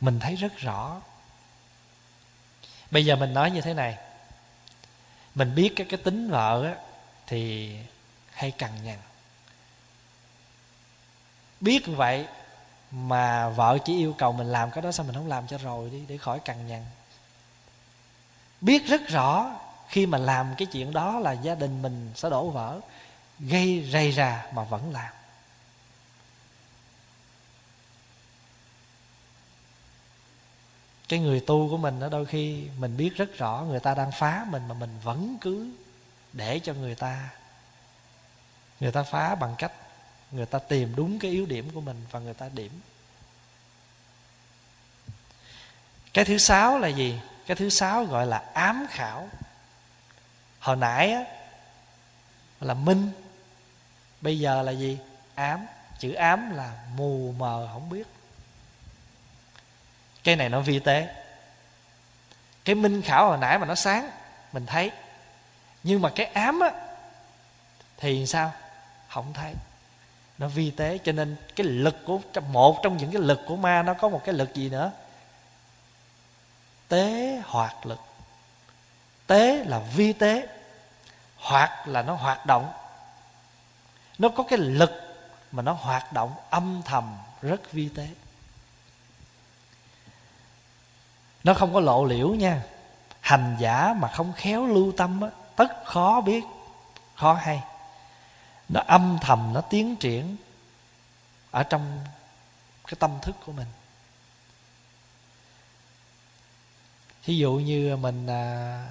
Mình 0.00 0.20
thấy 0.20 0.36
rất 0.36 0.56
rõ. 0.56 1.00
Bây 2.90 3.04
giờ 3.04 3.16
mình 3.16 3.34
nói 3.34 3.50
như 3.50 3.60
thế 3.60 3.74
này. 3.74 3.98
Mình 5.34 5.54
biết 5.54 5.72
cái 5.76 5.86
cái 5.90 6.00
tính 6.04 6.30
vợ 6.30 6.64
á, 6.64 6.74
thì 7.26 7.76
hay 8.30 8.50
cằn 8.50 8.84
nhằn. 8.84 8.98
Biết 11.60 11.82
vậy 11.86 12.26
mà 12.90 13.48
vợ 13.48 13.78
chỉ 13.84 13.96
yêu 13.96 14.14
cầu 14.18 14.32
mình 14.32 14.46
làm 14.46 14.70
cái 14.70 14.82
đó, 14.82 14.92
sao 14.92 15.06
mình 15.06 15.14
không 15.14 15.28
làm 15.28 15.46
cho 15.46 15.58
rồi 15.58 15.90
đi, 15.90 16.02
để 16.08 16.16
khỏi 16.16 16.40
cằn 16.40 16.66
nhằn. 16.66 16.84
Biết 18.60 18.86
rất 18.86 19.08
rõ 19.08 19.50
khi 19.88 20.06
mà 20.06 20.18
làm 20.18 20.54
cái 20.58 20.66
chuyện 20.66 20.92
đó 20.92 21.18
là 21.18 21.32
gia 21.32 21.54
đình 21.54 21.82
mình 21.82 22.10
sẽ 22.14 22.30
đổ 22.30 22.50
vỡ, 22.50 22.80
gây 23.38 23.88
rầy 23.92 24.12
rà 24.12 24.46
mà 24.52 24.64
vẫn 24.64 24.92
làm. 24.92 25.12
Cái 31.08 31.18
người 31.18 31.40
tu 31.40 31.68
của 31.70 31.76
mình 31.76 32.00
đó 32.00 32.08
đôi 32.08 32.26
khi 32.26 32.68
mình 32.78 32.96
biết 32.96 33.16
rất 33.16 33.38
rõ 33.38 33.64
người 33.68 33.80
ta 33.80 33.94
đang 33.94 34.10
phá 34.12 34.46
mình 34.48 34.68
mà 34.68 34.74
mình 34.74 34.98
vẫn 35.02 35.36
cứ 35.40 35.70
để 36.32 36.58
cho 36.58 36.74
người 36.74 36.94
ta 36.94 37.30
người 38.80 38.92
ta 38.92 39.02
phá 39.02 39.34
bằng 39.34 39.54
cách 39.58 39.72
người 40.30 40.46
ta 40.46 40.58
tìm 40.58 40.92
đúng 40.96 41.18
cái 41.18 41.30
yếu 41.30 41.46
điểm 41.46 41.70
của 41.74 41.80
mình 41.80 42.06
và 42.10 42.20
người 42.20 42.34
ta 42.34 42.48
điểm. 42.54 42.80
Cái 46.12 46.24
thứ 46.24 46.38
sáu 46.38 46.78
là 46.78 46.88
gì? 46.88 47.20
Cái 47.46 47.56
thứ 47.56 47.68
sáu 47.68 48.04
gọi 48.04 48.26
là 48.26 48.38
ám 48.54 48.86
khảo 48.90 49.28
hồi 50.66 50.76
nãy 50.76 51.12
á, 51.12 51.24
là 52.60 52.74
minh. 52.74 53.10
Bây 54.20 54.38
giờ 54.38 54.62
là 54.62 54.72
gì? 54.72 54.98
Ám. 55.34 55.66
Chữ 55.98 56.12
ám 56.12 56.56
là 56.56 56.72
mù 56.96 57.34
mờ, 57.38 57.68
không 57.72 57.88
biết. 57.88 58.06
Cái 60.24 60.36
này 60.36 60.48
nó 60.48 60.60
vi 60.60 60.78
tế. 60.78 61.14
Cái 62.64 62.74
minh 62.74 63.02
khảo 63.02 63.28
hồi 63.28 63.38
nãy 63.38 63.58
mà 63.58 63.66
nó 63.66 63.74
sáng, 63.74 64.10
mình 64.52 64.66
thấy. 64.66 64.90
Nhưng 65.82 66.02
mà 66.02 66.10
cái 66.14 66.26
ám 66.26 66.60
á, 66.60 66.70
thì 67.96 68.26
sao? 68.26 68.52
Không 69.08 69.32
thấy. 69.32 69.52
Nó 70.38 70.48
vi 70.48 70.70
tế, 70.70 70.98
cho 71.04 71.12
nên 71.12 71.36
cái 71.56 71.66
lực 71.66 71.96
của, 72.06 72.20
một 72.48 72.80
trong 72.82 72.96
những 72.96 73.12
cái 73.12 73.22
lực 73.22 73.40
của 73.46 73.56
ma 73.56 73.82
nó 73.82 73.94
có 73.94 74.08
một 74.08 74.22
cái 74.24 74.34
lực 74.34 74.54
gì 74.54 74.68
nữa? 74.68 74.92
Tế 76.88 77.40
hoạt 77.44 77.86
lực. 77.86 78.00
Tế 79.26 79.64
là 79.66 79.78
vi 79.78 80.12
tế 80.12 80.46
hoặc 81.46 81.88
là 81.88 82.02
nó 82.02 82.14
hoạt 82.14 82.46
động. 82.46 82.72
Nó 84.18 84.28
có 84.28 84.44
cái 84.48 84.58
lực 84.58 84.90
mà 85.52 85.62
nó 85.62 85.72
hoạt 85.72 86.12
động 86.12 86.34
âm 86.50 86.82
thầm 86.84 87.16
rất 87.42 87.72
vi 87.72 87.88
tế. 87.88 88.08
Nó 91.44 91.54
không 91.54 91.74
có 91.74 91.80
lộ 91.80 92.04
liễu 92.04 92.28
nha. 92.28 92.62
Hành 93.20 93.56
giả 93.60 93.94
mà 93.98 94.08
không 94.08 94.32
khéo 94.32 94.66
lưu 94.66 94.92
tâm 94.96 95.20
á, 95.20 95.28
tất 95.56 95.84
khó 95.84 96.20
biết 96.20 96.44
khó 97.14 97.34
hay. 97.34 97.62
Nó 98.68 98.80
âm 98.86 99.18
thầm 99.20 99.52
nó 99.52 99.60
tiến 99.60 99.96
triển 99.96 100.36
ở 101.50 101.62
trong 101.62 102.04
cái 102.86 102.94
tâm 102.98 103.10
thức 103.22 103.36
của 103.46 103.52
mình. 103.52 103.68
Thí 107.22 107.36
dụ 107.36 107.52
như 107.52 107.96
mình 107.96 108.26
à, 108.26 108.86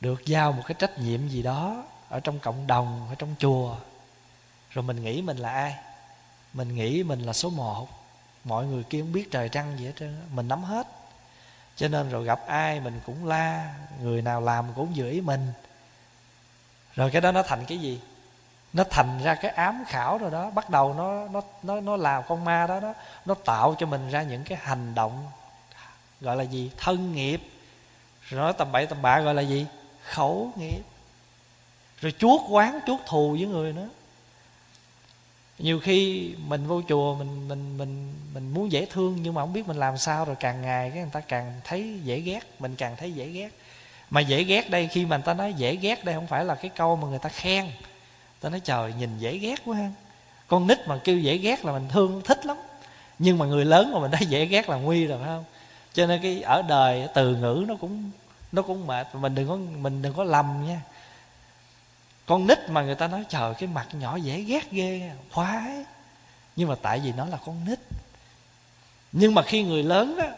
được 0.00 0.26
giao 0.26 0.52
một 0.52 0.62
cái 0.66 0.74
trách 0.78 0.98
nhiệm 0.98 1.28
gì 1.28 1.42
đó 1.42 1.84
ở 2.08 2.20
trong 2.20 2.38
cộng 2.38 2.66
đồng, 2.66 3.06
ở 3.08 3.14
trong 3.14 3.34
chùa. 3.38 3.76
Rồi 4.70 4.82
mình 4.82 5.04
nghĩ 5.04 5.22
mình 5.22 5.36
là 5.36 5.50
ai? 5.50 5.74
Mình 6.52 6.74
nghĩ 6.74 7.02
mình 7.02 7.20
là 7.20 7.32
số 7.32 7.50
một. 7.50 7.88
Mọi 8.44 8.66
người 8.66 8.82
kia 8.82 9.00
không 9.00 9.12
biết 9.12 9.30
trời 9.30 9.48
trăng 9.48 9.78
gì 9.78 9.86
hết 9.86 9.92
trơn 9.98 10.16
mình 10.30 10.48
nắm 10.48 10.64
hết. 10.64 10.86
Cho 11.76 11.88
nên 11.88 12.10
rồi 12.10 12.24
gặp 12.24 12.46
ai 12.46 12.80
mình 12.80 13.00
cũng 13.06 13.26
la, 13.26 13.74
người 14.02 14.22
nào 14.22 14.40
làm 14.40 14.66
cũng 14.74 14.96
giữ 14.96 15.10
ý 15.10 15.20
mình. 15.20 15.52
Rồi 16.94 17.10
cái 17.10 17.20
đó 17.20 17.32
nó 17.32 17.42
thành 17.42 17.64
cái 17.64 17.78
gì? 17.78 18.00
Nó 18.72 18.84
thành 18.90 19.20
ra 19.24 19.34
cái 19.34 19.50
ám 19.50 19.84
khảo 19.88 20.18
rồi 20.18 20.30
đó. 20.30 20.50
Bắt 20.50 20.70
đầu 20.70 20.94
nó 20.94 21.28
nó 21.28 21.40
nó 21.62 21.80
nó 21.80 21.96
làm 21.96 22.22
con 22.28 22.44
ma 22.44 22.66
đó 22.66 22.80
nó 22.80 22.92
nó 23.26 23.34
tạo 23.34 23.74
cho 23.78 23.86
mình 23.86 24.10
ra 24.10 24.22
những 24.22 24.44
cái 24.44 24.58
hành 24.62 24.94
động, 24.94 25.26
gọi 26.20 26.36
là 26.36 26.42
gì? 26.42 26.70
Thân 26.76 27.12
nghiệp. 27.12 27.50
Rồi 28.28 28.40
nói 28.40 28.52
tầm 28.52 28.72
bậy 28.72 28.86
tầm 28.86 29.02
bạ 29.02 29.20
gọi 29.20 29.34
là 29.34 29.42
gì? 29.42 29.66
Khẩu 30.10 30.52
nghiệp. 30.56 30.82
Rồi 32.00 32.12
chuốt 32.18 32.40
quán 32.50 32.80
chuốt 32.86 33.00
thù 33.06 33.32
với 33.32 33.46
người 33.46 33.72
nữa. 33.72 33.88
Nhiều 35.58 35.80
khi 35.80 36.30
mình 36.46 36.66
vô 36.66 36.82
chùa, 36.88 37.14
mình 37.14 37.48
mình 37.48 37.78
mình 37.78 38.12
mình 38.34 38.54
muốn 38.54 38.72
dễ 38.72 38.86
thương 38.86 39.18
nhưng 39.22 39.34
mà 39.34 39.42
không 39.42 39.52
biết 39.52 39.68
mình 39.68 39.76
làm 39.76 39.98
sao 39.98 40.24
rồi 40.24 40.36
càng 40.40 40.62
ngày 40.62 40.90
cái 40.90 40.98
người 40.98 41.10
ta 41.12 41.20
càng 41.20 41.60
thấy 41.64 42.00
dễ 42.04 42.20
ghét, 42.20 42.40
mình 42.58 42.76
càng 42.76 42.96
thấy 42.96 43.12
dễ 43.12 43.28
ghét. 43.28 43.48
Mà 44.10 44.20
dễ 44.20 44.44
ghét 44.44 44.70
đây, 44.70 44.88
khi 44.92 45.04
mà 45.04 45.16
người 45.16 45.26
ta 45.26 45.34
nói 45.34 45.54
dễ 45.54 45.76
ghét 45.76 46.04
đây 46.04 46.14
không 46.14 46.26
phải 46.26 46.44
là 46.44 46.54
cái 46.54 46.70
câu 46.76 46.96
mà 46.96 47.08
người 47.08 47.18
ta 47.18 47.28
khen. 47.28 47.66
Ta 48.40 48.48
nói, 48.48 48.60
trời, 48.60 48.92
nhìn 48.98 49.18
dễ 49.18 49.38
ghét 49.38 49.54
quá 49.64 49.76
ha. 49.76 49.90
Con 50.48 50.66
nít 50.66 50.88
mà 50.88 51.00
kêu 51.04 51.18
dễ 51.18 51.38
ghét 51.38 51.64
là 51.64 51.72
mình 51.72 51.88
thương, 51.88 52.22
thích 52.24 52.46
lắm. 52.46 52.56
Nhưng 53.18 53.38
mà 53.38 53.46
người 53.46 53.64
lớn 53.64 53.92
mà 53.92 53.98
mình 53.98 54.10
thấy 54.10 54.26
dễ 54.26 54.46
ghét 54.46 54.68
là 54.68 54.76
nguy 54.76 55.06
rồi, 55.06 55.18
phải 55.18 55.28
không? 55.28 55.44
Cho 55.94 56.06
nên 56.06 56.22
cái 56.22 56.42
ở 56.42 56.62
đời, 56.62 57.08
từ 57.14 57.36
ngữ 57.36 57.64
nó 57.68 57.74
cũng 57.80 58.10
nó 58.56 58.62
cũng 58.62 58.86
mệt 58.86 59.14
mình 59.14 59.34
đừng 59.34 59.48
có, 59.48 59.56
mình 59.56 60.02
đừng 60.02 60.14
có 60.14 60.24
lầm 60.24 60.66
nha. 60.66 60.80
Con 62.26 62.46
nít 62.46 62.58
mà 62.68 62.82
người 62.82 62.94
ta 62.94 63.08
nói, 63.08 63.24
trời, 63.28 63.54
cái 63.54 63.68
mặt 63.68 63.86
nhỏ 63.92 64.16
dễ 64.16 64.40
ghét 64.40 64.70
ghê, 64.70 65.10
khoái. 65.30 65.84
Nhưng 66.56 66.68
mà 66.68 66.74
tại 66.82 67.00
vì 67.00 67.12
nó 67.12 67.26
là 67.26 67.38
con 67.46 67.64
nít. 67.64 67.78
Nhưng 69.12 69.34
mà 69.34 69.42
khi 69.42 69.62
người 69.62 69.82
lớn 69.82 70.18
á, 70.18 70.30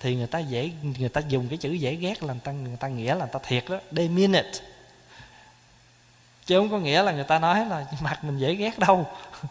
thì 0.00 0.16
người 0.16 0.26
ta 0.26 0.38
dễ, 0.38 0.70
người 0.98 1.08
ta 1.08 1.20
dùng 1.28 1.48
cái 1.48 1.58
chữ 1.58 1.72
dễ 1.72 1.94
ghét 1.94 2.22
là 2.22 2.32
người 2.32 2.42
ta 2.44 2.52
người 2.52 2.76
ta 2.76 2.88
nghĩa 2.88 3.14
là 3.14 3.24
người 3.24 3.32
ta 3.32 3.38
thiệt 3.42 3.64
đó, 3.68 3.78
they 3.96 4.08
mean 4.08 4.32
it. 4.32 4.62
Chứ 6.46 6.58
không 6.58 6.70
có 6.70 6.78
nghĩa 6.78 7.02
là 7.02 7.12
người 7.12 7.24
ta 7.24 7.38
nói 7.38 7.66
là 7.66 7.86
mặt 8.00 8.24
mình 8.24 8.38
dễ 8.38 8.54
ghét 8.54 8.78
đâu. 8.78 9.06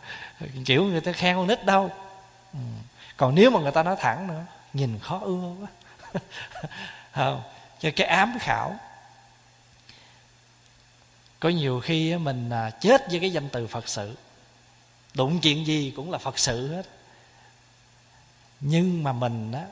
Kiểu 0.66 0.86
người 0.86 1.01
ta 1.01 1.12
khen 1.12 1.36
con 1.36 1.47
nít 1.47 1.66
đâu. 1.66 1.91
Ừ. 2.53 2.59
Còn 3.18 3.36
nếu 3.36 3.51
mà 3.51 3.59
người 3.59 3.72
ta 3.72 3.84
nói 3.84 3.95
thẳng 3.99 4.28
nữa, 4.28 4.45
nhìn 4.74 4.99
khó 4.99 5.20
ưa 5.20 5.55
quá. 5.62 5.68
Không 7.12 7.41
cho 7.82 7.90
cái 7.96 8.08
ám 8.08 8.38
khảo, 8.40 8.80
có 11.40 11.50
nhiều 11.50 11.80
khi 11.80 12.18
mình 12.18 12.50
à, 12.50 12.70
chết 12.70 13.02
với 13.10 13.20
cái 13.20 13.32
danh 13.32 13.50
từ 13.50 13.68
phật 13.68 13.90
sự. 13.90 14.18
Đụng 15.14 15.40
chuyện 15.42 15.68
gì 15.68 15.94
cũng 15.96 16.12
là 16.12 16.18
phật 16.18 16.40
sự 16.40 16.68
hết. 16.68 16.88
Nhưng 18.60 19.04
mà 19.04 19.14
mình 19.14 19.52
á, 19.52 19.66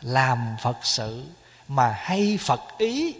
làm 0.00 0.56
phật 0.62 0.76
sự 0.82 1.26
mà 1.68 1.92
hay 1.92 2.38
phật 2.40 2.60
ý. 2.78 3.14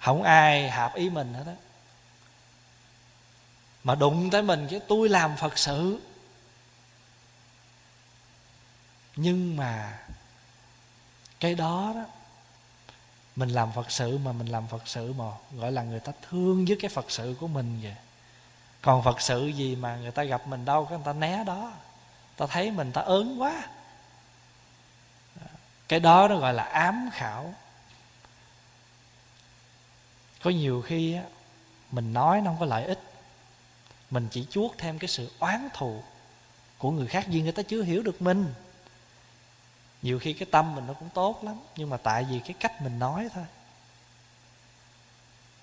Không 0.00 0.22
ai 0.22 0.70
hợp 0.70 0.94
ý 0.94 1.10
mình 1.10 1.34
hết 1.34 1.44
á. 1.46 1.54
Mà 3.84 3.94
đụng 3.94 4.30
tới 4.30 4.42
mình 4.42 4.66
cái 4.70 4.80
tôi 4.88 5.08
làm 5.08 5.36
phật 5.36 5.58
sự. 5.58 6.00
Nhưng 9.16 9.56
mà 9.56 9.98
cái 11.40 11.54
đó 11.54 11.92
đó, 11.94 12.04
mình 13.36 13.48
làm 13.48 13.72
phật 13.72 13.90
sự 13.90 14.18
mà, 14.18 14.32
mình 14.32 14.46
làm 14.46 14.66
phật 14.66 14.88
sự 14.88 15.12
mà, 15.12 15.24
gọi 15.52 15.72
là 15.72 15.82
người 15.82 16.00
ta 16.00 16.12
thương 16.28 16.64
với 16.68 16.76
cái 16.80 16.88
phật 16.88 17.10
sự 17.10 17.36
của 17.40 17.48
mình 17.48 17.80
vậy. 17.82 17.94
Còn 18.82 19.04
phật 19.04 19.20
sự 19.20 19.46
gì 19.46 19.76
mà 19.76 19.96
người 19.96 20.10
ta 20.10 20.24
gặp 20.24 20.46
mình 20.46 20.64
đâu, 20.64 20.84
cái 20.84 20.98
người 20.98 21.04
ta 21.06 21.12
né 21.12 21.44
đó. 21.44 21.72
Ta 22.36 22.46
thấy 22.46 22.70
mình 22.70 22.92
ta 22.92 23.00
ớn 23.00 23.42
quá. 23.42 23.68
Cái 25.88 26.00
đó 26.00 26.28
nó 26.28 26.36
gọi 26.36 26.54
là 26.54 26.62
ám 26.62 27.10
khảo. 27.12 27.54
Có 30.42 30.50
nhiều 30.50 30.82
khi 30.82 31.14
á, 31.14 31.22
mình 31.90 32.12
nói 32.12 32.40
nó 32.40 32.50
không 32.50 32.60
có 32.60 32.66
lợi 32.66 32.84
ích. 32.84 33.00
Mình 34.10 34.28
chỉ 34.30 34.46
chuốt 34.50 34.70
thêm 34.78 34.98
cái 34.98 35.08
sự 35.08 35.30
oán 35.38 35.68
thù 35.74 36.02
của 36.78 36.90
người 36.90 37.06
khác 37.06 37.24
vì 37.28 37.42
người 37.42 37.52
ta 37.52 37.62
chưa 37.62 37.82
hiểu 37.82 38.02
được 38.02 38.22
mình 38.22 38.54
nhiều 40.02 40.18
khi 40.18 40.32
cái 40.32 40.48
tâm 40.50 40.74
mình 40.74 40.86
nó 40.86 40.94
cũng 40.94 41.08
tốt 41.08 41.44
lắm, 41.44 41.60
nhưng 41.76 41.90
mà 41.90 41.96
tại 41.96 42.24
vì 42.24 42.40
cái 42.40 42.54
cách 42.60 42.82
mình 42.82 42.98
nói 42.98 43.28
thôi. 43.34 43.44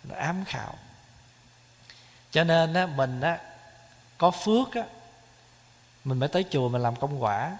Nó 0.03 0.15
ám 0.15 0.45
khảo. 0.45 0.75
Cho 2.31 2.43
nên 2.43 2.73
á, 2.73 2.85
mình 2.85 3.21
á, 3.21 3.39
có 4.17 4.31
phước 4.31 4.73
á, 4.73 4.83
mình 6.03 6.19
mới 6.19 6.29
tới 6.29 6.45
chùa 6.49 6.69
mình 6.69 6.81
làm 6.81 6.95
công 6.95 7.23
quả. 7.23 7.57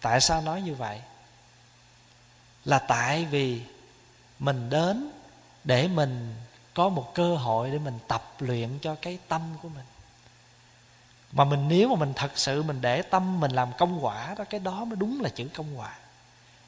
Tại 0.00 0.20
sao 0.20 0.40
nói 0.40 0.62
như 0.62 0.74
vậy? 0.74 1.00
Là 2.64 2.78
tại 2.78 3.24
vì 3.24 3.62
mình 4.38 4.70
đến 4.70 5.10
để 5.64 5.88
mình 5.88 6.34
có 6.74 6.88
một 6.88 7.14
cơ 7.14 7.36
hội 7.36 7.70
để 7.70 7.78
mình 7.78 7.98
tập 8.08 8.34
luyện 8.38 8.78
cho 8.82 8.96
cái 9.02 9.18
tâm 9.28 9.42
của 9.62 9.68
mình 9.68 9.84
mà 11.32 11.44
mình, 11.44 11.68
nếu 11.68 11.88
mà 11.88 11.96
mình 11.96 12.12
thật 12.16 12.30
sự 12.34 12.62
mình 12.62 12.80
để 12.80 13.02
tâm 13.02 13.40
mình 13.40 13.50
làm 13.50 13.68
công 13.78 14.04
quả 14.04 14.34
đó, 14.38 14.44
cái 14.50 14.60
đó 14.60 14.84
mới 14.84 14.96
đúng 14.96 15.20
là 15.20 15.28
chữ 15.28 15.48
công 15.54 15.78
quả. 15.78 15.94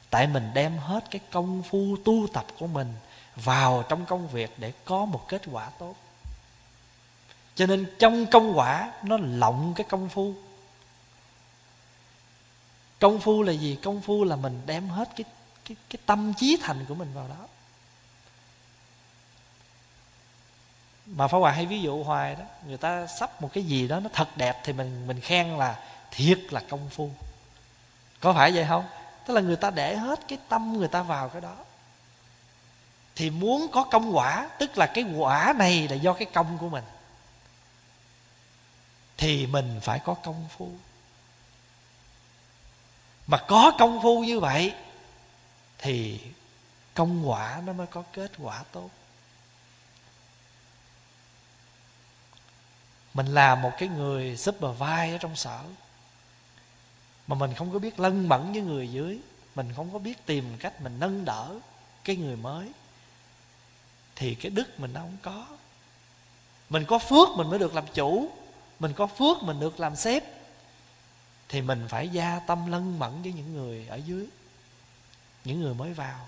Tại 0.09 0.27
mình 0.27 0.51
đem 0.53 0.77
hết 0.77 1.11
cái 1.11 1.21
công 1.31 1.63
phu 1.63 1.95
tu 2.05 2.27
tập 2.33 2.45
của 2.59 2.67
mình 2.67 2.93
vào 3.35 3.83
trong 3.89 4.05
công 4.05 4.27
việc 4.27 4.53
để 4.57 4.73
có 4.85 5.05
một 5.05 5.25
kết 5.27 5.41
quả 5.51 5.69
tốt. 5.69 5.95
Cho 7.55 7.65
nên 7.65 7.85
trong 7.99 8.25
công 8.25 8.57
quả 8.57 8.91
nó 9.03 9.17
lộng 9.17 9.73
cái 9.75 9.85
công 9.89 10.09
phu. 10.09 10.33
Công 12.99 13.19
phu 13.19 13.43
là 13.43 13.51
gì? 13.53 13.77
Công 13.83 14.01
phu 14.01 14.23
là 14.23 14.35
mình 14.35 14.61
đem 14.65 14.89
hết 14.89 15.09
cái 15.15 15.25
cái 15.65 15.77
cái 15.89 15.99
tâm 16.05 16.33
trí 16.37 16.57
thành 16.61 16.85
của 16.87 16.95
mình 16.95 17.13
vào 17.13 17.27
đó. 17.27 17.47
Mà 21.15 21.27
Pháp 21.27 21.37
Hòa 21.37 21.51
hay 21.51 21.65
ví 21.65 21.81
dụ 21.81 22.03
hoài 22.03 22.35
đó, 22.35 22.43
người 22.67 22.77
ta 22.77 23.07
sắp 23.07 23.41
một 23.41 23.49
cái 23.53 23.63
gì 23.63 23.87
đó 23.87 23.99
nó 23.99 24.09
thật 24.13 24.37
đẹp 24.37 24.61
thì 24.63 24.73
mình 24.73 25.07
mình 25.07 25.19
khen 25.19 25.57
là 25.57 25.79
thiệt 26.11 26.39
là 26.49 26.61
công 26.69 26.89
phu. 26.89 27.09
Có 28.19 28.33
phải 28.33 28.51
vậy 28.51 28.65
không? 28.69 28.85
Tức 29.25 29.33
là 29.33 29.41
người 29.41 29.55
ta 29.55 29.69
để 29.69 29.95
hết 29.95 30.19
cái 30.27 30.37
tâm 30.49 30.77
người 30.77 30.87
ta 30.87 31.03
vào 31.03 31.29
cái 31.29 31.41
đó. 31.41 31.55
Thì 33.15 33.29
muốn 33.29 33.67
có 33.71 33.83
công 33.83 34.15
quả, 34.15 34.49
tức 34.59 34.77
là 34.77 34.85
cái 34.85 35.03
quả 35.17 35.53
này 35.57 35.87
là 35.87 35.95
do 35.95 36.13
cái 36.13 36.25
công 36.33 36.57
của 36.57 36.69
mình. 36.69 36.83
Thì 39.17 39.47
mình 39.47 39.79
phải 39.83 39.99
có 39.99 40.13
công 40.13 40.47
phu. 40.57 40.69
Mà 43.27 43.37
có 43.37 43.71
công 43.79 44.01
phu 44.01 44.23
như 44.23 44.39
vậy, 44.39 44.73
thì 45.77 46.19
công 46.93 47.29
quả 47.29 47.61
nó 47.65 47.73
mới 47.73 47.87
có 47.87 48.03
kết 48.13 48.31
quả 48.37 48.63
tốt. 48.71 48.89
Mình 53.13 53.25
là 53.25 53.55
một 53.55 53.71
cái 53.77 53.89
người 53.89 54.37
supervise 54.37 55.11
ở 55.11 55.17
trong 55.17 55.35
sở. 55.35 55.63
Mà 57.27 57.35
mình 57.35 57.53
không 57.53 57.73
có 57.73 57.79
biết 57.79 57.99
lân 57.99 58.29
mẫn 58.29 58.51
với 58.51 58.61
người 58.61 58.91
dưới. 58.91 59.19
Mình 59.55 59.73
không 59.75 59.93
có 59.93 59.99
biết 59.99 60.25
tìm 60.25 60.57
cách 60.59 60.81
mình 60.81 60.99
nâng 60.99 61.25
đỡ 61.25 61.59
cái 62.03 62.15
người 62.15 62.35
mới. 62.35 62.71
Thì 64.15 64.35
cái 64.35 64.49
đức 64.49 64.79
mình 64.79 64.93
nó 64.93 65.01
không 65.01 65.17
có. 65.21 65.47
Mình 66.69 66.85
có 66.85 66.99
phước 66.99 67.29
mình 67.29 67.49
mới 67.49 67.59
được 67.59 67.75
làm 67.75 67.85
chủ. 67.93 68.31
Mình 68.79 68.93
có 68.93 69.07
phước 69.07 69.43
mình 69.43 69.59
được 69.59 69.79
làm 69.79 69.95
sếp. 69.95 70.23
Thì 71.49 71.61
mình 71.61 71.85
phải 71.89 72.09
gia 72.09 72.39
tâm 72.39 72.71
lân 72.71 72.99
mẫn 72.99 73.21
với 73.21 73.33
những 73.33 73.53
người 73.53 73.87
ở 73.87 73.95
dưới. 73.95 74.27
Những 75.45 75.61
người 75.61 75.73
mới 75.73 75.93
vào. 75.93 76.27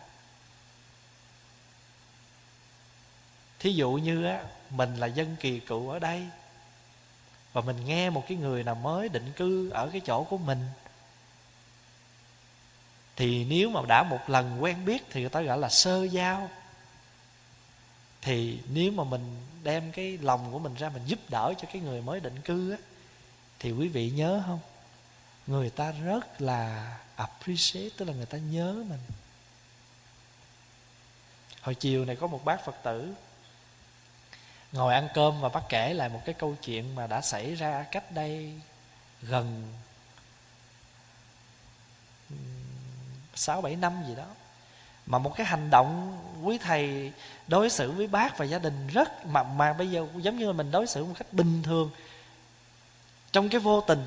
Thí 3.60 3.74
dụ 3.74 3.92
như 3.92 4.26
á, 4.26 4.44
mình 4.70 4.96
là 4.96 5.08
dân 5.08 5.36
kỳ 5.40 5.60
cựu 5.60 5.90
ở 5.90 6.00
đây 6.00 6.28
và 7.54 7.62
mình 7.62 7.86
nghe 7.86 8.10
một 8.10 8.24
cái 8.28 8.38
người 8.38 8.64
nào 8.64 8.76
mới 8.76 9.10
định 9.10 9.32
cư 9.36 9.70
ở 9.70 9.90
cái 9.92 10.02
chỗ 10.06 10.24
của 10.24 10.38
mình. 10.38 10.68
Thì 13.16 13.46
nếu 13.46 13.70
mà 13.70 13.82
đã 13.88 14.04
một 14.04 14.30
lần 14.30 14.64
quen 14.64 14.86
biết 14.86 15.04
thì 15.10 15.22
người 15.22 15.30
ta 15.30 15.42
gọi 15.42 15.58
là 15.58 15.70
sơ 15.70 16.04
giao. 16.04 16.50
Thì 18.22 18.60
nếu 18.70 18.92
mà 18.92 19.04
mình 19.04 19.36
đem 19.64 19.92
cái 19.92 20.18
lòng 20.18 20.52
của 20.52 20.60
mình 20.60 20.74
ra 20.74 20.90
mình 20.90 21.04
giúp 21.06 21.20
đỡ 21.30 21.54
cho 21.58 21.68
cái 21.74 21.82
người 21.82 22.02
mới 22.02 22.20
định 22.20 22.42
cư 22.42 22.72
á, 22.72 22.78
thì 23.60 23.72
quý 23.72 23.88
vị 23.88 24.10
nhớ 24.10 24.44
không? 24.46 24.60
Người 25.48 25.70
ta 25.70 25.92
rất 25.92 26.42
là 26.42 26.98
appreciate, 27.16 27.90
tức 27.98 28.06
là 28.06 28.14
người 28.14 28.26
ta 28.26 28.38
nhớ 28.38 28.84
mình. 28.90 29.00
Hồi 31.62 31.76
chiều 31.76 32.06
này 32.06 32.16
có 32.16 32.28
một 32.28 32.46
bác 32.46 32.66
phật 32.66 32.76
tử 32.84 33.14
ngồi 34.74 34.94
ăn 34.94 35.08
cơm 35.14 35.42
và 35.42 35.50
bác 35.50 35.62
kể 35.70 35.94
lại 35.94 36.10
một 36.10 36.22
cái 36.26 36.36
câu 36.36 36.56
chuyện 36.64 36.96
mà 36.96 37.08
đã 37.08 37.22
xảy 37.22 37.56
ra 37.56 37.86
cách 37.92 38.12
đây 38.12 38.60
gần 39.22 39.74
sáu 43.36 43.62
bảy 43.62 43.76
năm 43.76 44.04
gì 44.08 44.16
đó. 44.16 44.26
Mà 45.06 45.18
một 45.18 45.36
cái 45.36 45.46
hành 45.46 45.70
động 45.70 46.18
quý 46.44 46.58
thầy 46.58 47.12
đối 47.48 47.70
xử 47.70 47.92
với 47.92 48.08
bác 48.08 48.38
và 48.38 48.46
gia 48.46 48.60
đình 48.60 48.88
rất 48.88 49.26
mà 49.26 49.44
mà 49.44 49.74
bây 49.74 49.92
giờ 49.92 50.08
giống 50.16 50.38
như 50.38 50.48
là 50.48 50.54
mình 50.54 50.72
đối 50.72 50.88
xử 50.88 51.06
một 51.06 51.14
cách 51.18 51.34
bình 51.34 51.64
thường 51.64 51.92
trong 53.32 53.50
cái 53.50 53.60
vô 53.60 53.82
tình 53.82 54.06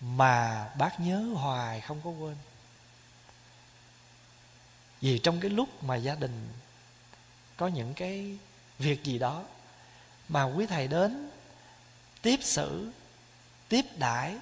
mà 0.00 0.68
bác 0.78 1.00
nhớ 1.00 1.24
hoài 1.34 1.80
không 1.80 2.00
có 2.04 2.10
quên. 2.10 2.36
Vì 5.00 5.18
trong 5.18 5.40
cái 5.40 5.50
lúc 5.50 5.84
mà 5.84 5.96
gia 5.96 6.14
đình 6.14 6.48
có 7.56 7.66
những 7.66 7.94
cái 7.94 8.38
việc 8.78 9.04
gì 9.04 9.18
đó 9.18 9.42
mà 10.28 10.44
quý 10.44 10.66
thầy 10.66 10.88
đến 10.88 11.30
tiếp 12.22 12.40
xử, 12.42 12.90
tiếp 13.68 13.84
đãi 13.98 14.36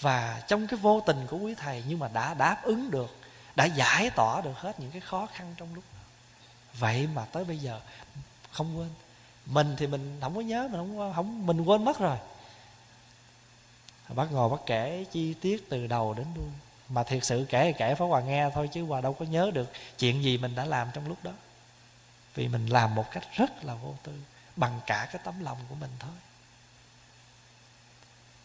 và 0.00 0.42
trong 0.48 0.66
cái 0.66 0.78
vô 0.78 1.00
tình 1.00 1.26
của 1.26 1.36
quý 1.36 1.54
thầy 1.54 1.84
nhưng 1.88 1.98
mà 1.98 2.08
đã 2.08 2.34
đáp 2.34 2.62
ứng 2.62 2.90
được, 2.90 3.16
đã 3.56 3.64
giải 3.64 4.10
tỏa 4.10 4.40
được 4.40 4.56
hết 4.56 4.80
những 4.80 4.90
cái 4.90 5.00
khó 5.00 5.26
khăn 5.34 5.54
trong 5.56 5.74
lúc 5.74 5.84
đó. 5.94 6.00
Vậy 6.78 7.08
mà 7.14 7.24
tới 7.24 7.44
bây 7.44 7.58
giờ, 7.58 7.80
không 8.50 8.78
quên, 8.78 8.88
mình 9.46 9.74
thì 9.78 9.86
mình 9.86 10.18
không 10.20 10.34
có 10.34 10.40
nhớ, 10.40 10.68
mình 10.72 10.80
không 10.80 11.12
không, 11.14 11.46
mình 11.46 11.60
quên 11.60 11.84
mất 11.84 11.98
rồi. 11.98 12.18
Bác 14.08 14.32
ngồi 14.32 14.48
bác 14.48 14.66
kể 14.66 15.04
chi 15.12 15.34
tiết 15.34 15.70
từ 15.70 15.86
đầu 15.86 16.14
đến 16.14 16.26
đuôi. 16.34 16.46
Mà 16.88 17.02
thiệt 17.02 17.24
sự 17.24 17.46
kể 17.48 17.64
thì 17.64 17.78
kể 17.78 17.94
phó 17.94 18.06
hòa 18.06 18.20
nghe 18.20 18.50
thôi 18.54 18.68
chứ 18.72 18.84
hòa 18.84 19.00
đâu 19.00 19.12
có 19.12 19.24
nhớ 19.24 19.50
được 19.54 19.72
chuyện 19.98 20.22
gì 20.22 20.38
mình 20.38 20.54
đã 20.54 20.64
làm 20.64 20.88
trong 20.94 21.08
lúc 21.08 21.18
đó 21.22 21.32
vì 22.34 22.48
mình 22.48 22.66
làm 22.66 22.94
một 22.94 23.10
cách 23.12 23.24
rất 23.36 23.64
là 23.64 23.74
vô 23.74 23.94
tư 24.02 24.12
bằng 24.56 24.80
cả 24.86 25.08
cái 25.12 25.22
tấm 25.24 25.40
lòng 25.40 25.58
của 25.68 25.74
mình 25.74 25.90
thôi. 25.98 26.14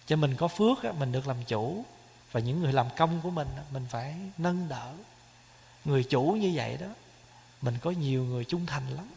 Cho 0.07 0.15
mình 0.15 0.35
có 0.35 0.47
phước 0.47 0.83
á, 0.83 0.91
mình 0.91 1.11
được 1.11 1.27
làm 1.27 1.43
chủ 1.43 1.85
và 2.31 2.39
những 2.39 2.59
người 2.59 2.73
làm 2.73 2.87
công 2.97 3.21
của 3.21 3.29
mình 3.29 3.47
mình 3.71 3.85
phải 3.89 4.15
nâng 4.37 4.67
đỡ. 4.67 4.93
Người 5.85 6.03
chủ 6.03 6.21
như 6.23 6.51
vậy 6.55 6.77
đó 6.77 6.87
mình 7.61 7.77
có 7.81 7.91
nhiều 7.91 8.23
người 8.23 8.45
trung 8.45 8.65
thành 8.65 8.89
lắm. 8.89 9.09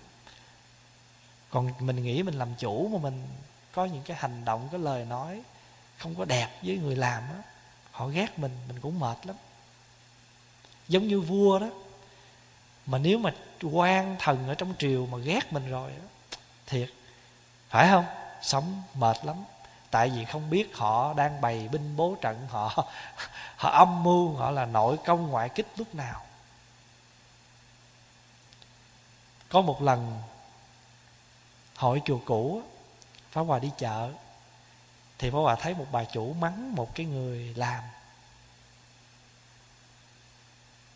Còn 1.50 1.72
mình 1.80 2.02
nghĩ 2.02 2.22
mình 2.22 2.34
làm 2.34 2.54
chủ 2.54 2.88
mà 2.88 2.98
mình 2.98 3.28
có 3.72 3.84
những 3.84 4.02
cái 4.02 4.16
hành 4.16 4.44
động 4.44 4.68
cái 4.70 4.80
lời 4.80 5.04
nói 5.04 5.42
không 5.98 6.14
có 6.14 6.24
đẹp 6.24 6.58
với 6.62 6.76
người 6.76 6.96
làm 6.96 7.22
á 7.22 7.42
họ 7.90 8.08
ghét 8.08 8.38
mình 8.38 8.56
mình 8.68 8.80
cũng 8.80 8.98
mệt 8.98 9.26
lắm. 9.26 9.36
Giống 10.88 11.08
như 11.08 11.20
vua 11.20 11.58
đó 11.58 11.70
mà 12.88 12.98
nếu 12.98 13.18
mà 13.18 13.30
quan 13.62 14.16
thần 14.18 14.48
ở 14.48 14.54
trong 14.54 14.74
triều 14.78 15.06
mà 15.06 15.18
ghét 15.18 15.52
mình 15.52 15.70
rồi 15.70 15.90
thiệt, 16.66 16.90
phải 17.68 17.88
không? 17.88 18.04
Sống 18.42 18.82
mệt 18.94 19.16
lắm. 19.24 19.36
Tại 19.90 20.10
vì 20.10 20.24
không 20.24 20.50
biết 20.50 20.76
họ 20.76 21.14
đang 21.14 21.40
bày 21.40 21.68
binh 21.72 21.96
bố 21.96 22.16
trận, 22.20 22.46
họ 22.48 22.68
họ 23.56 23.70
âm 23.70 24.02
mưu, 24.02 24.34
họ 24.34 24.50
là 24.50 24.66
nội 24.66 24.96
công 25.04 25.26
ngoại 25.30 25.48
kích 25.48 25.66
lúc 25.76 25.94
nào. 25.94 26.22
Có 29.48 29.60
một 29.60 29.82
lần, 29.82 30.22
hội 31.76 32.02
chùa 32.04 32.18
cũ, 32.24 32.62
phá 33.30 33.40
Hòa 33.40 33.58
đi 33.58 33.70
chợ, 33.78 34.12
Thì 35.18 35.30
phá 35.30 35.38
Hòa 35.38 35.56
thấy 35.60 35.74
một 35.74 35.86
bà 35.92 36.04
chủ 36.04 36.32
mắng 36.32 36.74
một 36.74 36.94
cái 36.94 37.06
người 37.06 37.54
làm. 37.56 37.84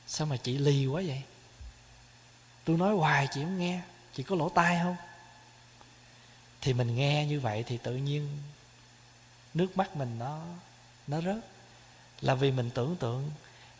Sao 0.06 0.26
mà 0.26 0.36
chị 0.36 0.58
lì 0.58 0.86
quá 0.86 1.02
vậy? 1.06 1.22
Tôi 2.64 2.76
nói 2.76 2.94
hoài 2.94 3.28
chị 3.30 3.42
không 3.42 3.58
nghe 3.58 3.80
Chị 4.14 4.22
có 4.22 4.36
lỗ 4.36 4.48
tai 4.48 4.80
không? 4.82 4.96
Thì 6.60 6.72
mình 6.72 6.96
nghe 6.96 7.26
như 7.26 7.40
vậy 7.40 7.64
Thì 7.66 7.78
tự 7.78 7.96
nhiên 7.96 8.38
Nước 9.54 9.76
mắt 9.76 9.96
mình 9.96 10.18
nó 10.18 10.40
Nó 11.06 11.20
rớt. 11.20 11.44
Là 12.20 12.34
vì 12.34 12.50
mình 12.50 12.70
tưởng 12.70 12.96
tượng 12.96 13.30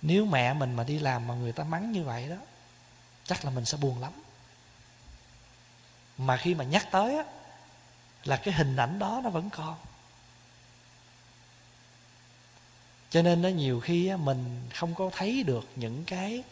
Nếu 0.03 0.26
mẹ 0.26 0.55
mình 0.55 0.74
mà 0.74 0.85
đi 0.85 0.99
làm 0.99 1.26
mà 1.26 1.35
người 1.35 1.53
ta 1.53 1.64
mắng 1.64 1.93
như 1.93 2.05
vậy 2.05 2.28
đó 2.28 2.37
Chắc 3.24 3.45
là 3.45 3.51
mình 3.51 3.64
sẽ 3.64 3.78
buồn 3.78 4.01
lắm. 4.01 4.12
Mà 6.18 6.37
khi 6.37 6.55
mà 6.55 6.64
nhắc 6.64 6.89
tới 6.91 7.16
á 7.16 7.24
Là 8.24 8.37
cái 8.37 8.55
hình 8.55 8.76
ảnh 8.76 8.99
đó 8.99 9.20
nó 9.24 9.30
vẫn 9.30 9.51
còn. 9.51 9.74
Cho 13.12 13.22
nên 13.22 13.43
nó 13.43 13.49
nhiều 13.49 13.80
khi 13.80 14.07
á, 14.07 14.16
mình 14.16 14.61
không 14.74 14.95
có 14.95 15.11
thấy 15.12 15.43
được 15.43 15.68
những 15.76 16.05
cái 16.05 16.43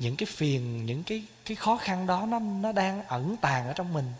những 0.00 0.16
cái 0.16 0.26
phiền 0.26 0.86
những 0.86 1.02
cái 1.04 1.24
cái 1.44 1.54
khó 1.56 1.76
khăn 1.76 2.06
đó 2.06 2.26
nó 2.26 2.38
nó 2.38 2.72
đang 2.72 3.06
ẩn 3.06 3.36
tàng 3.36 3.66
ở 3.66 3.72
trong 3.72 3.92
mình. 3.92 4.12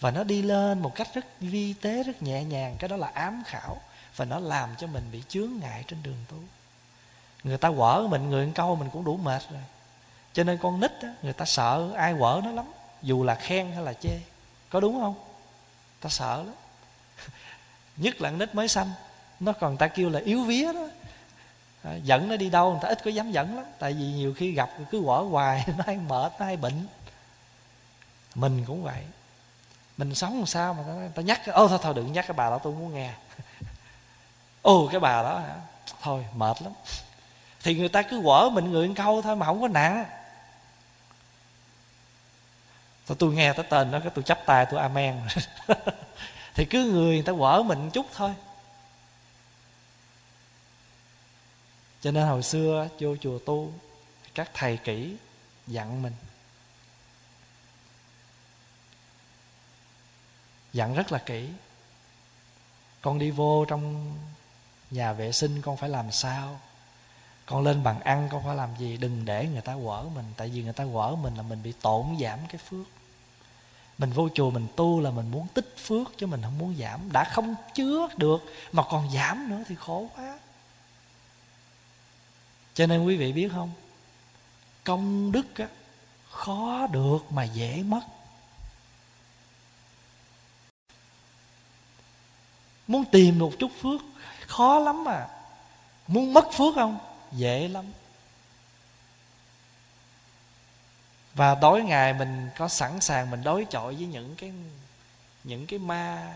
Và 0.00 0.10
nó 0.10 0.24
đi 0.24 0.42
lên 0.42 0.78
một 0.78 0.94
cách 0.94 1.08
rất 1.14 1.24
vi 1.40 1.72
tế 1.72 2.02
rất 2.02 2.22
nhẹ 2.22 2.44
nhàng 2.44 2.76
cái 2.78 2.88
đó 2.88 2.96
là 2.96 3.06
ám 3.14 3.42
khảo. 3.46 3.80
Và 4.16 4.24
nó 4.24 4.38
làm 4.38 4.70
cho 4.78 4.86
mình 4.86 5.02
bị 5.12 5.22
chướng 5.28 5.50
ngại 5.60 5.84
trên 5.88 6.02
đường 6.02 6.24
tu. 6.28 6.36
Người 7.44 7.58
ta 7.58 7.70
quở 7.70 8.06
mình 8.10 8.30
người 8.30 8.44
ăn 8.44 8.52
câu 8.52 8.76
mình 8.76 8.90
cũng 8.92 9.04
đủ 9.04 9.16
mệt 9.16 9.42
rồi. 9.50 9.60
Cho 10.32 10.44
nên 10.44 10.58
con 10.58 10.80
nít 10.80 11.02
đó, 11.02 11.08
người 11.22 11.32
ta 11.32 11.44
sợ 11.44 11.92
ai 11.96 12.14
quở 12.18 12.40
nó 12.44 12.50
lắm 12.50 12.66
dù 13.02 13.24
là 13.24 13.34
khen 13.34 13.72
hay 13.72 13.82
là 13.82 13.92
chê. 13.92 14.20
Có 14.70 14.80
đúng 14.80 15.00
không? 15.00 15.14
Ta 16.00 16.08
sợ 16.08 16.36
lắm. 16.36 16.54
Nhất 17.96 18.20
là 18.20 18.30
con 18.30 18.38
nít 18.38 18.54
mới 18.54 18.68
sanh 18.68 18.90
nó 19.40 19.52
còn 19.52 19.76
ta 19.76 19.88
kêu 19.88 20.10
là 20.10 20.20
yếu 20.20 20.44
vía 20.44 20.72
đó 20.72 20.88
à, 21.82 21.94
dẫn 21.94 22.28
nó 22.28 22.36
đi 22.36 22.50
đâu 22.50 22.70
người 22.70 22.80
ta 22.82 22.88
ít 22.88 23.04
có 23.04 23.10
dám 23.10 23.32
dẫn 23.32 23.56
lắm. 23.56 23.64
Tại 23.78 23.92
vì 23.92 24.04
nhiều 24.04 24.34
khi 24.36 24.52
gặp 24.52 24.70
cứ 24.90 25.02
quở 25.04 25.16
hoài 25.16 25.64
nó 25.78 25.84
hay 25.86 25.96
mệt 25.96 26.32
nó 26.38 26.46
hay 26.46 26.56
bệnh. 26.56 26.86
Mình 28.34 28.64
cũng 28.66 28.82
vậy. 28.82 29.02
Mình 29.96 30.14
sống 30.14 30.36
làm 30.36 30.46
sao 30.46 30.74
mà 30.74 30.82
người 30.82 31.08
ta 31.14 31.22
nhắc 31.22 31.46
ô 31.46 31.68
thôi 31.68 31.78
thôi 31.82 31.94
đừng 31.94 32.12
nhắc 32.12 32.24
cái 32.28 32.34
bà 32.36 32.50
đó 32.50 32.58
tôi 32.58 32.72
muốn 32.72 32.94
nghe. 32.94 33.12
Ô 34.62 34.88
cái 34.90 35.00
bà 35.00 35.22
đó 35.22 35.38
hả? 35.38 35.56
Thôi 36.02 36.26
mệt 36.34 36.62
lắm. 36.62 36.72
Thì 37.62 37.74
người 37.74 37.88
ta 37.88 38.02
cứ 38.02 38.20
quở 38.24 38.50
mình 38.52 38.70
người 38.70 38.86
ăn 38.86 38.94
câu 38.94 39.22
thôi 39.22 39.36
mà 39.36 39.46
không 39.46 39.60
có 39.60 39.68
nặng 39.68 40.04
Thôi 43.06 43.16
tôi 43.20 43.34
nghe 43.34 43.52
tới 43.52 43.64
tên 43.68 43.90
đó 43.90 43.98
cái 44.00 44.10
tôi 44.14 44.24
chắp 44.24 44.46
tay 44.46 44.66
tôi 44.70 44.80
amen. 44.80 45.20
Thì 46.54 46.64
cứ 46.64 46.84
người 46.84 47.14
người 47.14 47.22
ta 47.22 47.32
quở 47.32 47.62
mình 47.62 47.90
chút 47.90 48.06
thôi. 48.14 48.30
Cho 52.02 52.10
nên 52.10 52.26
hồi 52.26 52.42
xưa 52.42 52.88
vô 52.98 53.16
chùa 53.16 53.38
tu, 53.38 53.72
các 54.34 54.50
thầy 54.54 54.76
kỹ 54.76 55.16
dặn 55.66 56.02
mình. 56.02 56.12
Dặn 60.72 60.94
rất 60.94 61.12
là 61.12 61.18
kỹ. 61.18 61.48
Con 63.02 63.18
đi 63.18 63.30
vô 63.30 63.64
trong 63.68 64.14
nhà 64.90 65.12
vệ 65.12 65.32
sinh, 65.32 65.62
con 65.62 65.76
phải 65.76 65.88
làm 65.88 66.12
sao? 66.12 66.60
Con 67.46 67.62
lên 67.62 67.82
bàn 67.82 68.00
ăn, 68.00 68.28
con 68.30 68.44
phải 68.44 68.56
làm 68.56 68.70
gì? 68.78 68.96
Đừng 68.96 69.24
để 69.24 69.46
người 69.46 69.60
ta 69.60 69.76
quở 69.84 70.02
mình, 70.02 70.24
tại 70.36 70.48
vì 70.48 70.62
người 70.62 70.72
ta 70.72 70.84
quở 70.92 71.16
mình 71.16 71.34
là 71.34 71.42
mình 71.42 71.62
bị 71.62 71.72
tổn 71.72 72.06
giảm 72.20 72.38
cái 72.48 72.56
phước. 72.68 72.86
Mình 73.98 74.12
vô 74.12 74.28
chùa 74.34 74.50
mình 74.50 74.66
tu 74.76 75.00
là 75.00 75.10
mình 75.10 75.30
muốn 75.30 75.46
tích 75.54 75.74
phước 75.78 76.18
chứ 76.18 76.26
mình 76.26 76.42
không 76.42 76.58
muốn 76.58 76.76
giảm. 76.78 77.12
Đã 77.12 77.24
không 77.24 77.54
chứa 77.74 78.08
được 78.16 78.42
mà 78.72 78.82
còn 78.90 79.10
giảm 79.14 79.50
nữa 79.50 79.64
thì 79.68 79.74
khổ 79.74 80.06
quá 80.16 80.38
cho 82.74 82.86
nên 82.86 83.04
quý 83.04 83.16
vị 83.16 83.32
biết 83.32 83.48
không? 83.52 83.70
Công 84.84 85.32
đức 85.32 85.56
á, 85.56 85.66
khó 86.30 86.86
được 86.86 87.32
mà 87.32 87.44
dễ 87.44 87.82
mất. 87.82 88.00
Muốn 92.86 93.04
tìm 93.04 93.38
một 93.38 93.52
chút 93.58 93.70
phước 93.80 94.00
khó 94.46 94.78
lắm 94.78 95.04
mà. 95.04 95.28
Muốn 96.06 96.34
mất 96.34 96.44
phước 96.52 96.74
không? 96.74 96.98
Dễ 97.32 97.68
lắm. 97.68 97.92
Và 101.34 101.54
tối 101.54 101.82
ngày 101.82 102.12
mình 102.12 102.50
có 102.56 102.68
sẵn 102.68 103.00
sàng 103.00 103.30
mình 103.30 103.42
đối 103.42 103.64
chọi 103.64 103.94
với 103.94 104.06
những 104.06 104.34
cái 104.36 104.52
những 105.44 105.66
cái 105.66 105.78
ma 105.78 106.34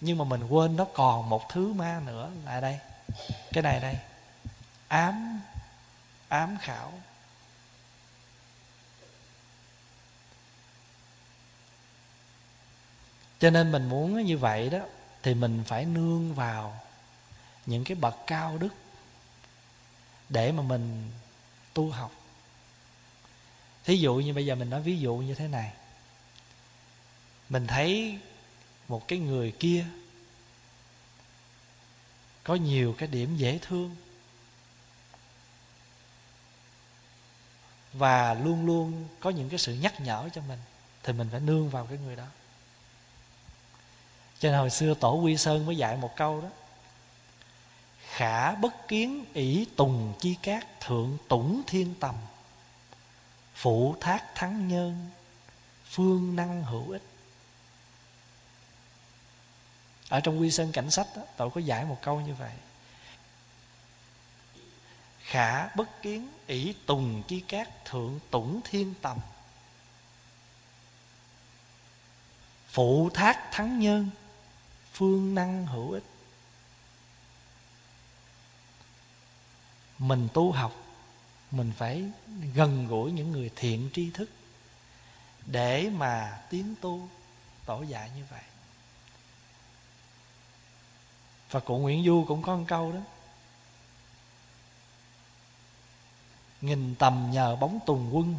nhưng 0.00 0.18
mà 0.18 0.24
mình 0.24 0.48
quên 0.48 0.76
nó 0.76 0.84
còn 0.94 1.28
một 1.28 1.48
thứ 1.48 1.72
ma 1.72 2.00
nữa. 2.06 2.30
Là 2.44 2.60
đây. 2.60 2.78
Cái 3.52 3.62
này 3.62 3.80
đây. 3.80 3.96
Ám 4.88 5.40
ám 6.28 6.58
khảo. 6.60 7.02
Cho 13.38 13.50
nên 13.50 13.72
mình 13.72 13.88
muốn 13.88 14.24
như 14.24 14.38
vậy 14.38 14.70
đó, 14.70 14.78
thì 15.22 15.34
mình 15.34 15.62
phải 15.66 15.84
nương 15.84 16.34
vào 16.34 16.80
những 17.66 17.84
cái 17.84 17.94
bậc 17.94 18.14
cao 18.26 18.58
đức 18.58 18.74
để 20.28 20.52
mà 20.52 20.62
mình 20.62 21.10
tu 21.74 21.90
học. 21.90 22.12
Thí 23.84 23.96
dụ 23.96 24.14
như 24.14 24.34
bây 24.34 24.46
giờ 24.46 24.54
mình 24.54 24.70
nói 24.70 24.82
ví 24.82 24.98
dụ 24.98 25.16
như 25.16 25.34
thế 25.34 25.48
này. 25.48 25.72
Mình 27.48 27.66
thấy 27.66 28.18
một 28.88 29.08
cái 29.08 29.18
người 29.18 29.52
kia 29.60 29.84
có 32.44 32.54
nhiều 32.54 32.94
cái 32.98 33.08
điểm 33.08 33.36
dễ 33.36 33.58
thương. 33.62 33.96
Và 37.92 38.34
luôn 38.34 38.66
luôn 38.66 39.08
có 39.20 39.30
những 39.30 39.48
cái 39.48 39.58
sự 39.58 39.74
nhắc 39.74 40.00
nhở 40.00 40.28
cho 40.34 40.40
mình 40.48 40.58
thì 41.02 41.12
mình 41.12 41.28
phải 41.30 41.40
nương 41.40 41.68
vào 41.68 41.86
cái 41.86 41.98
người 41.98 42.16
đó. 42.16 42.26
Cho 44.38 44.48
nên 44.48 44.58
hồi 44.58 44.70
xưa 44.70 44.94
tổ 44.94 45.14
quy 45.14 45.36
sơn 45.36 45.66
mới 45.66 45.76
dạy 45.76 45.96
một 45.96 46.16
câu 46.16 46.40
đó 46.40 46.48
khả 48.18 48.54
bất 48.54 48.88
kiến 48.88 49.24
ỷ 49.34 49.66
tùng 49.76 50.14
chi 50.20 50.36
cát 50.42 50.80
thượng 50.80 51.18
tủng 51.28 51.62
thiên 51.66 51.94
tầm. 52.00 52.14
Phụ 53.54 53.96
thác 54.00 54.34
thắng 54.34 54.68
nhân 54.68 55.10
phương 55.84 56.36
năng 56.36 56.64
hữu 56.64 56.90
ích. 56.90 57.02
Ở 60.08 60.20
trong 60.20 60.40
quy 60.40 60.50
sơn 60.50 60.72
cảnh 60.72 60.90
sách 60.90 61.06
đó, 61.16 61.22
tổ 61.36 61.48
có 61.48 61.60
giải 61.60 61.84
một 61.84 61.98
câu 62.02 62.20
như 62.20 62.34
vậy 62.34 62.52
khả 65.28 65.68
bất 65.68 66.02
kiến 66.02 66.28
ỷ 66.46 66.74
tùng 66.86 67.22
chi 67.28 67.40
cát 67.40 67.84
thượng 67.84 68.20
tủng 68.30 68.60
thiên 68.64 68.94
tầm. 69.02 69.18
Phụ 72.68 73.10
thác 73.14 73.48
thắng 73.52 73.78
nhân, 73.78 74.10
phương 74.92 75.34
năng 75.34 75.66
hữu 75.66 75.90
ích. 75.90 76.02
Mình 79.98 80.28
tu 80.34 80.52
học, 80.52 80.72
mình 81.50 81.72
phải 81.76 82.04
gần 82.54 82.86
gũi 82.86 83.12
những 83.12 83.32
người 83.32 83.50
thiện 83.56 83.90
tri 83.92 84.10
thức 84.10 84.30
để 85.46 85.90
mà 85.90 86.42
tiến 86.50 86.74
tu 86.80 87.08
tổ 87.66 87.82
dạy 87.82 88.10
như 88.16 88.24
vậy. 88.30 88.42
Và 91.50 91.60
cụ 91.60 91.78
nguyễn 91.78 92.04
du 92.04 92.24
cũng 92.28 92.42
có 92.42 92.56
một 92.56 92.64
câu 92.68 92.92
đó. 92.92 93.00
Nghìn 96.60 96.94
tầm 96.94 97.30
nhờ 97.32 97.56
bóng 97.56 97.78
tùng 97.86 98.16
quân. 98.16 98.36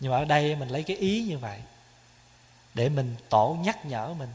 Nhưng 0.00 0.12
mà 0.12 0.18
ở 0.18 0.24
đây 0.24 0.56
mình 0.56 0.68
lấy 0.68 0.82
cái 0.82 0.96
ý 0.96 1.22
như 1.22 1.38
vậy 1.38 1.60
để 2.74 2.88
mình 2.88 3.16
tổ 3.28 3.56
nhắc 3.64 3.86
nhở 3.86 4.14
mình. 4.14 4.30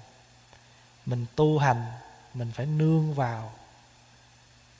Mình 1.05 1.25
tu 1.35 1.59
hành, 1.59 1.85
mình 2.33 2.51
phải 2.51 2.65
nương 2.65 3.13
vào 3.13 3.53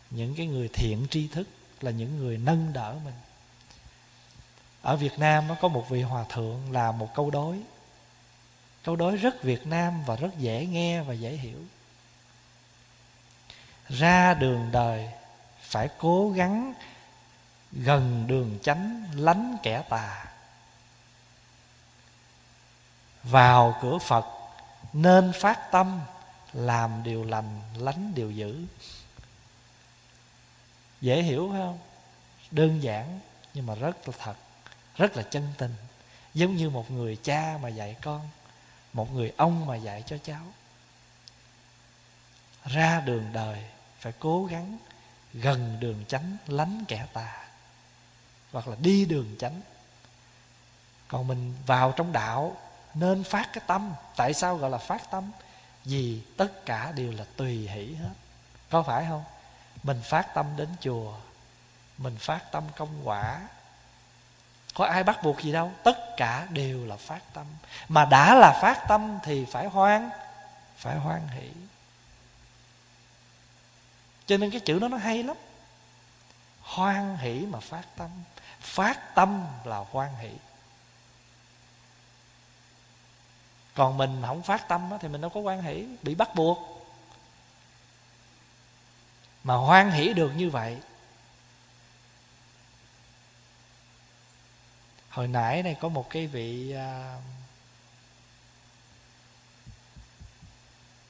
những 0.09 0.35
cái 0.35 0.45
người 0.45 0.69
thiện 0.73 1.07
tri 1.09 1.27
thức, 1.27 1.47
là 1.81 1.91
những 1.91 2.17
người 2.17 2.37
nâng 2.37 2.73
đỡ 2.73 2.95
mình. 3.05 3.13
Ở 4.81 4.95
Việt 4.95 5.19
Nam 5.19 5.47
nó 5.47 5.55
có 5.61 5.67
một 5.67 5.89
vị 5.89 6.01
hòa 6.01 6.25
thượng 6.29 6.71
là 6.71 6.91
một 6.91 7.09
câu 7.15 7.29
đối. 7.29 7.61
Câu 8.83 8.95
đối 8.95 9.17
rất 9.17 9.43
Việt 9.43 9.67
Nam 9.67 10.03
và 10.05 10.15
rất 10.15 10.37
dễ 10.37 10.65
nghe 10.65 11.01
và 11.01 11.13
dễ 11.13 11.31
hiểu 11.31 11.59
ra 13.89 14.33
đường 14.33 14.69
đời, 14.71 15.09
phải 15.61 15.89
cố 15.97 16.31
gắng 16.31 16.73
gần 17.71 18.27
đường 18.27 18.59
chánh, 18.63 19.05
lánh 19.15 19.57
kẻ 19.63 19.83
tà. 19.89 20.25
Vào 23.23 23.79
cửa 23.81 23.97
phật, 23.97 24.25
nên 24.93 25.31
phát 25.41 25.71
tâm, 25.71 26.01
làm 26.53 27.03
điều 27.03 27.23
lành, 27.23 27.61
lánh 27.77 28.15
điều 28.15 28.31
dữ. 28.31 28.65
Dễ 31.01 31.21
hiểu 31.21 31.49
phải 31.51 31.59
không? 31.59 31.79
Đơn 32.51 32.83
giản, 32.83 33.19
nhưng 33.53 33.65
mà 33.65 33.75
rất 33.75 34.07
là 34.07 34.13
thật, 34.19 34.35
rất 34.95 35.17
là 35.17 35.23
chân 35.23 35.53
tình. 35.57 35.75
Giống 36.33 36.55
như 36.55 36.69
một 36.69 36.91
người 36.91 37.17
cha 37.23 37.57
mà 37.61 37.69
dạy 37.69 37.95
con, 38.01 38.29
một 38.93 39.13
người 39.13 39.33
ông 39.37 39.65
mà 39.65 39.75
dạy 39.75 40.03
cho 40.05 40.17
cháu. 40.23 40.41
Ra 42.65 43.01
đường 43.05 43.29
đời 43.33 43.65
phải 43.99 44.13
cố 44.19 44.45
gắng 44.45 44.77
gần 45.33 45.77
đường 45.79 46.05
chánh, 46.07 46.37
lánh 46.47 46.85
kẻ 46.87 47.05
tà, 47.13 47.47
hoặc 48.51 48.67
là 48.67 48.75
đi 48.79 49.05
đường 49.05 49.35
chánh. 49.39 49.61
Còn 51.07 51.27
mình 51.27 51.55
vào 51.65 51.91
trong 51.91 52.11
đạo 52.11 52.57
nên 52.93 53.23
phát 53.23 53.49
cái 53.53 53.63
tâm. 53.67 53.93
Tại 54.15 54.33
sao 54.33 54.57
gọi 54.57 54.69
là 54.69 54.77
phát 54.77 55.11
tâm? 55.11 55.31
Vì 55.85 56.21
tất 56.37 56.65
cả 56.65 56.91
đều 56.91 57.11
là 57.11 57.25
tùy 57.35 57.67
hỷ 57.67 57.95
hết. 57.95 58.13
Có 58.69 58.83
phải 58.83 59.05
không? 59.09 59.23
Mình 59.83 60.01
phát 60.03 60.33
tâm 60.33 60.45
đến 60.57 60.69
chùa, 60.81 61.13
mình 61.97 62.17
phát 62.17 62.51
tâm 62.51 62.63
công 62.75 63.01
quả. 63.03 63.41
Có 64.73 64.85
ai 64.85 65.03
bắt 65.03 65.23
buộc 65.23 65.41
gì 65.41 65.51
đâu. 65.51 65.71
Tất 65.83 65.97
cả 66.17 66.47
đều 66.49 66.85
là 66.85 66.95
phát 66.95 67.21
tâm. 67.33 67.45
Mà 67.87 68.05
đã 68.05 68.35
là 68.35 68.59
phát 68.61 68.85
tâm 68.87 69.19
thì 69.23 69.45
phải 69.45 69.67
hoan 69.67 70.09
phải 70.77 70.95
hoan 70.95 71.27
hỷ 71.27 71.49
cho 74.29 74.37
nên 74.37 74.51
cái 74.51 74.59
chữ 74.59 74.79
đó 74.79 74.87
nó 74.87 74.97
hay 74.97 75.23
lắm. 75.23 75.37
Hoan 76.61 77.17
hỷ 77.17 77.45
mà 77.45 77.59
phát 77.59 77.83
tâm. 77.97 78.09
Phát 78.59 79.15
tâm 79.15 79.45
là 79.63 79.77
hoan 79.77 80.15
hỷ. 80.15 80.29
Còn 83.73 83.97
mình 83.97 84.21
không 84.25 84.43
phát 84.43 84.67
tâm 84.67 84.89
thì 85.01 85.07
mình 85.07 85.21
đâu 85.21 85.29
có 85.29 85.39
quan 85.39 85.61
hỷ. 85.61 85.87
Bị 86.01 86.15
bắt 86.15 86.35
buộc. 86.35 86.57
Mà 89.43 89.55
hoan 89.55 89.91
hỷ 89.91 90.13
được 90.13 90.31
như 90.35 90.49
vậy. 90.49 90.77
Hồi 95.09 95.27
nãy 95.27 95.63
này 95.63 95.75
có 95.81 95.89
một 95.89 96.09
cái 96.09 96.27
vị 96.27 96.71
à, 96.71 97.17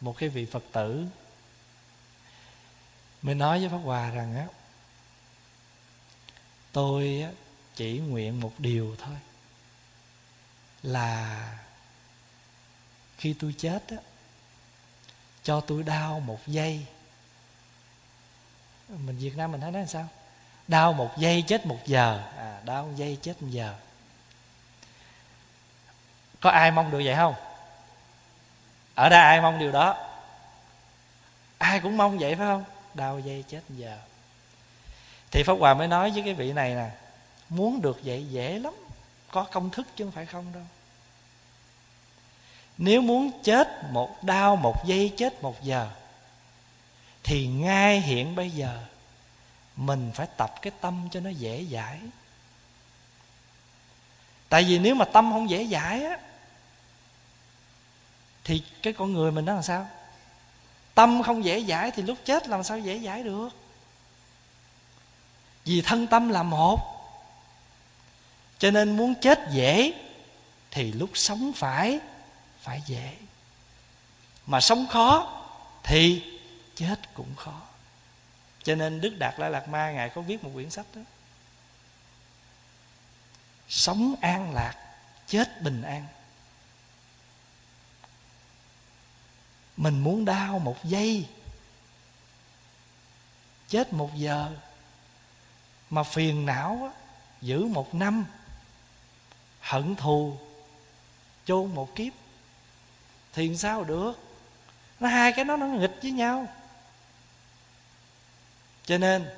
một 0.02 0.18
cái 0.18 0.30
vị 0.30 0.46
phật 0.46 0.64
tử 0.72 1.08
mới 3.22 3.36
nói 3.36 3.60
với 3.60 3.70
pháp 3.70 3.78
hòa 3.78 4.10
rằng 4.10 4.38
á, 4.38 4.46
tôi 6.72 7.26
chỉ 7.76 8.00
nguyện 8.00 8.40
một 8.40 8.54
điều 8.58 8.96
thôi, 9.00 9.16
là 10.84 11.50
khi 13.18 13.36
tôi 13.40 13.56
chết 13.58 13.84
á, 13.88 13.98
cho 15.44 15.62
tôi 15.62 15.84
đau 15.84 16.20
một 16.20 16.40
giây. 16.48 16.86
Mình 18.90 19.18
việt 19.18 19.38
nam 19.38 19.52
mình 19.52 19.62
thấy 19.62 19.72
nói 19.72 19.86
sao? 19.88 20.08
Đau 20.68 20.94
một 20.94 21.12
giây 21.18 21.44
chết 21.48 21.66
một 21.66 21.80
giờ. 21.86 22.24
À 22.38 22.62
đau 22.66 22.86
một 22.86 22.94
giây 22.96 23.18
chết 23.22 23.42
một 23.42 23.48
giờ. 23.52 23.76
Có 26.40 26.50
ai 26.50 26.72
mong 26.72 26.92
được 26.92 27.02
vậy 27.06 27.16
không? 27.16 27.36
Ở 28.96 29.10
đây 29.10 29.20
ai 29.20 29.42
mong 29.42 29.60
điều 29.60 29.72
đó? 29.72 29.98
Ai 31.58 31.80
cũng 31.80 31.98
mong 31.98 32.18
vậy 32.20 32.36
phải 32.36 32.48
không? 32.48 32.64
Đau 32.96 33.20
dây 33.20 33.44
chết 33.48 33.62
giờ. 33.70 33.98
Thì 35.32 35.44
pháp 35.44 35.54
hòa 35.54 35.74
mới 35.74 35.88
nói 35.88 36.12
với 36.12 36.22
cái 36.24 36.34
vị 36.34 36.54
này 36.54 36.76
nè, 36.76 36.90
muốn 37.50 37.82
được 37.82 38.00
vậy 38.04 38.26
dễ 38.30 38.60
lắm, 38.60 38.74
có 39.32 39.44
công 39.44 39.70
thức 39.70 39.88
chứ 39.96 40.04
không 40.04 40.12
phải 40.12 40.26
không 40.26 40.54
đâu. 40.54 40.64
Nếu 42.78 43.02
muốn 43.02 43.32
chết 43.44 43.68
một 43.92 44.24
đau, 44.24 44.56
một 44.56 44.86
giây 44.86 45.14
chết 45.18 45.44
một 45.44 45.64
giờ, 45.64 45.90
thì 47.24 47.48
ngay 47.48 48.02
hiện 48.02 48.36
bây 48.36 48.50
giờ, 48.50 48.84
mình 49.76 50.12
phải 50.16 50.28
tập 50.38 50.54
cái 50.62 50.74
tâm 50.82 51.08
cho 51.12 51.20
nó 51.20 51.30
dễ 51.30 51.66
dãi. 51.72 52.00
Tại 54.50 54.64
vì 54.64 54.80
nếu 54.80 54.96
mà 54.96 55.06
tâm 55.06 55.32
không 55.32 55.50
dễ 55.50 55.68
dãi 55.68 56.04
á, 56.04 56.20
thì 58.44 58.64
cái 58.84 58.94
con 58.94 59.14
người 59.14 59.32
mình 59.32 59.46
nó 59.46 59.54
làm 59.54 59.64
sao? 59.64 59.88
Tâm 61.00 61.24
không 61.24 61.46
dễ 61.46 61.64
dãi 61.64 61.92
thì 61.92 62.04
lúc 62.04 62.18
chết 62.26 62.48
làm 62.48 62.64
sao 62.64 62.80
dễ 62.80 63.00
dãi 63.00 63.24
được? 63.24 63.50
Vì 65.66 65.82
thân 65.82 66.08
tâm 66.08 66.30
là 66.30 66.44
một. 66.44 66.80
Cho 68.58 68.72
nên 68.72 68.98
muốn 68.98 69.16
chết 69.22 69.40
dễ 69.52 69.94
thì 70.72 70.92
lúc 70.92 71.10
sống 71.14 71.52
phải 71.56 72.00
phải 72.62 72.82
dễ. 72.86 73.16
Mà 74.46 74.62
sống 74.62 74.88
khó 74.88 75.42
thì 75.84 76.24
chết 76.76 77.14
cũng 77.14 77.36
khó. 77.36 77.62
Cho 78.64 78.76
nên 78.76 79.02
đức 79.02 79.16
đạt 79.20 79.40
lai 79.40 79.50
lạt 79.50 79.68
ma 79.68 79.92
ngài 79.92 80.10
có 80.10 80.22
viết 80.22 80.44
một 80.44 80.52
quyển 80.54 80.70
sách 80.70 80.86
đó. 80.96 81.02
Sống 83.70 84.16
an 84.22 84.54
lạc, 84.54 84.76
chết 85.28 85.62
bình 85.62 85.82
an. 85.82 86.06
Mình 89.80 90.00
muốn 90.00 90.26
đau 90.26 90.60
một 90.60 90.84
giây. 90.84 91.28
Chết 93.68 93.94
một 93.94 94.16
giờ. 94.16 94.52
Mà 95.90 96.04
phiền 96.04 96.46
não 96.46 96.92
giữ 97.42 97.66
một 97.66 97.96
năm. 97.96 98.26
Hận 99.60 99.96
thù. 99.96 100.38
Chôn 101.46 101.76
một 101.76 101.96
kiếp. 101.96 102.14
Thì 103.34 103.58
sao 103.58 103.84
được? 103.84 104.14
Nó 105.00 105.10
hai 105.10 105.32
cái 105.32 105.46
đó 105.46 105.58
nó 105.58 105.66
nghịch 105.66 106.00
với 106.02 106.12
nhau. 106.12 106.48
Cho 108.86 108.98
nên 108.98 109.30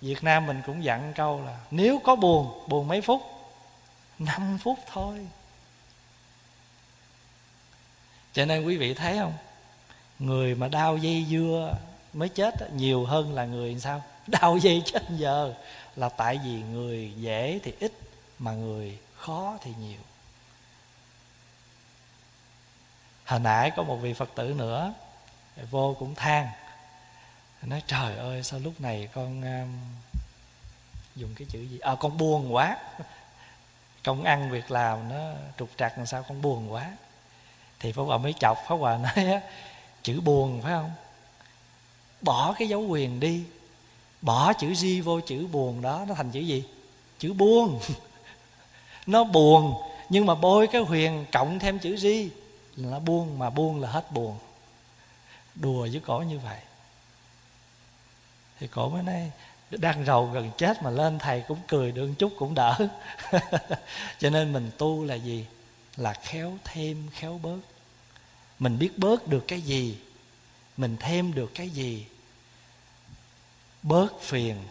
Việt 0.00 0.24
Nam 0.24 0.46
mình 0.46 0.62
cũng 0.66 0.84
dặn 0.84 1.12
câu 1.16 1.44
là 1.44 1.58
Nếu 1.70 2.00
có 2.04 2.16
buồn, 2.16 2.68
buồn 2.68 2.88
mấy 2.88 3.00
phút? 3.00 3.22
5 4.18 4.58
phút 4.62 4.78
thôi 4.86 5.26
cho 8.32 8.44
nên 8.44 8.64
quý 8.64 8.76
vị 8.76 8.94
thấy 8.94 9.18
không? 9.18 9.34
Người 10.18 10.54
mà 10.54 10.68
đau 10.68 10.96
dây 10.96 11.26
dưa 11.30 11.74
mới 12.12 12.28
chết 12.28 12.72
nhiều 12.72 13.04
hơn 13.04 13.34
là 13.34 13.44
người 13.44 13.80
sao? 13.80 14.02
Đau 14.26 14.56
dây 14.56 14.82
chết 14.86 15.02
giờ. 15.10 15.54
Là 15.96 16.08
tại 16.08 16.40
vì 16.44 16.62
người 16.62 17.12
dễ 17.16 17.60
thì 17.62 17.72
ít 17.80 17.92
mà 18.38 18.52
người 18.52 18.98
khó 19.16 19.58
thì 19.62 19.70
nhiều. 19.80 20.00
Hồi 23.24 23.40
nãy 23.40 23.70
có 23.76 23.82
một 23.82 23.96
vị 23.96 24.12
phật 24.12 24.30
tử 24.34 24.54
nữa 24.58 24.94
vô 25.70 25.96
cũng 25.98 26.14
than 26.14 26.46
nói 27.62 27.82
trời 27.86 28.16
ơi 28.16 28.42
sao 28.42 28.60
lúc 28.60 28.80
này 28.80 29.08
con 29.14 29.42
um, 29.42 29.78
dùng 31.16 31.34
cái 31.36 31.48
chữ 31.50 31.60
gì? 31.60 31.78
À 31.78 31.94
con 32.00 32.18
buồn 32.18 32.54
quá. 32.54 32.76
Công 34.04 34.24
ăn 34.24 34.50
việc 34.50 34.70
làm 34.70 35.08
nó 35.08 35.32
trục 35.58 35.68
trặc 35.76 35.98
làm 35.98 36.06
sao 36.06 36.22
con 36.28 36.42
buồn 36.42 36.72
quá 36.72 36.96
thì 37.82 37.92
pháp 37.92 38.02
hòa 38.02 38.18
mới 38.18 38.34
chọc. 38.40 38.58
Pháp 38.68 38.74
hòa 38.74 38.96
nói 38.96 39.26
á, 39.32 39.40
chữ 40.02 40.20
buồn 40.20 40.60
phải 40.62 40.72
không? 40.72 40.90
Bỏ 42.20 42.54
cái 42.58 42.68
dấu 42.68 42.80
quyền 42.80 43.20
đi. 43.20 43.44
Bỏ 44.22 44.52
chữ 44.52 44.74
di 44.74 45.00
vô 45.00 45.20
chữ 45.20 45.46
buồn 45.46 45.82
đó 45.82 46.04
nó 46.08 46.14
thành 46.14 46.30
chữ 46.30 46.40
gì? 46.40 46.64
Chữ 47.18 47.32
buồn. 47.32 47.80
Nó 49.06 49.24
buồn 49.24 49.74
nhưng 50.08 50.26
mà 50.26 50.34
bôi 50.34 50.66
cái 50.66 50.82
huyền 50.82 51.26
cộng 51.32 51.58
thêm 51.58 51.78
chữ 51.78 51.96
di 51.96 52.30
là 52.76 52.90
nó 52.90 52.98
buông 52.98 53.38
mà 53.38 53.50
buông 53.50 53.80
là 53.80 53.88
hết 53.88 54.12
buồn. 54.12 54.38
Đùa 55.54 55.88
với 55.92 56.00
cổ 56.06 56.18
như 56.18 56.38
vậy. 56.38 56.58
Thì 58.60 58.66
cổ 58.66 58.88
mới 58.88 59.02
nói 59.02 59.30
đang 59.70 60.04
rầu 60.04 60.26
gần 60.26 60.50
chết 60.58 60.82
mà 60.82 60.90
lên 60.90 61.18
thầy 61.18 61.44
cũng 61.48 61.58
cười 61.68 61.92
được 61.92 62.10
chút 62.18 62.32
cũng 62.38 62.54
đỡ. 62.54 62.88
Cho 64.18 64.30
nên 64.30 64.52
mình 64.52 64.70
tu 64.78 65.04
là 65.04 65.14
gì? 65.14 65.46
Là 65.96 66.12
khéo 66.12 66.52
thêm 66.64 67.08
khéo 67.12 67.40
bớt 67.42 67.58
mình 68.62 68.78
biết 68.78 68.98
bớt 68.98 69.28
được 69.28 69.44
cái 69.48 69.60
gì, 69.60 69.98
mình 70.76 70.96
thêm 71.00 71.34
được 71.34 71.50
cái 71.54 71.68
gì. 71.68 72.06
Bớt 73.82 74.20
phiền 74.20 74.64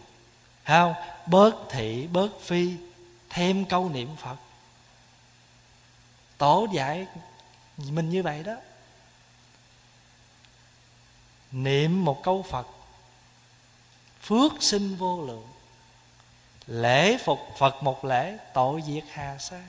không? 0.64 0.94
Bớt 1.26 1.54
thị, 1.70 2.06
bớt 2.06 2.28
phi, 2.40 2.74
thêm 3.30 3.64
câu 3.64 3.88
niệm 3.88 4.16
phật. 4.16 4.36
Tổ 6.38 6.66
dạy 6.72 7.06
mình 7.76 8.10
như 8.10 8.22
vậy 8.22 8.42
đó. 8.42 8.54
Niệm 11.50 12.04
một 12.04 12.22
câu 12.22 12.42
phật, 12.42 12.66
phước 14.22 14.52
sinh 14.60 14.96
vô 14.96 15.26
lượng. 15.26 15.48
Lễ 16.66 17.18
phục 17.24 17.38
phật 17.58 17.82
một 17.82 18.04
lễ, 18.04 18.38
tội 18.54 18.82
diệt 18.86 19.04
hà 19.10 19.38
sa. 19.38 19.62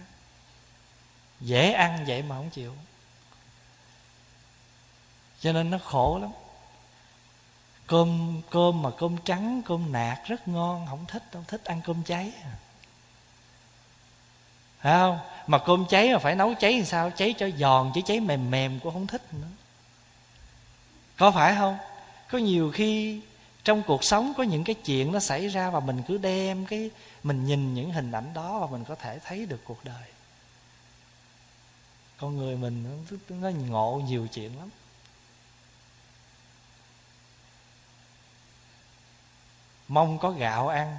Dễ 1.40 1.74
ăn 1.74 2.06
vậy 2.08 2.22
mà 2.22 2.36
không 2.36 2.50
chịu 2.50 2.74
cho 5.44 5.54
nên 5.54 5.70
nó 5.70 5.78
khổ 5.78 6.20
lắm. 6.22 6.32
Cơm 7.88 8.42
cơm 8.50 8.82
mà 8.82 8.90
cơm 8.98 9.18
trắng 9.26 9.62
cơm 9.66 9.92
nạc 9.92 10.20
rất 10.28 10.48
ngon 10.48 10.86
không 10.90 11.06
thích 11.08 11.24
không 11.34 11.44
thích 11.48 11.64
ăn 11.66 11.82
cơm 11.86 12.04
cháy. 12.04 12.32
Phải 14.80 14.94
không? 14.94 15.20
Mà 15.48 15.58
cơm 15.58 15.86
cháy 15.90 16.14
mà 16.14 16.20
phải 16.20 16.36
nấu 16.36 16.54
cháy 16.54 16.74
làm 16.78 16.86
sao? 16.86 17.12
Cháy 17.12 17.34
cho 17.38 17.50
giòn 17.58 17.92
chứ 17.96 18.02
cháy 18.06 18.20
mềm 18.20 18.52
mềm 18.52 18.80
cũng 18.80 18.94
không 18.94 19.08
thích 19.08 19.22
nữa. 19.34 19.48
Có 21.18 21.32
phải 21.32 21.56
không? 21.56 21.78
Có 22.32 22.38
nhiều 22.38 22.72
khi 22.72 23.22
trong 23.64 23.84
cuộc 23.88 24.04
sống 24.04 24.34
có 24.38 24.44
những 24.44 24.64
cái 24.64 24.76
chuyện 24.76 25.12
nó 25.12 25.20
xảy 25.20 25.48
ra 25.48 25.70
và 25.70 25.80
mình 25.80 26.04
cứ 26.08 26.18
đem 26.18 26.66
cái 26.66 26.90
mình 27.24 27.46
nhìn 27.46 27.74
những 27.74 27.92
hình 27.92 28.12
ảnh 28.12 28.34
đó 28.34 28.60
và 28.60 28.68
mình 28.68 28.84
có 28.84 28.96
thể 28.96 29.20
thấy 29.20 29.46
được 29.46 29.62
cuộc 29.64 29.86
đời. 29.86 30.04
Con 32.18 32.38
người 32.38 32.56
mình 32.56 33.06
nó, 33.30 33.38
nó 33.38 33.50
ngộ 33.50 34.02
nhiều 34.08 34.28
chuyện 34.28 34.58
lắm. 34.60 34.70
Mong 39.94 40.18
có 40.18 40.30
gạo 40.30 40.68
ăn, 40.68 40.98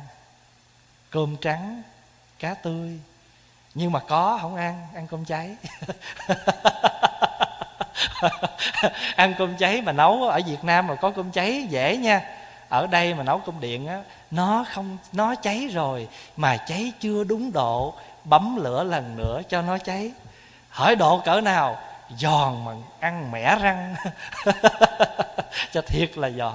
cơm 1.11 1.37
trắng, 1.37 1.83
cá 2.39 2.55
tươi. 2.55 3.01
Nhưng 3.75 3.93
mà 3.93 4.01
có 4.01 4.39
không 4.43 4.57
ăn 4.57 4.87
ăn 4.95 5.07
cơm 5.07 5.25
cháy. 5.25 5.57
Ăn 9.17 9.35
cơm 9.39 9.57
cháy 9.57 9.83
mà 9.83 9.93
nấu 9.93 10.23
ở 10.23 10.41
việt 10.47 10.65
nam 10.65 10.87
mà 10.87 10.95
có 10.95 11.11
cơm 11.11 11.31
cháy 11.31 11.67
dễ 11.71 11.97
nha. 11.97 12.21
Ở 12.69 12.87
đây 12.87 13.15
mà 13.15 13.23
nấu 13.23 13.39
cơm 13.39 13.61
điện 13.61 13.87
á, 13.87 14.03
nó 14.31 14.65
không, 14.73 14.99
nó 15.13 15.35
cháy 15.35 15.69
rồi, 15.73 16.09
mà 16.37 16.57
cháy 16.57 16.93
chưa 17.01 17.25
đúng 17.25 17.53
độ, 17.53 17.95
bấm 18.25 18.57
lửa 18.57 18.85
lần 18.85 19.17
nữa 19.17 19.43
cho 19.49 19.63
nó 19.63 19.79
cháy. 19.79 20.13
Hỏi 20.69 20.97
độ 20.97 21.19
cỡ 21.25 21.41
nào? 21.41 21.79
Giòn 22.17 22.65
mà 22.65 22.73
ăn 23.01 23.31
mẻ 23.31 23.59
răng. 23.59 23.95
Cho 25.73 25.83
thiệt 25.87 26.19
là 26.19 26.31
giòn 26.31 26.55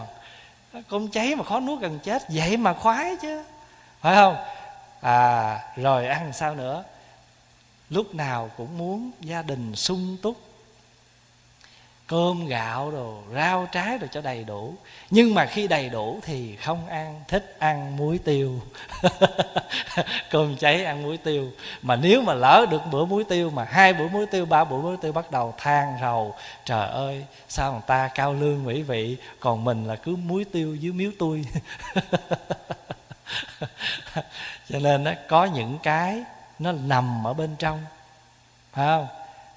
cơm 0.89 1.07
cháy 1.07 1.35
mà 1.35 1.43
khó 1.43 1.59
nuốt 1.59 1.79
gần 1.79 1.99
chết, 1.99 2.23
vậy 2.29 2.57
mà 2.57 2.73
khoái 2.73 3.15
chứ. 3.21 3.43
Phải 4.01 4.15
không? 4.15 4.35
À 5.01 5.59
rồi 5.75 6.07
ăn 6.07 6.33
sao 6.33 6.55
nữa? 6.55 6.83
Lúc 7.89 8.15
nào 8.15 8.49
cũng 8.57 8.77
muốn 8.77 9.11
gia 9.21 9.41
đình 9.41 9.75
sung 9.75 10.17
túc 10.21 10.37
cơm 12.09 12.47
gạo 12.47 12.91
đồ 12.91 13.17
rau 13.33 13.67
trái 13.71 13.97
đồ 13.97 14.07
cho 14.11 14.21
đầy 14.21 14.43
đủ. 14.43 14.73
Nhưng 15.09 15.33
mà 15.35 15.45
khi 15.45 15.67
đầy 15.67 15.89
đủ 15.89 16.19
thì 16.23 16.55
không 16.55 16.87
ăn 16.87 17.21
thích 17.27 17.55
ăn 17.59 17.97
muối 17.97 18.17
tiêu. 18.17 18.61
Cơm 20.29 20.57
cháy 20.57 20.85
ăn 20.85 21.03
muối 21.03 21.17
tiêu. 21.17 21.51
Mà 21.81 21.95
nếu 21.95 22.21
mà 22.21 22.33
lỡ 22.33 22.65
được 22.71 22.81
bữa 22.91 23.05
muối 23.05 23.23
tiêu 23.23 23.49
mà 23.49 23.63
hai 23.63 23.93
bữa 23.93 24.07
muối 24.07 24.25
tiêu 24.25 24.45
ba 24.45 24.63
bữa 24.63 24.77
muối 24.77 24.97
tiêu 24.97 25.11
bắt 25.11 25.31
đầu 25.31 25.53
than 25.57 25.97
rầu 26.01 26.35
trời 26.65 26.89
ơi 26.89 27.25
sao 27.49 27.71
người 27.71 27.81
ta 27.87 28.07
cao 28.07 28.33
lương 28.33 28.63
mỹ 28.63 28.81
vị 28.81 29.17
còn 29.39 29.63
mình 29.63 29.85
là 29.85 29.95
cứ 29.95 30.15
muối 30.15 30.43
tiêu 30.43 30.75
dưới 30.75 30.93
miếu 30.93 31.11
tôi. 31.19 31.45
Cho 34.69 34.79
nên 34.79 35.03
đó, 35.03 35.11
có 35.27 35.45
những 35.45 35.77
cái 35.83 36.23
nó 36.59 36.71
nằm 36.71 37.27
ở 37.27 37.33
bên 37.33 37.55
trong 37.59 37.83
phải 38.73 38.87
không? 38.87 39.07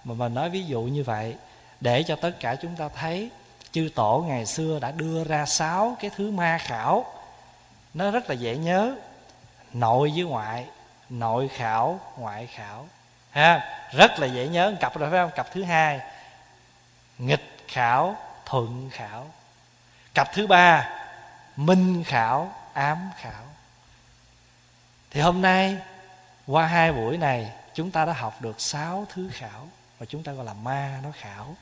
Mà 0.04 0.14
mình 0.14 0.34
nói 0.34 0.50
ví 0.50 0.64
dụ 0.64 0.82
như 0.82 1.04
vậy 1.04 1.34
để 1.82 2.02
cho 2.02 2.16
tất 2.16 2.30
cả 2.40 2.54
chúng 2.54 2.76
ta 2.76 2.88
thấy 2.88 3.30
chư 3.72 3.88
tổ 3.94 4.24
ngày 4.28 4.46
xưa 4.46 4.78
đã 4.80 4.90
đưa 4.90 5.24
ra 5.24 5.46
sáu 5.46 5.96
cái 6.00 6.10
thứ 6.16 6.30
ma 6.30 6.58
khảo. 6.58 7.04
Nó 7.94 8.10
rất 8.10 8.28
là 8.28 8.34
dễ 8.34 8.56
nhớ. 8.56 8.94
Nội 9.72 10.12
với 10.14 10.24
ngoại, 10.24 10.66
nội 11.08 11.48
khảo, 11.48 12.00
ngoại 12.16 12.46
khảo. 12.46 12.88
Ha, 13.30 13.78
rất 13.92 14.18
là 14.18 14.26
dễ 14.26 14.48
nhớ. 14.48 14.74
Cặp 14.80 14.98
rồi 14.98 15.10
phải 15.10 15.20
không? 15.20 15.30
Cặp 15.34 15.52
thứ 15.52 15.62
hai, 15.62 16.00
nghịch 17.18 17.64
khảo, 17.68 18.16
thuận 18.44 18.90
khảo. 18.92 19.26
Cặp 20.14 20.32
thứ 20.34 20.46
ba, 20.46 20.88
minh 21.56 22.04
khảo, 22.04 22.52
ám 22.72 23.10
khảo. 23.16 23.44
Thì 25.10 25.20
hôm 25.20 25.42
nay, 25.42 25.76
qua 26.46 26.66
hai 26.66 26.92
buổi 26.92 27.16
này, 27.16 27.52
chúng 27.74 27.90
ta 27.90 28.04
đã 28.04 28.12
học 28.12 28.42
được 28.42 28.60
sáu 28.60 29.06
thứ 29.12 29.30
khảo. 29.32 29.68
Và 29.98 30.06
chúng 30.06 30.22
ta 30.22 30.32
gọi 30.32 30.44
là 30.44 30.54
ma 30.54 31.00
nó 31.02 31.10
khảo 31.20 31.56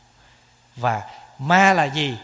và 0.76 1.10
ma 1.38 1.72
là 1.72 1.84
gì? 1.84 2.18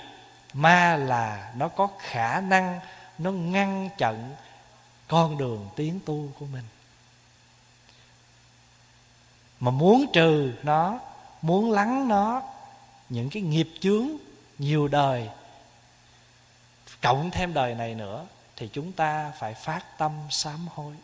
Ma 0.53 0.97
là 0.97 1.53
nó 1.57 1.69
có 1.69 1.89
khả 1.99 2.41
năng 2.41 2.81
nó 3.19 3.31
ngăn 3.31 3.91
chặn 3.99 4.35
con 5.09 5.39
đường 5.39 5.69
tiến 5.77 6.01
tu 6.07 6.29
của 6.39 6.47
mình. 6.47 6.65
Mà 9.61 9.71
muốn 9.71 10.07
trừ 10.13 10.53
nó, 10.63 10.99
muốn 11.43 11.71
lắng 11.71 12.09
nó, 12.09 12.43
những 13.09 13.31
cái 13.31 13.43
nghiệp 13.43 13.69
chướng 13.81 14.09
nhiều 14.59 14.89
đời, 14.89 15.29
cộng 17.03 17.31
thêm 17.31 17.55
đời 17.55 17.75
này 17.75 17.95
nữa, 17.95 18.27
thì 18.57 18.69
chúng 18.73 18.93
ta 18.93 19.33
phải 19.39 19.55
phát 19.55 19.99
tâm 19.99 20.13
sám 20.31 20.69
hối. 20.75 20.95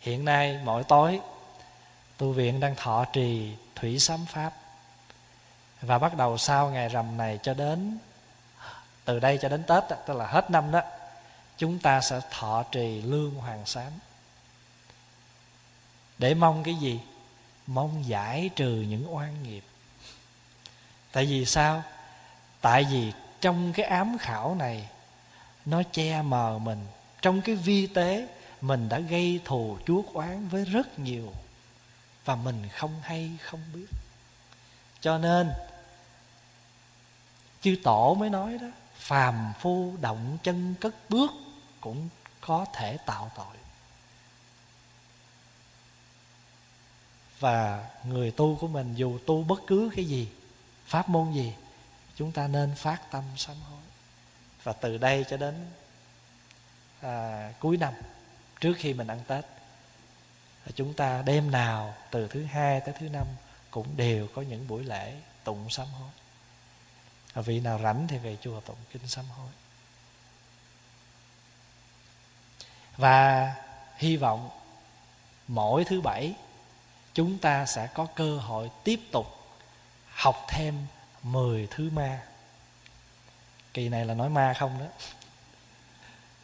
Hiện 0.00 0.24
nay 0.24 0.60
mỗi 0.64 0.84
tối, 0.84 1.20
tu 2.16 2.32
viện 2.32 2.60
đang 2.60 2.74
thọ 2.74 3.04
trì 3.04 3.56
thủy 3.74 3.98
sám 3.98 4.26
pháp 4.26 4.52
và 5.86 5.98
bắt 5.98 6.16
đầu 6.16 6.38
sau 6.38 6.70
ngày 6.70 6.88
rằm 6.88 7.16
này 7.16 7.38
cho 7.42 7.54
đến, 7.54 7.98
từ 9.04 9.20
đây 9.20 9.38
cho 9.42 9.48
đến 9.48 9.62
tết 9.62 9.82
tức 10.06 10.16
là 10.16 10.26
hết 10.26 10.50
năm 10.50 10.70
đó, 10.70 10.80
chúng 11.56 11.78
ta 11.78 12.00
sẽ 12.00 12.20
thọ 12.30 12.62
trì 12.62 13.02
lương 13.02 13.34
hoàng 13.34 13.66
sám. 13.66 13.92
Để 16.18 16.34
mong 16.34 16.62
cái 16.62 16.74
gì? 16.74 17.00
Mong 17.66 18.08
giải 18.08 18.50
trừ 18.56 18.84
những 18.88 19.14
oan 19.14 19.42
nghiệp. 19.42 19.64
Tại 21.12 21.26
vì 21.26 21.44
sao? 21.44 21.82
Tại 22.60 22.84
vì 22.84 23.12
trong 23.40 23.72
cái 23.72 23.86
ám 23.86 24.18
khảo 24.20 24.54
này, 24.54 24.88
nó 25.64 25.82
che 25.92 26.22
mờ 26.22 26.58
mình. 26.58 26.86
Trong 27.22 27.40
cái 27.40 27.54
vi 27.54 27.86
tế, 27.86 28.28
mình 28.60 28.88
đã 28.88 28.98
gây 28.98 29.40
thù 29.44 29.78
chuốc 29.86 30.14
oán 30.14 30.48
với 30.48 30.64
rất 30.64 30.98
nhiều 30.98 31.32
và 32.24 32.36
mình 32.36 32.68
không 32.72 33.00
hay 33.02 33.30
không 33.42 33.60
biết. 33.74 33.86
Cho 35.00 35.18
nên 35.18 35.50
chư 37.66 37.76
tổ 37.82 38.14
mới 38.14 38.30
nói 38.30 38.58
đó 38.58 38.66
phàm 38.94 39.52
phu 39.60 39.96
động 40.00 40.38
chân 40.42 40.74
cất 40.80 40.94
bước 41.08 41.30
cũng 41.80 42.08
có 42.40 42.66
thể 42.72 42.96
tạo 43.06 43.30
tội. 43.36 43.56
Và 47.40 47.88
người 48.04 48.30
tu 48.30 48.56
của 48.60 48.68
mình 48.68 48.94
dù 48.94 49.18
tu 49.26 49.42
bất 49.42 49.60
cứ 49.66 49.90
cái 49.96 50.04
gì 50.04 50.28
pháp 50.86 51.08
môn 51.08 51.32
gì 51.32 51.54
chúng 52.16 52.32
ta 52.32 52.48
nên 52.48 52.74
phát 52.76 53.10
tâm 53.10 53.24
sám 53.36 53.56
hối. 53.70 53.80
Và 54.62 54.72
từ 54.72 54.98
đây 54.98 55.24
cho 55.30 55.36
đến 55.36 55.70
à, 57.00 57.52
cuối 57.60 57.76
năm 57.76 57.94
trước 58.60 58.74
khi 58.76 58.94
mình 58.94 59.06
ăn 59.06 59.20
tết 59.26 59.44
chúng 60.74 60.94
ta 60.94 61.22
đêm 61.22 61.50
nào 61.50 61.94
từ 62.10 62.28
thứ 62.28 62.44
hai 62.44 62.80
tới 62.80 62.94
thứ 62.98 63.08
năm 63.08 63.26
cũng 63.70 63.96
đều 63.96 64.28
có 64.34 64.42
những 64.42 64.68
buổi 64.68 64.84
lễ 64.84 65.14
tụng 65.44 65.70
sám 65.70 65.86
hối 65.86 66.10
vị 67.42 67.60
nào 67.60 67.78
rảnh 67.82 68.08
thì 68.08 68.18
về 68.18 68.36
chùa 68.42 68.60
tụng 68.60 68.76
kinh 68.92 69.08
sám 69.08 69.24
hối. 69.36 69.48
Và 72.96 73.54
hy 73.96 74.16
vọng 74.16 74.50
mỗi 75.48 75.84
thứ 75.84 76.00
bảy, 76.00 76.34
chúng 77.14 77.38
ta 77.38 77.66
sẽ 77.66 77.86
có 77.94 78.06
cơ 78.14 78.38
hội 78.38 78.70
tiếp 78.84 79.00
tục 79.12 79.26
học 80.08 80.36
thêm 80.48 80.86
10 81.22 81.68
thứ 81.70 81.90
ma. 81.90 82.22
Kỳ 83.74 83.88
này 83.88 84.04
là 84.04 84.14
nói 84.14 84.28
ma 84.28 84.54
không 84.58 84.78
đó. 84.78 84.86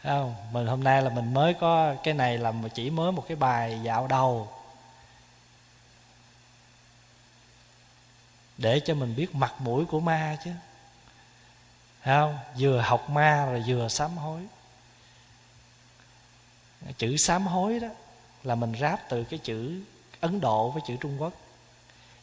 Không? 0.02 0.34
Mình 0.52 0.66
hôm 0.66 0.84
nay 0.84 1.02
là 1.02 1.10
mình 1.10 1.34
mới 1.34 1.54
có 1.54 1.94
cái 2.02 2.14
này 2.14 2.38
là 2.38 2.52
chỉ 2.74 2.90
mới 2.90 3.12
một 3.12 3.24
cái 3.28 3.36
bài 3.36 3.80
dạo 3.82 4.06
đầu. 4.06 4.52
Để 8.58 8.80
cho 8.84 8.94
mình 8.94 9.16
biết 9.16 9.34
mặt 9.34 9.54
mũi 9.58 9.84
của 9.84 10.00
ma 10.00 10.36
chứ 10.44 10.50
không, 12.04 12.38
vừa 12.58 12.80
học 12.80 13.10
ma 13.10 13.46
rồi 13.46 13.64
vừa 13.66 13.88
sám 13.88 14.16
hối. 14.16 14.40
Chữ 16.98 17.16
sám 17.16 17.46
hối 17.46 17.80
đó 17.80 17.88
là 18.42 18.54
mình 18.54 18.74
ráp 18.80 19.00
từ 19.08 19.24
cái 19.24 19.38
chữ 19.38 19.82
ấn 20.20 20.40
độ 20.40 20.70
với 20.70 20.82
chữ 20.86 20.96
trung 21.00 21.22
quốc. 21.22 21.32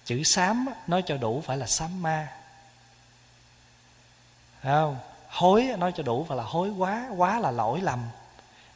Chữ 0.05 0.23
sám 0.23 0.65
nói 0.87 1.03
cho 1.05 1.17
đủ 1.17 1.41
phải 1.45 1.57
là 1.57 1.67
sám 1.67 2.01
ma. 2.01 2.27
Không, 4.63 4.97
hối 5.27 5.63
nói 5.77 5.93
cho 5.95 6.03
đủ 6.03 6.25
phải 6.27 6.37
là 6.37 6.43
hối 6.43 6.69
quá 6.69 7.09
quá 7.17 7.39
là 7.39 7.51
lỗi 7.51 7.81
lầm. 7.81 7.99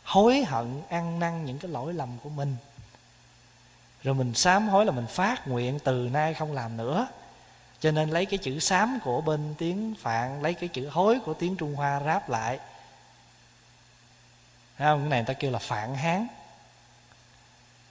Hối 0.04 0.44
hận, 0.44 0.82
ăn 0.90 1.20
năn 1.20 1.46
những 1.46 1.60
cái 1.60 1.72
lỗi 1.72 1.94
lầm 1.94 2.18
của 2.24 2.30
mình. 2.30 2.56
Rồi 4.04 4.16
mình 4.16 4.34
sám 4.36 4.68
hối 4.68 4.86
là 4.86 4.92
mình 4.92 5.08
phát 5.08 5.48
nguyện 5.48 5.80
từ 5.84 6.10
nay 6.12 6.34
không 6.34 6.52
làm 6.52 6.78
nữa 6.78 7.08
cho 7.84 7.92
nên 7.92 8.10
lấy 8.10 8.26
cái 8.26 8.38
chữ 8.38 8.60
sám 8.60 9.00
của 9.04 9.22
bên 9.22 9.56
tiếng 9.58 9.96
phạn, 9.96 10.42
lấy 10.42 10.54
cái 10.54 10.70
chữ 10.70 10.90
hối 10.90 11.20
của 11.26 11.34
tiếng 11.34 11.56
trung 11.56 11.76
hoa 11.76 12.00
ráp 12.06 12.30
lại. 12.30 12.60
Thấy 14.78 14.88
không? 14.88 15.00
Cái 15.00 15.10
này 15.10 15.20
người 15.20 15.26
ta 15.26 15.34
kêu 15.34 15.52
là 15.52 15.60
phạn 15.60 15.96
hán. 15.96 16.28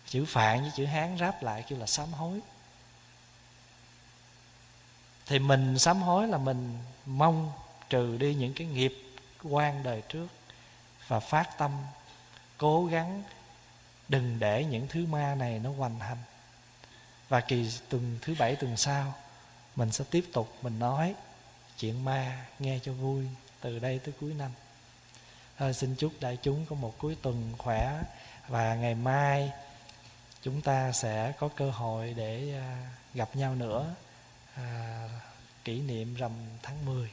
Chữ 0.07 0.25
phạn 0.29 0.61
với 0.63 0.71
chữ 0.77 0.87
hán 0.87 1.19
ráp 1.19 1.43
lại 1.43 1.65
kêu 1.69 1.79
là 1.79 1.87
sám 1.87 2.13
hối. 2.13 2.41
Thì 5.27 5.39
mình 5.39 5.79
sám 5.79 6.03
hối 6.03 6.29
là 6.29 6.39
mình 6.39 6.79
mong 7.07 7.53
trừ 7.89 8.17
đi 8.17 8.35
những 8.35 8.55
cái 8.55 8.67
nghiệp 8.67 8.95
quan 9.43 9.83
đời 9.83 10.03
trước 10.09 10.27
và 11.09 11.21
phát 11.21 11.59
tâm 11.59 11.71
cố 12.59 12.87
gắng 12.87 13.23
đừng 14.09 14.39
để 14.39 14.65
những 14.65 14.87
thứ 14.89 15.07
ma 15.07 15.35
này 15.35 15.59
nó 15.59 15.71
hoành 15.73 16.01
hành. 16.01 16.19
Và 17.29 17.41
kỳ 17.41 17.71
tuần 17.89 18.19
thứ 18.23 18.35
bảy, 18.39 18.57
tuần 18.57 18.77
sau 18.77 19.15
mình 19.77 19.93
sẽ 19.93 20.05
tiếp 20.11 20.25
tục 20.33 20.53
mình 20.63 20.79
nói 20.79 21.15
chuyện 21.79 22.05
ma 22.05 22.47
nghe 22.59 22.79
cho 22.83 22.93
vui 22.93 23.27
từ 23.61 23.79
đây 23.79 23.99
tới 24.05 24.15
cuối 24.21 24.35
năm. 24.35 24.51
Thôi 25.59 25.75
xin 25.75 25.95
chúc 25.95 26.13
đại 26.21 26.39
chúng 26.43 26.67
có 26.71 26.77
một 26.77 26.99
cuối 26.99 27.17
tuần 27.23 27.53
khỏe 27.59 28.03
và 28.49 28.75
ngày 28.75 28.95
mai 28.95 29.53
chúng 30.43 30.61
ta 30.61 30.93
sẽ 30.93 31.33
có 31.39 31.49
cơ 31.57 31.71
hội 31.71 32.15
để 32.17 32.55
ờ, 32.55 32.63
gặp 33.15 33.37
nhau 33.37 33.55
nữa 33.55 33.87
à, 34.57 35.09
kỷ 35.65 35.81
niệm 35.81 36.15
rằm 36.15 36.33
tháng 36.63 36.87
10 36.87 37.11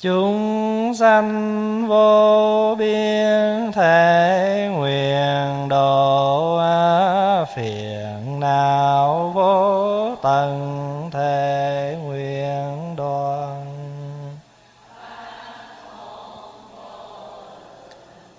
chúng 0.00 0.92
sanh 0.98 1.88
vô 1.88 2.74
biên 2.78 3.72
thể 3.72 4.68
nguyện 4.72 5.68
độ 5.68 6.60
phiền 6.60 6.99
não 8.40 9.30
vô 9.34 10.16
tận 10.22 11.10
thể 11.12 11.96
nguyện 12.04 12.96
đoàn. 12.96 13.66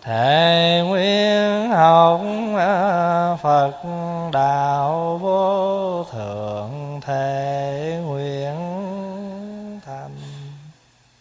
Thể 0.01 0.83
nguyện 0.87 1.71
học 1.71 2.21
phật 3.41 3.71
đạo 4.31 5.19
vô 5.21 6.03
thượng 6.03 7.01
thể 7.05 8.01